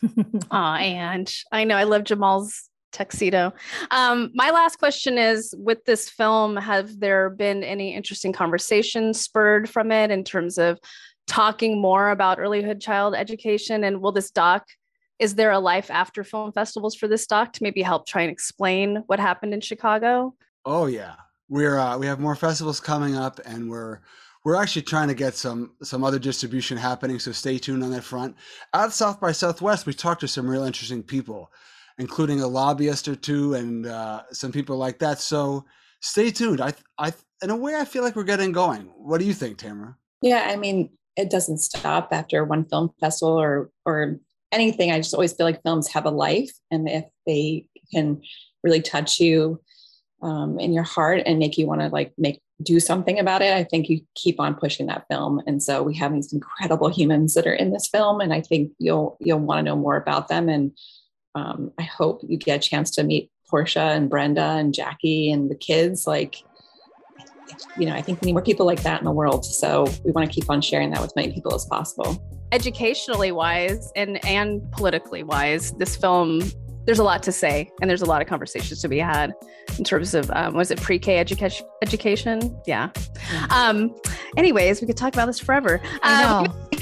Aw, 0.51 0.77
Ange. 0.77 1.45
I 1.51 1.63
know 1.63 1.75
I 1.75 1.83
love 1.83 2.03
Jamal's 2.05 2.69
tuxedo. 2.91 3.53
Um, 3.91 4.31
my 4.33 4.49
last 4.49 4.77
question 4.77 5.17
is 5.17 5.53
with 5.57 5.85
this 5.85 6.09
film, 6.09 6.57
have 6.57 6.99
there 6.99 7.29
been 7.29 7.63
any 7.63 7.93
interesting 7.93 8.33
conversations 8.33 9.21
spurred 9.21 9.69
from 9.69 9.91
it 9.91 10.09
in 10.09 10.23
terms 10.23 10.57
of 10.57 10.79
talking 11.27 11.79
more 11.79 12.09
about 12.09 12.39
earlyhood 12.39 12.81
child 12.81 13.13
education? 13.15 13.83
And 13.83 14.01
will 14.01 14.11
this 14.11 14.31
doc 14.31 14.65
is 15.21 15.35
there 15.35 15.51
a 15.51 15.59
life 15.59 15.91
after 15.91 16.23
film 16.23 16.51
festivals 16.51 16.95
for 16.95 17.07
this 17.07 17.27
doc 17.27 17.53
to 17.53 17.63
maybe 17.63 17.83
help 17.83 18.07
try 18.07 18.23
and 18.23 18.31
explain 18.31 19.03
what 19.05 19.19
happened 19.19 19.53
in 19.53 19.61
Chicago? 19.61 20.33
Oh 20.65 20.87
yeah, 20.87 21.13
we're 21.47 21.77
uh, 21.77 21.97
we 21.97 22.07
have 22.07 22.19
more 22.19 22.35
festivals 22.35 22.79
coming 22.79 23.15
up, 23.15 23.39
and 23.45 23.69
we're 23.69 23.99
we're 24.43 24.55
actually 24.55 24.81
trying 24.81 25.07
to 25.09 25.13
get 25.13 25.35
some 25.35 25.75
some 25.83 26.03
other 26.03 26.17
distribution 26.17 26.75
happening. 26.75 27.19
So 27.19 27.31
stay 27.31 27.59
tuned 27.59 27.83
on 27.83 27.91
that 27.91 28.03
front. 28.03 28.35
At 28.73 28.93
South 28.93 29.21
by 29.21 29.31
Southwest, 29.31 29.85
we 29.85 29.93
talked 29.93 30.21
to 30.21 30.27
some 30.27 30.49
real 30.49 30.63
interesting 30.63 31.03
people, 31.03 31.51
including 31.99 32.41
a 32.41 32.47
lobbyist 32.47 33.07
or 33.07 33.15
two, 33.15 33.53
and 33.53 33.85
uh, 33.85 34.23
some 34.31 34.51
people 34.51 34.77
like 34.77 34.97
that. 34.99 35.19
So 35.19 35.65
stay 36.01 36.31
tuned. 36.31 36.61
I 36.61 36.73
I 36.97 37.13
in 37.43 37.51
a 37.51 37.55
way 37.55 37.75
I 37.75 37.85
feel 37.85 38.01
like 38.01 38.15
we're 38.15 38.23
getting 38.23 38.51
going. 38.51 38.91
What 38.97 39.19
do 39.19 39.25
you 39.25 39.35
think, 39.35 39.59
Tamara? 39.59 39.97
Yeah, 40.23 40.47
I 40.49 40.55
mean, 40.55 40.89
it 41.15 41.29
doesn't 41.29 41.59
stop 41.59 42.09
after 42.11 42.43
one 42.43 42.65
film 42.65 42.89
festival 42.99 43.39
or 43.39 43.69
or 43.85 44.19
anything, 44.51 44.91
I 44.91 44.99
just 44.99 45.13
always 45.13 45.33
feel 45.33 45.45
like 45.45 45.63
films 45.63 45.87
have 45.89 46.05
a 46.05 46.11
life. 46.11 46.51
And 46.69 46.89
if 46.89 47.05
they 47.25 47.65
can 47.91 48.21
really 48.63 48.81
touch 48.81 49.19
you 49.19 49.61
um, 50.21 50.59
in 50.59 50.73
your 50.73 50.83
heart 50.83 51.23
and 51.25 51.39
make 51.39 51.57
you 51.57 51.65
want 51.65 51.81
to 51.81 51.87
like 51.87 52.13
make 52.17 52.41
do 52.61 52.79
something 52.79 53.17
about 53.17 53.41
it, 53.41 53.53
I 53.53 53.63
think 53.63 53.89
you 53.89 54.01
keep 54.15 54.39
on 54.39 54.55
pushing 54.55 54.85
that 54.87 55.05
film. 55.09 55.41
And 55.47 55.63
so 55.63 55.81
we 55.81 55.95
have 55.97 56.13
these 56.13 56.31
incredible 56.31 56.89
humans 56.89 57.33
that 57.33 57.47
are 57.47 57.53
in 57.53 57.71
this 57.71 57.87
film, 57.87 58.21
and 58.21 58.33
I 58.33 58.41
think 58.41 58.71
you'll 58.77 59.17
you'll 59.19 59.39
want 59.39 59.59
to 59.59 59.63
know 59.63 59.75
more 59.75 59.95
about 59.95 60.27
them. 60.27 60.47
And 60.47 60.71
um, 61.33 61.71
I 61.79 61.83
hope 61.83 62.21
you 62.27 62.37
get 62.37 62.57
a 62.65 62.69
chance 62.69 62.91
to 62.91 63.03
meet 63.03 63.31
Portia 63.49 63.81
and 63.81 64.09
Brenda 64.09 64.41
and 64.41 64.73
Jackie 64.73 65.31
and 65.31 65.49
the 65.49 65.55
kids. 65.55 66.05
Like, 66.05 66.35
you 67.77 67.85
know, 67.85 67.95
I 67.95 68.01
think 68.01 68.21
we 68.21 68.27
need 68.27 68.33
more 68.33 68.41
people 68.43 68.65
like 68.65 68.83
that 68.83 68.99
in 68.99 69.05
the 69.05 69.11
world. 69.11 69.43
So 69.43 69.87
we 70.05 70.11
want 70.11 70.29
to 70.29 70.33
keep 70.33 70.49
on 70.49 70.61
sharing 70.61 70.91
that 70.91 71.01
with 71.01 71.15
many 71.15 71.33
people 71.33 71.55
as 71.55 71.65
possible 71.65 72.40
educationally 72.51 73.31
wise 73.31 73.91
and 73.95 74.23
and 74.25 74.69
politically 74.71 75.23
wise, 75.23 75.71
this 75.73 75.95
film 75.95 76.41
there's 76.85 76.99
a 76.99 77.03
lot 77.03 77.21
to 77.23 77.31
say 77.31 77.69
and 77.79 77.89
there's 77.89 78.01
a 78.01 78.05
lot 78.05 78.21
of 78.21 78.27
conversations 78.27 78.81
to 78.81 78.87
be 78.87 78.97
had 78.97 79.33
in 79.77 79.83
terms 79.83 80.13
of 80.13 80.29
um, 80.31 80.55
was 80.55 80.71
it 80.71 80.81
pre-k 80.81 81.19
education 81.19 81.65
education? 81.81 82.59
Yeah. 82.65 82.89
Mm-hmm. 82.89 83.51
um 83.51 83.95
anyways 84.35 84.81
we 84.81 84.87
could 84.87 84.97
talk 84.97 85.13
about 85.13 85.27
this 85.27 85.39
forever. 85.39 85.81
Um, 86.03 86.47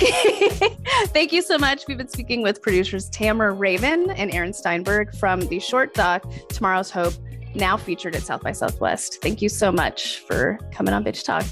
thank 1.10 1.34
you 1.34 1.42
so 1.42 1.58
much. 1.58 1.86
We've 1.88 1.98
been 1.98 2.08
speaking 2.08 2.42
with 2.42 2.62
producers 2.62 3.10
tamara 3.10 3.52
raven 3.52 4.10
and 4.12 4.34
aaron 4.34 4.54
steinberg 4.54 5.16
from 5.16 5.42
the 5.42 5.60
short 5.60 5.94
doc 5.94 6.24
tomorrow's 6.50 6.90
hope 6.90 7.14
now 7.56 7.78
featured 7.78 8.16
at 8.16 8.24
south 8.24 8.42
by 8.42 8.52
southwest. 8.52 9.22
Thank 9.22 9.42
you 9.42 9.50
so 9.50 9.72
much 9.72 10.20
for 10.20 10.60
coming 10.72 10.94
on 10.94 11.04
bitch 11.04 11.26
talk. 11.26 11.46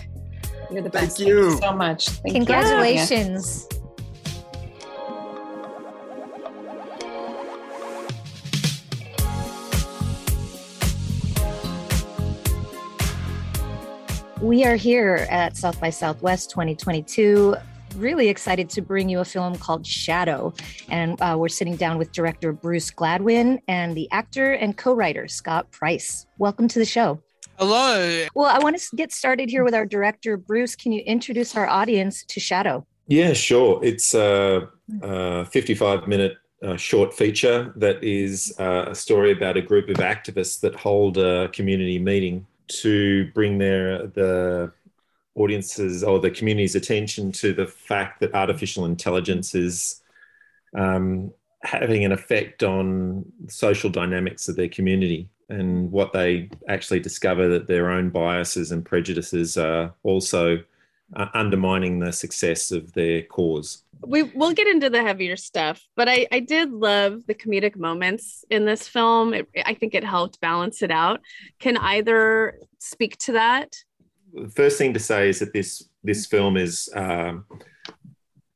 You're 0.72 0.82
the 0.82 0.90
best. 0.90 1.18
thank 1.18 1.30
you, 1.30 1.50
thank 1.50 1.62
you 1.62 1.68
so 1.68 1.74
much. 1.74 2.10
Thank 2.10 2.36
congratulations. 2.36 3.68
you. 3.72 3.77
We 14.42 14.66
are 14.66 14.76
here 14.76 15.26
at 15.32 15.58
South 15.58 15.82
by 15.82 15.90
Southwest 15.90 16.52
2022. 16.52 17.56
Really 17.96 18.30
excited 18.30 18.70
to 18.70 18.84
bring 18.84 19.10
you 19.10 19.20
a 19.20 19.26
film 19.26 19.58
called 19.58 19.84
Shadow. 19.84 20.54
And 20.90 21.20
uh, 21.20 21.36
we're 21.40 21.50
sitting 21.50 21.76
down 21.76 21.98
with 21.98 22.12
director 22.12 22.54
Bruce 22.54 22.92
Gladwin 22.92 23.60
and 23.68 23.98
the 23.98 24.08
actor 24.12 24.54
and 24.54 24.78
co 24.78 24.94
writer 24.94 25.28
Scott 25.28 25.72
Price. 25.72 26.28
Welcome 26.38 26.68
to 26.68 26.78
the 26.78 26.86
show. 26.86 27.20
Hello. 27.58 28.28
Well, 28.36 28.46
I 28.46 28.60
want 28.60 28.78
to 28.78 28.96
get 28.96 29.12
started 29.12 29.50
here 29.50 29.64
with 29.64 29.74
our 29.74 29.88
director. 29.88 30.38
Bruce, 30.38 30.76
can 30.76 30.92
you 30.92 31.02
introduce 31.02 31.56
our 31.56 31.68
audience 31.68 32.24
to 32.26 32.40
Shadow? 32.40 32.86
Yeah, 33.08 33.34
sure. 33.34 33.84
It's 33.84 34.14
a, 34.14 34.70
a 35.02 35.46
55 35.46 36.08
minute 36.08 36.38
uh, 36.62 36.78
short 36.78 37.12
feature 37.12 37.74
that 37.76 38.04
is 38.04 38.54
uh, 38.60 38.86
a 38.90 38.96
story 38.96 39.32
about 39.32 39.58
a 39.58 39.64
group 39.64 39.90
of 39.90 39.98
activists 39.98 40.60
that 40.60 40.76
hold 40.76 41.18
a 41.18 41.48
community 41.50 41.98
meeting 41.98 42.46
to 42.68 43.32
bring 43.34 43.58
their 43.58 44.08
the 44.08 44.72
audiences 45.36 46.04
or 46.04 46.20
the 46.20 46.32
community's 46.32 46.76
attention 46.76 47.32
to 47.32 47.54
the 47.54 47.68
fact 47.68 48.20
that 48.20 48.34
artificial 48.34 48.86
intelligence 48.86 49.54
is 49.54 50.02
um, 50.76 51.32
having 51.62 52.04
an 52.04 52.12
effect 52.12 52.64
on 52.64 53.26
social 53.48 53.90
dynamics 53.90 54.48
of 54.48 54.56
their 54.56 54.70
community 54.70 55.30
and 55.50 55.92
what 55.92 56.12
they 56.12 56.50
actually 56.68 57.00
discover 57.00 57.48
that 57.48 57.68
their 57.68 57.90
own 57.92 58.10
biases 58.10 58.72
and 58.72 58.86
prejudices 58.86 59.58
are 59.58 59.94
also 60.04 60.62
uh, 61.16 61.28
undermining 61.34 62.00
the 62.00 62.12
success 62.12 62.72
of 62.72 62.92
their 62.94 63.22
cause. 63.22 63.84
We 64.06 64.24
will 64.24 64.54
get 64.54 64.68
into 64.68 64.90
the 64.90 65.02
heavier 65.02 65.36
stuff, 65.36 65.82
but 65.96 66.08
I, 66.08 66.28
I 66.32 66.40
did 66.40 66.72
love 66.72 67.26
the 67.28 67.34
comedic 67.34 67.76
moments 67.76 68.46
in 68.50 68.66
this 68.66 68.88
film. 68.88 69.34
It, 69.34 69.48
I 69.66 69.74
think 69.74 69.96
it 69.96 70.04
helped 70.04 70.40
balance 70.40 70.82
it 70.82 70.92
out. 70.92 71.22
Can 71.60 71.78
either 71.78 72.60
speak 72.80 73.18
to 73.20 73.34
that? 73.34 73.76
The 74.34 74.50
first 74.50 74.78
thing 74.78 74.94
to 74.94 75.00
say 75.00 75.30
is 75.30 75.40
that 75.40 75.54
this 75.54 75.88
this 76.04 76.26
film 76.26 76.58
is 76.58 76.90
um, 76.96 77.46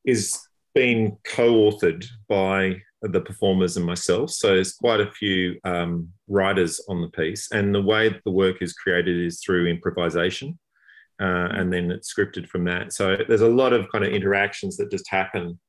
is 0.06 0.40
being 0.74 1.18
co-authored 1.24 2.06
by 2.30 2.82
the 3.02 3.22
performers 3.22 3.78
and 3.78 3.86
myself. 3.86 4.30
So 4.30 4.56
there's 4.56 4.74
quite 4.74 5.02
a 5.02 5.12
few 5.12 5.60
um, 5.64 6.10
writers 6.28 6.80
on 6.88 7.02
the 7.02 7.10
piece, 7.10 7.52
and 7.52 7.74
the 7.74 7.82
way 7.82 8.16
the 8.24 8.32
work 8.32 8.62
is 8.62 8.74
created 8.74 9.20
is 9.26 9.42
through 9.44 9.68
improvisation 9.68 10.60
uh, 11.20 11.50
and 11.52 11.72
then 11.72 11.92
it's 11.92 12.14
scripted 12.14 12.48
from 12.48 12.64
that. 12.66 12.94
So 12.94 13.18
there's 13.28 13.42
a 13.42 13.50
lot 13.50 13.74
of 13.74 13.92
kind 13.92 14.04
of 14.04 14.12
interactions 14.12 14.78
that 14.78 14.92
just 14.92 15.10
happen 15.10 15.60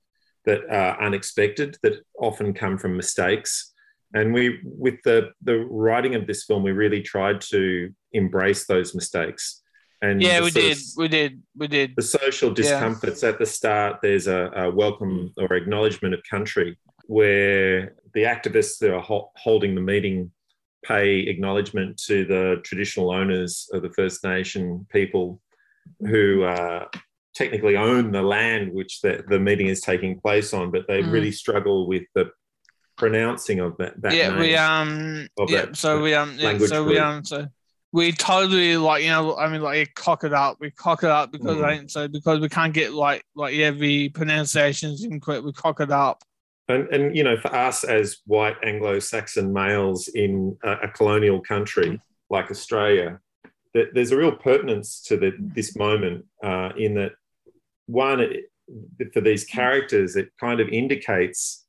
that 0.45 0.61
are 0.71 1.01
unexpected 1.01 1.77
that 1.83 2.05
often 2.19 2.53
come 2.53 2.79
from 2.79 2.97
mistakes. 2.97 3.73
And 4.15 4.35
we, 4.35 4.61
with 4.65 4.97
the 5.05 5.31
the 5.43 5.59
writing 5.59 6.15
of 6.15 6.27
this 6.27 6.45
film, 6.45 6.63
we 6.63 6.73
really 6.73 7.03
tried 7.03 7.41
to 7.53 7.91
embrace 8.13 8.67
those 8.67 8.95
mistakes. 8.95 9.63
And 10.03 10.21
yeah, 10.21 10.41
we 10.43 10.51
did, 10.51 10.73
of, 10.73 10.83
we 10.97 11.09
did, 11.09 11.43
we 11.57 11.69
did. 11.69 11.95
The 11.97 12.03
social 12.03 12.51
discomforts 12.51 13.23
yeah. 13.23 13.29
at 13.31 13.39
the 13.39 13.47
start. 13.47 14.01
There's 14.03 14.27
a, 14.27 14.51
a, 14.57 14.71
welcome 14.71 15.33
or 15.37 15.55
acknowledgement 15.55 16.13
of 16.13 16.21
country, 16.29 16.77
where 17.07 17.95
the 18.13 18.25
activists 18.25 18.79
that 18.79 18.93
are 18.93 19.01
ho- 19.01 19.31
holding 19.37 19.77
the 19.77 19.81
meeting 19.81 20.33
pay 20.85 21.21
acknowledgement 21.21 21.97
to 22.07 22.25
the 22.25 22.61
traditional 22.65 23.11
owners 23.13 23.69
of 23.73 23.83
the 23.83 23.91
First 23.91 24.25
Nation 24.25 24.87
people 24.91 25.41
who 26.01 26.43
uh, 26.45 26.87
technically 27.35 27.77
own 27.77 28.13
the 28.13 28.23
land 28.23 28.73
which 28.73 29.01
the, 29.01 29.25
the 29.29 29.39
meeting 29.39 29.67
is 29.69 29.81
taking 29.81 30.21
place 30.21 30.53
on, 30.53 30.71
but 30.71 30.87
they 30.89 31.03
Mm. 31.03 31.13
really 31.13 31.33
struggle 31.33 31.87
with 31.87 32.03
the 32.15 32.31
pronouncing 32.97 33.61
of 33.61 33.77
that. 33.79 34.01
that 34.03 34.15
yeah, 34.15 34.39
we 34.39 34.55
um, 34.57 35.27
yeah. 35.49 35.67
that 35.67 35.77
So 35.77 36.03
we 36.03 36.15
um, 36.15 36.37
yeah, 36.39 36.59
so 36.59 36.85
we 36.85 36.95
group. 36.95 37.05
um, 37.05 37.25
so 37.25 37.47
we 37.93 38.11
totally 38.13 38.77
like 38.77 39.03
you 39.03 39.11
know, 39.11 39.37
I 39.37 39.49
mean, 39.49 39.61
like 39.63 39.79
you 39.79 39.87
cock 39.95 40.25
it 40.25 40.33
up. 40.33 40.57
We 40.61 40.71
cock 40.71 41.03
it 41.05 41.11
up 41.11 41.31
because 41.33 41.59
Mm. 41.59 41.65
I 41.65 41.87
so 41.87 42.09
because 42.09 42.41
we 42.41 42.49
can't 42.49 42.73
get 42.75 42.93
like 42.93 43.25
like 43.35 43.55
yeah, 43.55 43.71
the 43.71 44.09
pronunciations 44.11 45.05
incorrect. 45.05 45.45
We 45.45 45.53
cock 45.53 45.81
it 45.81 45.91
up. 45.91 46.23
And, 46.73 46.89
and 46.89 47.17
you 47.17 47.25
know, 47.25 47.37
for 47.37 47.55
us 47.55 47.85
as 47.85 48.19
white 48.27 48.57
Anglo-Saxon 48.65 49.53
males 49.53 50.09
in 50.09 50.57
a, 50.63 50.73
a 50.83 50.89
colonial 50.89 51.41
country 51.41 52.01
like 52.31 52.51
Australia, 52.51 53.21
that 53.75 53.89
there's 53.95 54.13
a 54.13 54.17
real 54.17 54.37
pertinence 54.37 55.01
to 55.09 55.17
the, 55.17 55.33
this 55.39 55.77
moment 55.77 56.25
uh, 56.45 56.71
in 56.77 56.95
that 56.95 57.13
one 57.87 58.21
it, 58.21 58.45
for 59.13 59.21
these 59.21 59.45
characters, 59.45 60.17
it 60.17 60.29
kind 60.41 60.61
of 60.61 60.69
indicates 60.69 61.67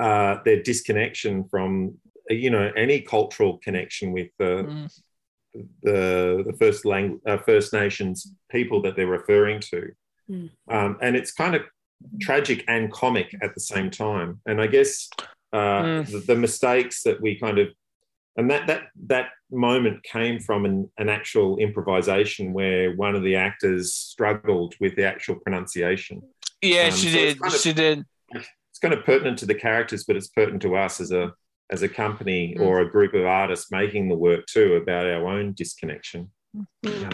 uh, 0.00 0.36
their 0.44 0.62
disconnection 0.62 1.44
from 1.50 1.94
you 2.28 2.50
know 2.50 2.70
any 2.76 3.00
cultural 3.00 3.58
connection 3.58 4.12
with 4.12 4.28
the 4.38 4.64
Mm. 4.64 5.00
the, 5.82 6.44
the 6.46 6.56
first 6.58 6.84
language, 6.84 7.20
uh, 7.26 7.38
First 7.38 7.72
Nations 7.72 8.32
people 8.50 8.80
that 8.82 8.94
they're 8.96 9.06
referring 9.20 9.60
to, 9.72 9.90
Mm. 10.30 10.50
um, 10.70 10.96
and 11.02 11.16
it's 11.16 11.32
kind 11.32 11.54
of 11.56 11.62
tragic 12.20 12.64
and 12.68 12.90
comic 12.92 13.34
at 13.42 13.54
the 13.54 13.60
same 13.60 13.90
time. 13.90 14.40
And 14.46 14.60
I 14.60 14.66
guess 14.66 15.08
uh, 15.52 15.82
Mm. 15.82 16.06
the, 16.12 16.18
the 16.20 16.36
mistakes 16.36 17.02
that 17.02 17.20
we 17.20 17.38
kind 17.38 17.58
of 17.58 17.68
and 18.36 18.48
that 18.50 18.66
that 18.68 18.82
that 19.08 19.26
moment 19.50 20.02
came 20.04 20.38
from 20.38 20.64
an, 20.64 20.88
an 20.98 21.08
actual 21.08 21.56
improvisation 21.58 22.52
where 22.52 22.94
one 22.94 23.16
of 23.16 23.22
the 23.24 23.34
actors 23.34 23.92
struggled 23.92 24.74
with 24.80 24.94
the 24.94 25.04
actual 25.04 25.34
pronunciation. 25.36 26.22
Yeah, 26.62 26.84
Um, 26.86 26.92
she 26.92 27.08
so 27.08 27.18
did. 27.18 27.40
kind 27.40 27.54
of- 27.54 27.60
she 27.60 27.72
did. 27.72 28.04
It's 28.32 28.78
kind 28.80 28.94
of 28.94 29.04
pertinent 29.04 29.38
to 29.38 29.46
the 29.46 29.54
characters, 29.54 30.04
but 30.04 30.14
it's 30.16 30.28
pertinent 30.28 30.62
to 30.62 30.76
us 30.76 31.00
as 31.00 31.10
a 31.10 31.32
as 31.72 31.82
a 31.82 31.88
company 31.88 32.54
Mm. 32.56 32.62
or 32.64 32.80
a 32.80 32.90
group 32.90 33.12
of 33.14 33.24
artists 33.26 33.70
making 33.72 34.08
the 34.08 34.16
work 34.16 34.46
too 34.46 34.74
about 34.74 35.06
our 35.06 35.26
own 35.26 35.52
disconnection. 35.52 36.30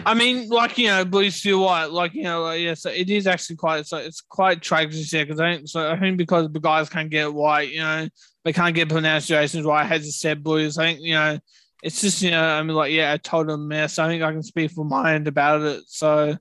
I 0.07 0.15
mean, 0.15 0.49
like 0.49 0.79
you 0.79 0.87
know, 0.89 1.05
Blue 1.05 1.31
Steel 1.31 1.61
White, 1.63 1.91
like 1.91 2.15
you 2.15 2.23
know, 2.23 2.43
like, 2.43 2.61
yeah. 2.61 2.75
So 2.75 2.91
it 2.91 3.11
is 3.11 3.27
actually 3.27 3.57
quite, 3.57 3.87
so 3.87 3.99
it's 3.99 4.21
quite 4.21 4.63
tragic 4.63 5.05
here 5.07 5.25
because 5.25 5.41
I 5.41 5.55
think 5.57 5.69
so. 5.69 5.91
I 5.91 5.99
think 5.99 6.17
because 6.17 6.51
the 6.51 6.61
guys 6.61 6.89
can't 6.89 7.11
get 7.11 7.33
white, 7.33 7.71
you 7.71 7.81
know, 7.81 8.09
they 8.45 8.53
can't 8.53 8.75
get 8.75 8.89
pronunciations 8.89 9.67
right. 9.67 9.85
Has 9.85 10.07
it 10.07 10.13
said 10.13 10.43
blues? 10.43 10.79
I 10.79 10.85
think 10.87 11.01
you 11.03 11.15
know, 11.15 11.39
it's 11.83 12.01
just 12.01 12.23
you 12.23 12.31
know, 12.31 12.43
I 12.43 12.63
mean, 12.63 12.77
like 12.77 12.93
yeah, 12.93 13.13
a 13.15 13.19
total 13.19 13.57
mess. 13.57 13.99
I 13.99 14.09
think 14.09 14.23
I 14.23 14.33
can 14.33 14.43
speak 14.43 14.71
for 14.71 14.85
my 14.85 15.15
end 15.15 15.29
about 15.29 15.63
it. 15.63 15.83
So 15.87 16.37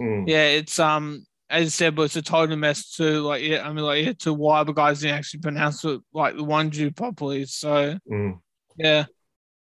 Mm. 0.00 0.26
yeah, 0.26 0.46
it's 0.46 0.78
um, 0.78 1.26
as 1.50 1.66
I 1.66 1.68
said, 1.68 1.94
but 1.94 2.04
it's 2.04 2.16
a 2.16 2.22
total 2.22 2.56
mess 2.56 2.96
too. 2.96 3.20
Like 3.20 3.42
yeah, 3.42 3.68
I 3.68 3.72
mean, 3.72 3.84
like 3.84 4.02
yeah, 4.06 4.12
to 4.20 4.32
why 4.32 4.64
the 4.64 4.72
guys 4.72 5.00
didn't 5.00 5.16
actually 5.18 5.40
pronounce 5.40 5.84
it 5.84 6.00
like 6.14 6.36
the 6.36 6.44
one 6.44 6.70
Jew 6.70 6.90
properly. 6.90 7.44
So 7.44 7.98
Mm. 8.10 8.38
yeah. 8.78 9.04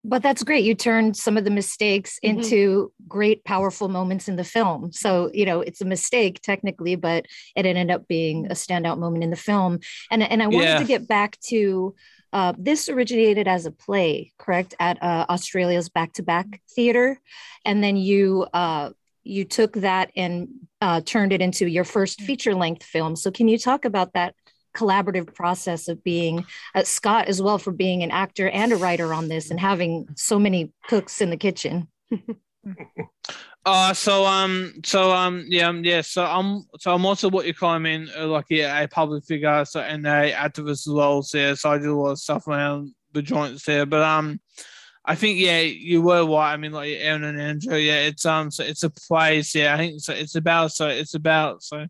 But 0.06 0.22
that's 0.22 0.44
great. 0.44 0.64
You 0.64 0.74
turned 0.74 1.16
some 1.16 1.38
of 1.38 1.44
the 1.44 1.50
mistakes 1.50 2.18
Mhm. 2.22 2.28
into 2.30 2.92
great, 3.08 3.42
powerful 3.44 3.88
moments 3.88 4.28
in 4.28 4.36
the 4.36 4.44
film. 4.44 4.92
So, 4.92 5.30
you 5.32 5.46
know, 5.46 5.60
it's 5.60 5.80
a 5.80 5.86
mistake 5.86 6.40
technically, 6.42 6.94
but 6.94 7.24
it 7.56 7.64
ended 7.64 7.90
up 7.90 8.06
being 8.06 8.46
a 8.46 8.54
standout 8.54 8.98
moment 8.98 9.24
in 9.24 9.30
the 9.30 9.36
film. 9.36 9.80
And, 10.10 10.22
and 10.22 10.42
I 10.42 10.46
wanted 10.48 10.68
Yeah. 10.68 10.78
to 10.78 10.84
get 10.84 11.08
back 11.08 11.38
to 11.48 11.94
uh, 12.34 12.52
this 12.58 12.88
originated 12.88 13.46
as 13.46 13.64
a 13.64 13.70
play, 13.70 14.32
correct, 14.38 14.74
at 14.80 15.00
uh, 15.00 15.24
Australia's 15.30 15.88
Back 15.88 16.12
to 16.14 16.22
Back 16.22 16.60
Theater. 16.74 17.20
And 17.64 17.82
then 17.82 17.96
you, 17.96 18.46
uh, 18.52 18.90
you 19.22 19.44
took 19.44 19.74
that 19.74 20.10
and 20.16 20.48
uh, 20.80 21.00
turned 21.00 21.32
it 21.32 21.40
into 21.40 21.66
your 21.66 21.84
first 21.84 22.20
feature 22.20 22.54
length 22.54 22.82
film. 22.82 23.16
So, 23.16 23.30
can 23.30 23.46
you 23.48 23.56
talk 23.56 23.84
about 23.84 24.12
that 24.14 24.34
collaborative 24.74 25.34
process 25.34 25.88
of 25.88 26.02
being 26.04 26.44
uh, 26.74 26.82
Scott 26.82 27.28
as 27.28 27.40
well 27.40 27.58
for 27.58 27.72
being 27.72 28.02
an 28.02 28.10
actor 28.10 28.48
and 28.50 28.72
a 28.72 28.76
writer 28.76 29.14
on 29.14 29.28
this 29.28 29.50
and 29.50 29.60
having 29.60 30.06
so 30.16 30.38
many 30.38 30.72
cooks 30.88 31.20
in 31.20 31.30
the 31.30 31.36
kitchen. 31.36 31.88
Uh 33.66 33.94
so 33.94 34.26
um 34.26 34.74
so 34.84 35.10
um 35.10 35.46
yeah 35.48 35.68
um, 35.68 35.82
yeah 35.84 36.02
so 36.02 36.22
I'm 36.22 36.64
so 36.78 36.94
I'm 36.94 37.06
also 37.06 37.30
what 37.30 37.46
you 37.46 37.54
call 37.54 37.70
I 37.70 37.78
mean 37.78 38.10
uh, 38.14 38.26
like 38.26 38.44
yeah 38.50 38.78
a 38.78 38.86
public 38.86 39.24
figure 39.24 39.64
so 39.64 39.80
and 39.80 40.06
a 40.06 40.32
activist 40.32 40.86
as 40.86 40.92
well 40.92 41.22
so 41.22 41.54
so 41.54 41.70
I 41.70 41.78
do 41.78 41.98
a 41.98 41.98
lot 41.98 42.10
of 42.10 42.18
stuff 42.18 42.46
around 42.46 42.92
the 43.12 43.22
joints 43.22 43.64
there 43.64 43.86
but 43.86 44.02
um 44.02 44.38
I 45.06 45.14
think 45.14 45.38
yeah 45.38 45.60
you 45.60 46.02
were 46.02 46.26
right 46.26 46.52
I 46.52 46.58
mean 46.58 46.72
like 46.72 46.94
Aaron 46.98 47.24
and 47.24 47.40
Andrew 47.40 47.76
yeah 47.78 48.00
it's 48.00 48.26
um 48.26 48.50
so 48.50 48.64
it's 48.64 48.82
a 48.82 48.90
place 48.90 49.54
yeah 49.54 49.74
I 49.74 49.78
think 49.78 50.00
so 50.00 50.12
it's 50.12 50.34
about 50.34 50.72
so 50.72 50.88
it's 50.88 51.14
about 51.14 51.62
so 51.62 51.86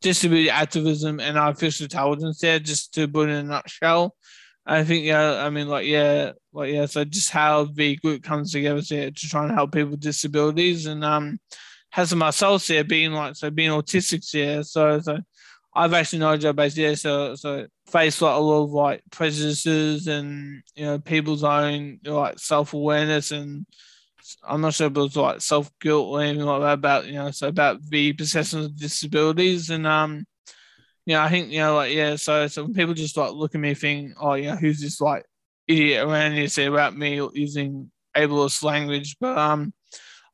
distributed 0.00 0.50
activism 0.50 1.20
and 1.20 1.36
artificial 1.36 1.84
intelligence 1.84 2.38
there 2.38 2.58
just 2.58 2.94
to 2.94 3.08
put 3.08 3.28
in 3.28 3.36
a 3.36 3.42
nutshell 3.42 4.14
I 4.68 4.84
think 4.84 5.06
yeah, 5.06 5.42
I 5.42 5.48
mean 5.48 5.66
like 5.66 5.86
yeah, 5.86 6.32
like 6.52 6.70
yeah, 6.72 6.84
so 6.84 7.02
just 7.02 7.30
how 7.30 7.64
the 7.64 7.96
group 7.96 8.22
comes 8.22 8.52
together 8.52 8.82
to, 8.82 9.10
to 9.10 9.28
try 9.28 9.44
and 9.44 9.52
help 9.52 9.72
people 9.72 9.92
with 9.92 10.00
disabilities 10.00 10.84
and 10.84 11.02
um 11.02 11.38
has 11.90 12.14
myself 12.14 12.66
there 12.66 12.84
being 12.84 13.12
like 13.12 13.34
so 13.34 13.50
being 13.50 13.70
autistic 13.70 14.30
here. 14.30 14.62
So 14.62 15.00
so 15.00 15.18
I've 15.74 15.94
actually 15.94 16.18
known 16.18 16.38
job 16.40 16.56
based 16.56 16.76
yeah, 16.76 16.94
so 16.94 17.34
so 17.34 17.66
face 17.86 18.20
like 18.20 18.36
a 18.36 18.38
lot 18.38 18.64
of 18.64 18.70
like 18.72 19.02
prejudices 19.10 20.06
and 20.06 20.62
you 20.76 20.84
know 20.84 20.98
people's 20.98 21.44
own 21.44 22.00
like 22.04 22.38
self 22.38 22.74
awareness 22.74 23.30
and 23.30 23.64
I'm 24.42 24.60
not 24.60 24.74
sure 24.74 24.86
if 24.88 24.96
it 24.96 25.00
was 25.00 25.16
like 25.16 25.40
self 25.40 25.70
guilt 25.80 26.08
or 26.08 26.20
anything 26.20 26.44
like 26.44 26.60
that 26.60 26.72
about 26.74 27.06
you 27.06 27.14
know 27.14 27.30
so 27.30 27.48
about 27.48 27.82
the 27.88 28.12
perception 28.12 28.60
of 28.60 28.76
disabilities 28.76 29.70
and 29.70 29.86
um 29.86 30.26
yeah, 31.08 31.24
I 31.24 31.30
think 31.30 31.50
you 31.50 31.60
know, 31.60 31.74
like 31.74 31.94
yeah. 31.94 32.16
So, 32.16 32.46
so 32.48 32.64
when 32.64 32.74
people 32.74 32.92
just 32.92 33.16
like 33.16 33.32
look 33.32 33.54
at 33.54 33.60
me, 33.62 33.72
think, 33.72 34.12
oh, 34.20 34.34
you 34.34 34.50
know 34.50 34.56
who's 34.56 34.78
this 34.78 35.00
like 35.00 35.24
idiot 35.66 36.06
around 36.06 36.32
here 36.34 36.48
say 36.48 36.66
about 36.66 36.98
me 36.98 37.26
using 37.32 37.90
ableist 38.14 38.62
language? 38.62 39.16
But 39.18 39.38
um, 39.38 39.72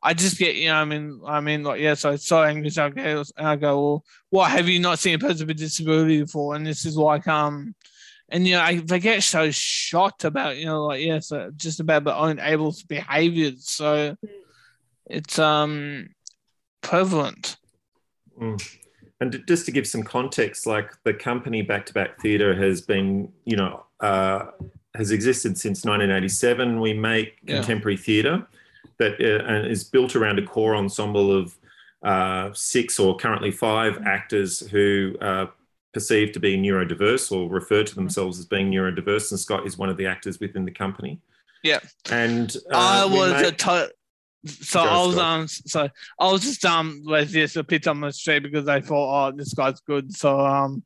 I 0.03 0.15
just 0.15 0.37
get 0.37 0.57
you 0.57 0.67
know, 0.71 0.75
I 0.75 0.85
mean, 0.85 1.21
I 1.25 1.41
mean, 1.41 1.63
like 1.63 1.81
yeah. 1.81 1.95
So 1.95 2.11
it's 2.11 2.27
so 2.27 2.43
angry, 2.43 2.71
so 2.71 2.87
I 2.87 2.91
go, 2.91 3.23
and 3.37 3.47
I 3.47 3.55
go, 3.55 3.83
well, 3.85 4.05
what 4.31 4.51
have 4.51 4.69
you 4.69 4.81
not 4.81 4.99
seen 4.99 5.15
a 5.15 5.19
person 5.21 5.47
with 5.47 5.59
disability 5.59 6.23
before? 6.23 6.57
And 6.57 6.67
this 6.67 6.85
is 6.85 6.97
like 6.97 7.29
um, 7.29 7.77
and 8.29 8.47
you 8.47 8.55
know, 8.55 8.63
I, 8.63 8.77
they 8.77 8.99
get 8.99 9.23
so 9.23 9.51
shocked 9.51 10.25
about 10.25 10.57
you 10.57 10.67
know, 10.67 10.87
like 10.87 11.03
yeah, 11.03 11.21
so 11.21 11.51
just 11.57 11.81
about 11.81 12.05
their 12.05 12.15
own 12.15 12.39
ableist 12.39 12.89
behaviors. 12.89 13.69
So 13.69 14.17
it's 15.07 15.39
um 15.39 16.09
prevalent. 16.81 17.57
Mm. 18.41 18.77
And 19.21 19.43
just 19.47 19.65
to 19.67 19.73
give 19.73 19.87
some 19.87 20.03
context, 20.03 20.67
like 20.67 20.91
the 21.05 21.15
company 21.15 21.63
Back 21.63 21.87
to 21.87 21.95
Back 21.95 22.21
Theatre 22.21 22.55
has 22.55 22.81
been, 22.83 23.33
you 23.45 23.57
know, 23.57 23.87
uh, 24.01 24.47
has 24.95 25.13
existed 25.13 25.57
since 25.57 25.85
1987. 25.85 26.81
We 26.81 26.93
make 26.95 27.39
Yeah. 27.43 27.57
contemporary 27.57 27.97
theatre 27.97 28.47
that 28.99 29.21
uh, 29.21 29.45
and 29.45 29.67
is 29.67 29.85
built 29.85 30.15
around 30.17 30.39
a 30.39 30.47
core 30.47 30.75
ensemble 30.77 31.33
of 31.33 31.57
uh, 32.03 32.51
six 32.53 32.99
or 32.99 33.17
currently 33.17 33.51
five 33.51 33.99
actors 34.05 34.61
who 34.69 35.17
are 35.23 35.51
perceived 35.95 36.35
to 36.35 36.41
be 36.41 36.59
neurodiverse 36.59 37.33
or 37.33 37.49
refer 37.49 37.83
to 37.85 37.95
themselves 37.95 38.39
as 38.39 38.45
being 38.45 38.71
neurodiverse. 38.71 39.31
And 39.31 39.41
Scott 39.41 39.67
is 39.67 39.79
one 39.79 39.89
of 39.89 39.97
the 39.97 40.07
actors 40.07 40.41
within 40.41 40.65
the 40.65 40.71
company. 40.73 41.21
Yeah. 41.63 41.79
And 42.11 42.55
uh, 42.71 42.77
I 42.77 43.07
we 43.07 43.17
was 43.19 43.33
a 43.33 43.43
make- 43.43 43.57
to- 43.59 43.93
so 44.47 44.85
Go, 44.85 44.91
I 44.91 45.07
was 45.07 45.15
Scott. 45.15 45.25
um 45.41 45.49
so 45.49 45.89
I 46.21 46.31
was 46.31 46.43
just 46.43 46.63
um 46.67 47.01
like 47.07 47.29
this 47.29 47.57
a 47.57 47.65
pit 47.65 47.87
on 47.87 48.01
the 48.03 48.13
street 48.13 48.41
because 48.41 48.69
I 48.69 48.83
thought 48.83 49.29
oh 49.29 49.33
this 49.35 49.55
guy's 49.55 49.81
good 49.81 50.15
so 50.15 50.39
um 50.39 50.85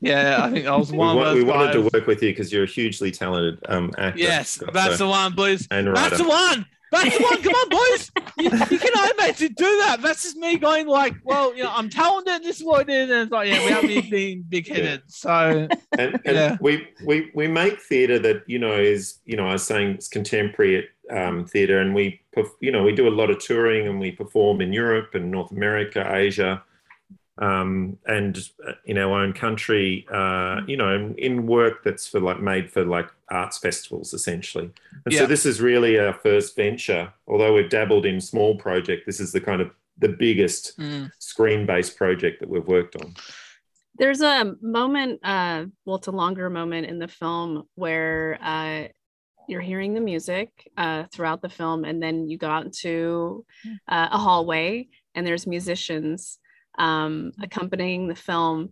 yeah 0.00 0.44
I 0.44 0.50
think 0.52 0.66
I 0.68 0.76
was 0.76 0.92
one 1.06 1.16
we 1.16 1.22
those 1.24 1.44
wanted 1.44 1.72
to 1.72 1.80
work 1.92 2.06
with 2.06 2.22
you 2.22 2.30
because 2.30 2.52
you're 2.52 2.62
a 2.62 2.68
hugely 2.68 3.10
talented 3.10 3.58
um, 3.68 3.90
actor. 3.98 4.20
yes 4.20 4.50
Scott, 4.50 4.72
that's 4.72 4.98
so- 4.98 5.06
the 5.06 5.10
one 5.10 5.34
boys 5.34 5.66
and 5.72 5.88
that's 5.96 6.18
the 6.18 6.28
one 6.28 6.66
that's 6.90 7.20
one 7.20 7.42
come 7.42 7.52
on 7.54 7.68
boys. 7.68 8.10
You, 8.38 8.50
you 8.70 8.78
can 8.78 8.92
to 9.38 9.48
do 9.48 9.64
that. 9.84 10.00
That's 10.02 10.22
just 10.22 10.36
me 10.36 10.56
going 10.58 10.86
like 10.86 11.14
well 11.24 11.54
you 11.54 11.62
know 11.62 11.72
I'm 11.72 11.88
talented 11.88 12.42
this 12.42 12.60
is 12.60 12.64
what 12.66 12.88
it 12.88 12.90
is 12.90 13.10
and 13.10 13.22
it's 13.22 13.32
like 13.32 13.48
yeah 13.48 13.64
we 13.64 13.70
haven't 13.70 14.10
been 14.10 14.42
big 14.48 14.68
headed 14.68 15.02
so 15.06 15.68
and, 15.98 16.20
and 16.24 16.36
Yeah. 16.36 16.56
we, 16.60 16.86
we 17.04 17.30
we 17.34 17.46
make 17.48 17.80
theatre 17.80 18.18
that 18.20 18.42
you 18.46 18.58
know 18.58 18.72
is 18.72 19.18
you 19.24 19.36
know 19.36 19.46
I 19.48 19.52
was 19.52 19.66
saying 19.66 19.90
it's 19.96 20.08
contemporary 20.08 20.88
um, 21.10 21.46
theatre, 21.46 21.80
and 21.80 21.94
we 21.94 22.20
you 22.60 22.70
know 22.70 22.82
we 22.82 22.92
do 22.92 23.08
a 23.08 23.10
lot 23.10 23.30
of 23.30 23.38
touring 23.38 23.86
and 23.86 23.98
we 23.98 24.12
perform 24.12 24.60
in 24.60 24.72
Europe 24.72 25.14
and 25.14 25.30
North 25.30 25.50
America, 25.52 26.04
Asia, 26.14 26.62
um, 27.38 27.96
and 28.06 28.38
uh, 28.66 28.72
in 28.84 28.98
our 28.98 29.20
own 29.20 29.32
country. 29.32 30.06
Uh, 30.12 30.60
you 30.66 30.76
know, 30.76 30.94
in, 30.94 31.14
in 31.16 31.46
work 31.46 31.84
that's 31.84 32.06
for 32.06 32.20
like 32.20 32.40
made 32.40 32.70
for 32.70 32.84
like 32.84 33.08
arts 33.30 33.58
festivals 33.58 34.14
essentially. 34.14 34.70
And 35.04 35.14
so 35.14 35.26
this 35.26 35.46
is 35.46 35.60
really 35.60 35.98
our 35.98 36.12
first 36.12 36.56
venture. 36.56 37.12
Although 37.26 37.54
we've 37.54 37.70
dabbled 37.70 38.06
in 38.06 38.20
small 38.20 38.56
project, 38.56 39.06
this 39.06 39.20
is 39.20 39.32
the 39.32 39.40
kind 39.40 39.60
of 39.60 39.70
the 39.98 40.08
biggest 40.08 40.78
mm, 40.78 41.10
screen-based 41.18 41.96
project 41.96 42.40
that 42.40 42.48
we've 42.48 42.66
worked 42.66 42.96
on. 42.96 43.14
There's 43.98 44.20
a 44.20 44.54
moment, 44.62 45.18
uh, 45.24 45.64
well, 45.84 45.96
it's 45.96 46.06
a 46.06 46.12
longer 46.12 46.48
moment 46.48 46.86
in 46.86 47.00
the 47.00 47.08
film 47.08 47.64
where 47.74 48.38
uh, 48.40 48.88
you're 49.48 49.60
hearing 49.60 49.92
the 49.92 50.00
music 50.00 50.50
uh, 50.76 51.04
throughout 51.12 51.42
the 51.42 51.48
film, 51.48 51.84
and 51.84 52.00
then 52.00 52.28
you 52.28 52.38
go 52.38 52.48
out 52.48 52.64
into 52.64 53.44
uh, 53.88 54.08
a 54.12 54.18
hallway, 54.18 54.86
and 55.16 55.26
there's 55.26 55.48
musicians 55.48 56.38
um, 56.78 57.32
accompanying 57.42 58.08
the 58.08 58.14
film. 58.14 58.70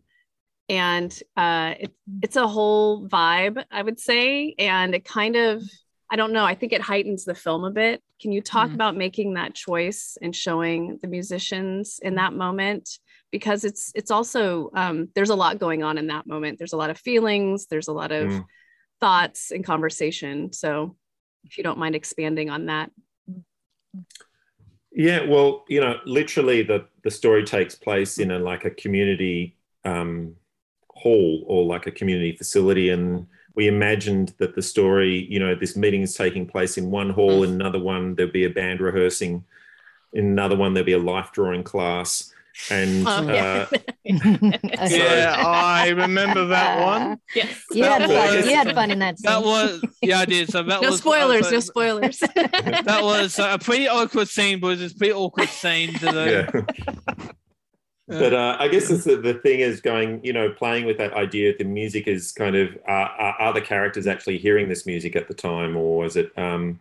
And 0.69 1.13
uh, 1.37 1.75
it, 1.79 1.95
it's 2.23 2.37
a 2.37 2.49
whole 2.49 3.07
vibe, 3.09 3.63
I 3.71 3.83
would 3.83 4.01
say. 4.01 4.55
And 4.59 4.95
it 4.95 5.05
kind 5.05 5.37
of, 5.37 5.63
I 6.11 6.17
don't 6.17 6.33
know, 6.33 6.45
I 6.45 6.55
think 6.55 6.73
it 6.73 6.81
heightens 6.81 7.25
the 7.25 7.35
film 7.35 7.65
a 7.65 7.71
bit. 7.71 8.03
Can 8.21 8.33
you 8.33 8.41
talk 8.41 8.71
Mm. 8.71 8.75
about 8.75 8.97
making 8.97 9.35
that 9.35 9.55
choice 9.55 10.17
and 10.21 10.35
showing 10.35 10.99
the 11.03 11.09
musicians 11.09 12.01
in 12.03 12.17
that 12.17 12.33
moment? 12.33 12.99
Because 13.31 13.65
it's 13.65 13.93
it's 13.95 14.11
also 14.11 14.71
um, 14.75 15.09
there's 15.15 15.31
a 15.31 15.35
lot 15.35 15.59
going 15.59 15.83
on 15.83 15.99
in 15.99 16.07
that 16.09 16.27
moment. 16.27 16.59
There's 16.59 16.73
a 16.73 16.77
lot 16.79 16.91
of 16.91 16.99
feelings. 16.99 17.67
There's 17.67 17.89
a 17.89 17.93
lot 17.93 18.11
of 18.13 18.31
Mm. 18.31 18.45
thoughts 19.01 19.51
and 19.51 19.65
conversation. 19.65 20.53
So 20.53 20.97
if 21.45 21.59
you 21.59 21.65
don't 21.65 21.79
mind 21.79 21.95
expanding 21.95 22.51
on 22.51 22.67
that. 22.67 22.91
Yeah, 24.99 25.27
well, 25.27 25.67
you 25.69 25.79
know, 25.79 26.01
literally 26.07 26.63
the 26.63 26.87
the 27.05 27.11
story 27.11 27.45
takes 27.45 27.75
place 27.75 28.17
in 28.19 28.31
a 28.31 28.39
like 28.39 28.65
a 28.65 28.71
community 28.71 29.55
um, 29.85 30.35
hall 30.89 31.45
or 31.47 31.67
like 31.67 31.87
a 31.87 31.91
community 31.91 32.35
facility, 32.35 32.89
and 32.89 33.27
we 33.55 33.69
imagined 33.69 34.33
that 34.39 34.55
the 34.55 34.63
story, 34.63 35.27
you 35.31 35.39
know, 35.39 35.55
this 35.55 35.77
meeting 35.77 36.01
is 36.01 36.15
taking 36.15 36.47
place 36.47 36.79
in 36.79 36.91
one 36.91 37.11
hall, 37.11 37.45
in 37.45 37.51
another 37.51 37.79
one 37.79 38.15
there'll 38.15 38.33
be 38.33 38.47
a 38.47 38.51
band 38.51 38.81
rehearsing, 38.81 39.45
in 40.15 40.25
another 40.25 40.57
one 40.57 40.73
there'll 40.73 40.87
be 40.87 40.93
a 40.93 40.99
life 40.99 41.31
drawing 41.31 41.63
class, 41.63 42.33
and 42.71 43.07
Oh, 43.07 43.23
yeah. 43.33 43.67
uh, 43.73 43.79
Yeah, 44.89 45.43
I 45.47 45.89
remember 45.91 46.47
that 46.47 46.85
one. 46.85 47.19
yes. 47.35 47.63
You 47.73 47.85
had 47.85 48.03
That 48.03 48.31
fun. 48.43 48.49
You 48.49 48.55
had 48.57 48.75
fun 48.75 48.91
in 48.91 48.99
that 49.01 49.19
scene. 49.19 49.31
That 49.31 49.45
was 49.45 49.83
yeah, 50.03 50.21
I 50.21 50.25
did. 50.25 50.51
So 50.51 50.63
that 50.63 50.81
was 50.81 50.83
No 50.83 50.91
was 50.91 50.99
spoilers. 51.01 51.51
No 51.53 51.61
spoilers. 51.61 52.19
That 52.19 53.01
was 53.03 53.39
a 53.39 53.59
pretty 53.59 53.89
awkward 53.89 54.29
scene, 54.29 54.61
boys. 54.61 54.81
It's 54.81 54.95
a 54.95 54.99
pretty 54.99 55.13
awkward 55.13 55.49
scene 55.49 55.93
to 55.95 56.07
the. 56.07 56.65
yeah. 57.17 57.27
But 58.09 58.35
uh, 58.35 58.57
I 58.61 58.69
guess 58.69 58.89
it's 58.89 59.03
the, 59.03 59.17
the 59.17 59.35
thing 59.35 59.59
is 59.61 59.81
going, 59.81 60.21
you 60.25 60.33
know, 60.33 60.49
playing 60.51 60.85
with 60.87 60.97
that 60.99 61.13
idea. 61.15 61.51
that 61.51 61.59
The 61.59 61.65
music 61.65 62.07
is 62.07 62.31
kind 62.31 62.55
of 62.55 62.69
uh, 62.89 62.93
are, 62.93 63.35
are 63.41 63.53
the 63.53 63.61
characters 63.61 64.07
actually 64.07 64.39
hearing 64.39 64.69
this 64.69 64.87
music 64.87 65.17
at 65.17 65.27
the 65.27 65.35
time, 65.35 65.77
or 65.77 66.05
is 66.05 66.15
it, 66.15 66.31
um, 66.39 66.79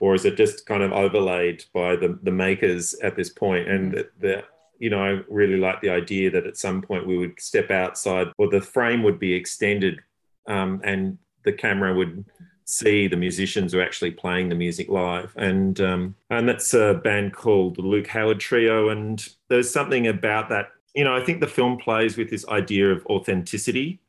or 0.00 0.14
is 0.14 0.24
it 0.24 0.38
just 0.38 0.64
kind 0.64 0.82
of 0.82 0.90
overlaid 0.92 1.64
by 1.74 1.96
the 1.96 2.18
the 2.22 2.30
makers 2.30 2.94
at 3.02 3.14
this 3.14 3.28
point? 3.28 3.68
And 3.68 3.92
the, 3.92 4.08
the 4.20 4.44
you 4.78 4.90
know, 4.90 5.02
I 5.02 5.20
really 5.28 5.56
like 5.56 5.80
the 5.80 5.90
idea 5.90 6.30
that 6.30 6.46
at 6.46 6.56
some 6.56 6.82
point 6.82 7.06
we 7.06 7.18
would 7.18 7.40
step 7.40 7.70
outside, 7.70 8.28
or 8.38 8.48
the 8.48 8.60
frame 8.60 9.02
would 9.02 9.18
be 9.18 9.34
extended, 9.34 10.00
um, 10.46 10.80
and 10.84 11.18
the 11.44 11.52
camera 11.52 11.94
would 11.94 12.24
see 12.64 13.06
the 13.06 13.16
musicians 13.16 13.72
who 13.72 13.78
are 13.78 13.82
actually 13.82 14.10
playing 14.10 14.48
the 14.48 14.54
music 14.54 14.88
live. 14.88 15.32
And 15.36 15.80
um, 15.80 16.14
and 16.30 16.48
that's 16.48 16.74
a 16.74 17.00
band 17.04 17.34
called 17.34 17.76
the 17.76 17.82
Luke 17.82 18.06
Howard 18.08 18.40
Trio. 18.40 18.88
And 18.88 19.26
there's 19.48 19.70
something 19.70 20.06
about 20.06 20.48
that. 20.48 20.70
You 20.94 21.04
know, 21.04 21.14
I 21.14 21.24
think 21.24 21.40
the 21.40 21.46
film 21.46 21.76
plays 21.76 22.16
with 22.16 22.30
this 22.30 22.46
idea 22.48 22.90
of 22.90 23.04
authenticity, 23.06 24.00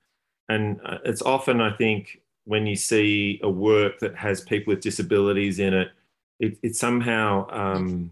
and 0.49 0.79
uh, 0.85 0.99
it's 1.03 1.21
often 1.21 1.61
I 1.61 1.75
think 1.75 2.21
when 2.45 2.67
you 2.67 2.75
see 2.75 3.39
a 3.43 3.49
work 3.49 3.99
that 3.99 4.15
has 4.15 4.41
people 4.41 4.71
with 4.71 4.81
disabilities 4.81 5.59
in 5.59 5.73
it, 5.73 5.91
it 6.39 6.57
it's 6.61 6.79
somehow 6.79 7.47
um, 7.49 8.11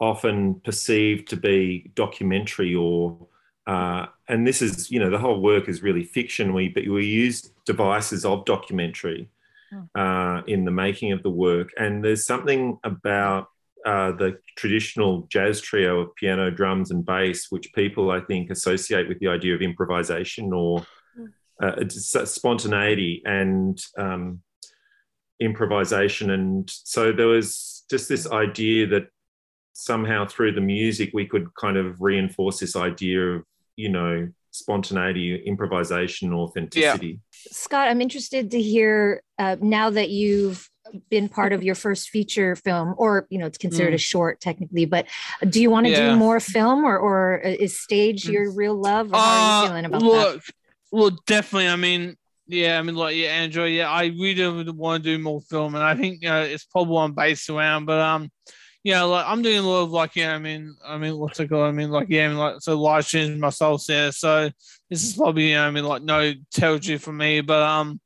often 0.00 0.60
perceived 0.64 1.28
to 1.28 1.36
be 1.36 1.90
documentary 1.94 2.74
or 2.74 3.26
uh, 3.66 4.06
and 4.28 4.46
this 4.46 4.62
is 4.62 4.90
you 4.90 4.98
know 4.98 5.10
the 5.10 5.18
whole 5.18 5.40
work 5.40 5.68
is 5.68 5.82
really 5.82 6.04
fiction. 6.04 6.54
We 6.54 6.68
but 6.68 6.86
we 6.86 7.06
use 7.06 7.50
devices 7.66 8.24
of 8.24 8.44
documentary 8.44 9.28
uh, 9.94 10.42
in 10.46 10.64
the 10.64 10.70
making 10.70 11.12
of 11.12 11.22
the 11.22 11.30
work. 11.30 11.70
And 11.76 12.02
there's 12.02 12.24
something 12.24 12.78
about 12.82 13.48
uh, 13.84 14.12
the 14.12 14.38
traditional 14.56 15.26
jazz 15.30 15.60
trio 15.60 16.00
of 16.00 16.14
piano 16.16 16.50
drums 16.50 16.90
and 16.90 17.06
bass 17.06 17.46
which 17.48 17.72
people 17.74 18.10
i 18.10 18.18
think 18.18 18.50
associate 18.50 19.06
with 19.06 19.20
the 19.20 19.28
idea 19.28 19.54
of 19.54 19.62
improvisation 19.62 20.52
or 20.52 20.84
uh, 21.62 21.72
it's 21.78 22.16
spontaneity 22.30 23.22
and 23.24 23.80
um, 23.96 24.40
improvisation. 25.40 26.30
And 26.30 26.70
so 26.70 27.12
there 27.12 27.26
was 27.26 27.84
just 27.90 28.08
this 28.08 28.30
idea 28.30 28.86
that 28.88 29.08
somehow 29.78 30.26
through 30.26 30.50
the 30.50 30.60
music 30.60 31.10
we 31.14 31.24
could 31.24 31.54
kind 31.54 31.76
of 31.76 32.00
reinforce 32.00 32.58
this 32.58 32.74
idea 32.74 33.20
of 33.20 33.44
you 33.76 33.88
know 33.88 34.28
spontaneity 34.50 35.36
improvisation 35.46 36.32
authenticity 36.32 37.20
Scott, 37.50 37.88
I'm 37.88 38.00
interested 38.00 38.50
to 38.50 38.60
hear 38.60 39.22
uh, 39.38 39.56
now 39.60 39.90
that 39.90 40.10
you've 40.10 40.68
been 41.08 41.28
part 41.28 41.52
of 41.52 41.62
your 41.62 41.74
first 41.76 42.10
feature 42.10 42.56
film, 42.56 42.94
or 42.98 43.26
you 43.30 43.38
know, 43.38 43.46
it's 43.46 43.58
considered 43.58 43.94
a 43.94 43.98
short 43.98 44.40
technically. 44.40 44.86
But 44.86 45.06
do 45.48 45.62
you 45.62 45.70
want 45.70 45.86
to 45.86 45.92
Yeah. 45.92 46.12
do 46.12 46.16
more 46.16 46.40
film, 46.40 46.84
or 46.84 46.98
or 46.98 47.38
is 47.38 47.78
stage 47.78 48.28
your 48.28 48.50
real 48.50 48.74
love? 48.74 49.12
Or 49.12 49.18
how 49.18 49.30
are 49.30 49.62
you 49.62 49.68
feeling 49.68 49.84
about 49.84 50.00
that? 50.00 50.06
look, 50.06 50.42
well, 50.90 51.10
definitely. 51.26 51.68
I 51.68 51.76
mean, 51.76 52.16
yeah, 52.46 52.78
I 52.78 52.82
mean, 52.82 52.96
like, 52.96 53.14
yeah, 53.16 53.28
Andrew, 53.28 53.64
yeah, 53.64 53.88
I 53.88 54.06
really 54.06 54.70
want 54.72 55.04
to 55.04 55.16
do 55.16 55.22
more 55.22 55.40
film, 55.42 55.74
and 55.74 55.84
I 55.84 55.94
think 55.94 56.22
you 56.22 56.28
know 56.28 56.42
it's 56.42 56.64
probably 56.64 56.94
one 56.94 57.12
based 57.12 57.48
around, 57.50 57.84
but 57.84 58.00
um, 58.00 58.30
yeah, 58.84 59.02
like 59.02 59.26
I'm 59.26 59.42
doing 59.42 59.58
a 59.58 59.62
lot 59.62 59.82
of 59.82 59.90
like, 59.90 60.16
yeah, 60.16 60.34
I 60.34 60.38
mean, 60.38 60.76
I 60.84 60.98
mean, 60.98 61.18
what's 61.18 61.40
it 61.40 61.48
called? 61.48 61.68
I 61.68 61.72
mean, 61.72 61.90
like, 61.90 62.08
yeah, 62.08 62.26
I 62.26 62.28
mean, 62.28 62.38
like, 62.38 62.56
so 62.60 62.80
live 62.80 63.04
streams 63.06 63.38
myself 63.40 63.84
there, 63.86 64.12
so 64.12 64.50
this 64.88 65.04
is 65.04 65.14
probably, 65.14 65.50
you 65.50 65.54
know, 65.54 65.66
I 65.66 65.70
mean, 65.70 65.84
like, 65.84 66.02
no 66.02 66.32
territory 66.52 66.98
for 66.98 67.12
me, 67.12 67.40
but 67.40 67.62
um. 67.62 68.00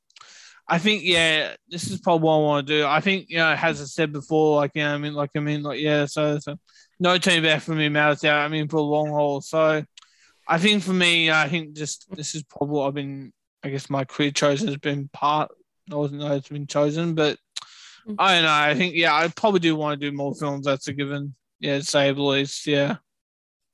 I 0.69 0.79
think 0.79 1.03
yeah, 1.05 1.55
this 1.69 1.91
is 1.91 2.01
probably 2.01 2.25
what 2.25 2.35
I 2.35 2.39
want 2.39 2.67
to 2.67 2.79
do. 2.79 2.87
I 2.87 3.01
think 3.01 3.27
you 3.29 3.37
know, 3.39 3.51
as 3.51 3.81
I 3.83 3.85
said 3.85 4.13
before, 4.13 4.57
like 4.57 4.71
yeah, 4.75 4.95
I 4.95 4.97
mean, 4.97 5.13
like 5.13 5.31
I 5.37 5.41
mean, 5.41 5.63
like 5.63 5.81
yeah, 5.81 6.07
so, 6.07 6.39
so 6.39 6.57
no 7.01 7.19
turning 7.19 7.43
back 7.43 7.63
for 7.63 7.75
me, 7.75 7.89
mouth 7.89 8.25
out. 8.25 8.41
I 8.41 8.49
mean, 8.49 8.69
for 8.69 8.77
a 8.77 8.81
long 8.81 9.09
haul. 9.09 9.41
So 9.43 9.85
I 10.49 10.59
think 10.59 10.83
for 10.83 10.93
me, 10.93 11.31
I 11.31 11.49
think 11.49 11.77
just 11.77 12.07
this 12.15 12.35
is 12.35 12.45
probably 12.45 12.75
what 12.75 12.87
I've 12.87 12.95
been. 12.95 13.33
I 13.63 13.71
guess 13.71 13.91
my 13.91 14.05
career 14.05 14.31
chosen 14.31 14.69
has 14.69 14.77
been 14.79 15.11
part. 15.13 15.51
I 15.91 15.97
wasn't 15.97 16.21
know 16.21 16.33
it's 16.33 16.49
been 16.49 16.69
chosen, 16.69 17.15
but 17.15 17.37
I 18.19 18.35
don't 18.35 18.45
know. 18.45 18.53
I 18.53 18.75
think 18.75 18.95
yeah, 18.95 19.15
I 19.15 19.29
probably 19.29 19.61
do 19.61 19.77
want 19.77 20.01
to 20.01 20.11
do 20.11 20.17
more 20.17 20.35
films. 20.35 20.67
That's 20.67 20.89
a 20.89 20.93
given. 20.93 21.35
Yeah, 21.61 21.79
to 21.79 21.85
say 21.85 22.13
the 22.13 22.23
least. 22.23 22.67
Yeah. 22.67 22.97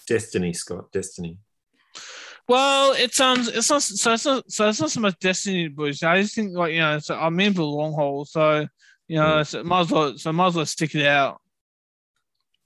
destiny 0.07 0.53
scott 0.55 0.91
destiny 0.93 1.37
Well, 2.49 2.93
it's 2.97 3.21
um, 3.21 3.41
it's 3.41 3.69
not 3.71 3.83
so 3.83 4.13
it's 4.13 4.25
not 4.25 4.51
so 4.51 4.69
it's 4.69 4.81
not 4.81 4.91
so 4.91 5.01
much 5.01 5.19
destiny 5.21 5.69
bush. 5.69 6.03
I 6.03 6.23
just 6.23 6.35
think 6.35 6.57
like 6.57 6.73
you 6.73 6.81
know, 6.81 6.99
so 6.99 7.15
I'm 7.19 7.39
in 7.41 7.53
for 7.53 7.59
the 7.61 7.65
long 7.65 7.93
haul, 7.93 8.25
so 8.25 8.67
you 9.07 9.17
know, 9.17 9.43
so 9.43 9.63
might 9.65 9.81
as 9.81 9.91
well 9.91 10.17
so 10.19 10.33
might 10.33 10.49
as 10.49 10.55
well 10.55 10.67
stick 10.67 10.95
it 10.95 11.07
out. 11.07 11.41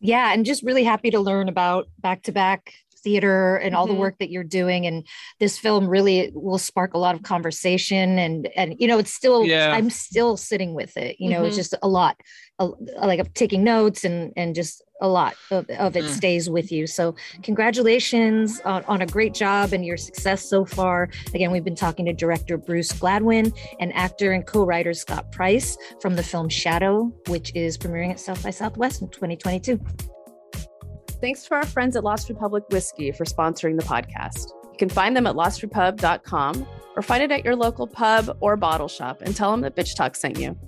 yeah 0.00 0.32
and 0.32 0.44
just 0.44 0.62
really 0.64 0.84
happy 0.84 1.10
to 1.10 1.20
learn 1.20 1.48
about 1.48 1.86
back 2.00 2.22
to 2.24 2.32
back 2.32 2.74
theater 3.02 3.56
and 3.56 3.74
all 3.74 3.86
the 3.86 3.94
Mhm. 3.94 3.98
work 3.98 4.18
that 4.18 4.30
you're 4.30 4.44
doing 4.44 4.86
and 4.86 5.06
this 5.40 5.58
film 5.58 5.88
really 5.88 6.30
will 6.34 6.58
spark 6.58 6.94
a 6.94 6.98
lot 6.98 7.14
of 7.14 7.22
conversation 7.22 8.18
and 8.18 8.48
and 8.56 8.74
you 8.78 8.86
know 8.86 8.98
it's 8.98 9.12
still 9.12 9.44
Yeah. 9.44 9.72
i'm 9.72 9.90
still 9.90 10.36
sitting 10.36 10.74
with 10.74 10.96
it 10.96 11.16
you 11.18 11.28
know 11.30 11.44
it's 11.44 11.54
Mhm. 11.56 11.58
just 11.58 11.74
a 11.82 11.88
lot 11.88 12.16
a, 12.58 12.66
like 13.06 13.18
i'm 13.20 13.26
taking 13.34 13.64
notes 13.64 14.04
and 14.04 14.32
and 14.36 14.54
just 14.54 14.82
a 15.00 15.08
lot 15.08 15.34
of, 15.50 15.68
of 15.70 15.96
it 15.96 16.04
Mm. 16.04 16.08
stays 16.08 16.48
with 16.48 16.70
you 16.70 16.86
so 16.86 17.16
congratulations 17.42 18.60
on, 18.64 18.84
on 18.84 19.02
a 19.02 19.06
great 19.06 19.34
job 19.34 19.72
and 19.72 19.84
your 19.84 19.96
success 19.96 20.48
so 20.48 20.64
far 20.64 21.08
again 21.34 21.50
we've 21.50 21.64
been 21.64 21.74
talking 21.74 22.06
to 22.06 22.12
director 22.12 22.56
bruce 22.56 22.92
gladwin 22.92 23.52
and 23.80 23.92
actor 23.94 24.30
and 24.32 24.46
co-writer 24.46 24.94
scott 24.94 25.32
price 25.32 25.76
from 26.00 26.14
the 26.14 26.22
film 26.22 26.48
shadow 26.48 27.12
which 27.28 27.50
is 27.56 27.76
premiering 27.78 28.10
at 28.10 28.20
south 28.20 28.42
by 28.44 28.50
southwest 28.50 29.02
in 29.02 29.08
2022 29.08 29.80
Thanks 31.22 31.44
to 31.44 31.54
our 31.54 31.64
friends 31.64 31.94
at 31.94 32.02
Lost 32.02 32.28
Republic 32.28 32.64
Whiskey 32.70 33.12
for 33.12 33.24
sponsoring 33.24 33.78
the 33.78 33.84
podcast. 33.84 34.48
You 34.72 34.76
can 34.76 34.88
find 34.88 35.16
them 35.16 35.28
at 35.28 35.36
lostrepub.com 35.36 36.66
or 36.96 37.02
find 37.02 37.22
it 37.22 37.30
at 37.30 37.44
your 37.44 37.54
local 37.54 37.86
pub 37.86 38.36
or 38.40 38.56
bottle 38.56 38.88
shop 38.88 39.22
and 39.22 39.36
tell 39.36 39.52
them 39.52 39.60
that 39.60 39.76
Bitch 39.76 39.94
Talk 39.94 40.16
sent 40.16 40.40
you. 40.40 40.58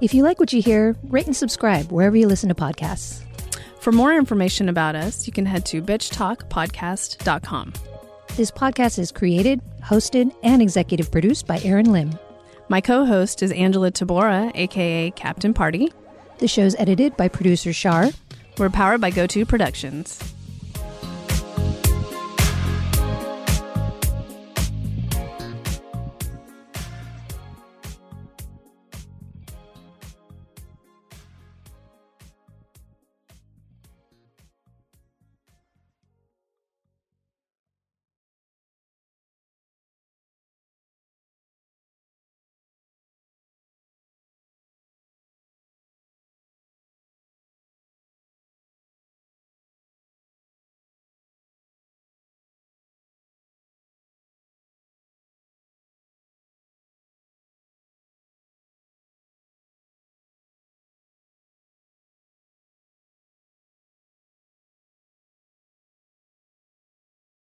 If 0.00 0.14
you 0.14 0.22
like 0.22 0.38
what 0.38 0.52
you 0.52 0.62
hear, 0.62 0.94
rate 1.02 1.26
and 1.26 1.34
subscribe 1.34 1.90
wherever 1.90 2.16
you 2.16 2.28
listen 2.28 2.48
to 2.48 2.54
podcasts. 2.54 3.24
For 3.80 3.90
more 3.90 4.14
information 4.14 4.68
about 4.68 4.94
us, 4.94 5.26
you 5.26 5.32
can 5.32 5.46
head 5.46 5.66
to 5.66 5.82
bitchtalkpodcast.com. 5.82 7.72
This 8.36 8.52
podcast 8.52 9.00
is 9.00 9.10
created, 9.10 9.60
hosted, 9.82 10.32
and 10.44 10.62
executive 10.62 11.10
produced 11.10 11.48
by 11.48 11.58
Aaron 11.64 11.90
Lim. 11.90 12.16
My 12.68 12.80
co 12.80 13.04
host 13.04 13.42
is 13.42 13.50
Angela 13.50 13.90
Tabora, 13.90 14.52
aka 14.54 15.10
Captain 15.10 15.52
Party. 15.52 15.92
The 16.38 16.46
show's 16.46 16.76
edited 16.76 17.16
by 17.16 17.26
producer 17.26 17.72
Shar. 17.72 18.10
We're 18.56 18.70
powered 18.70 19.00
by 19.00 19.10
GoTo 19.10 19.48
Productions. 19.48 20.33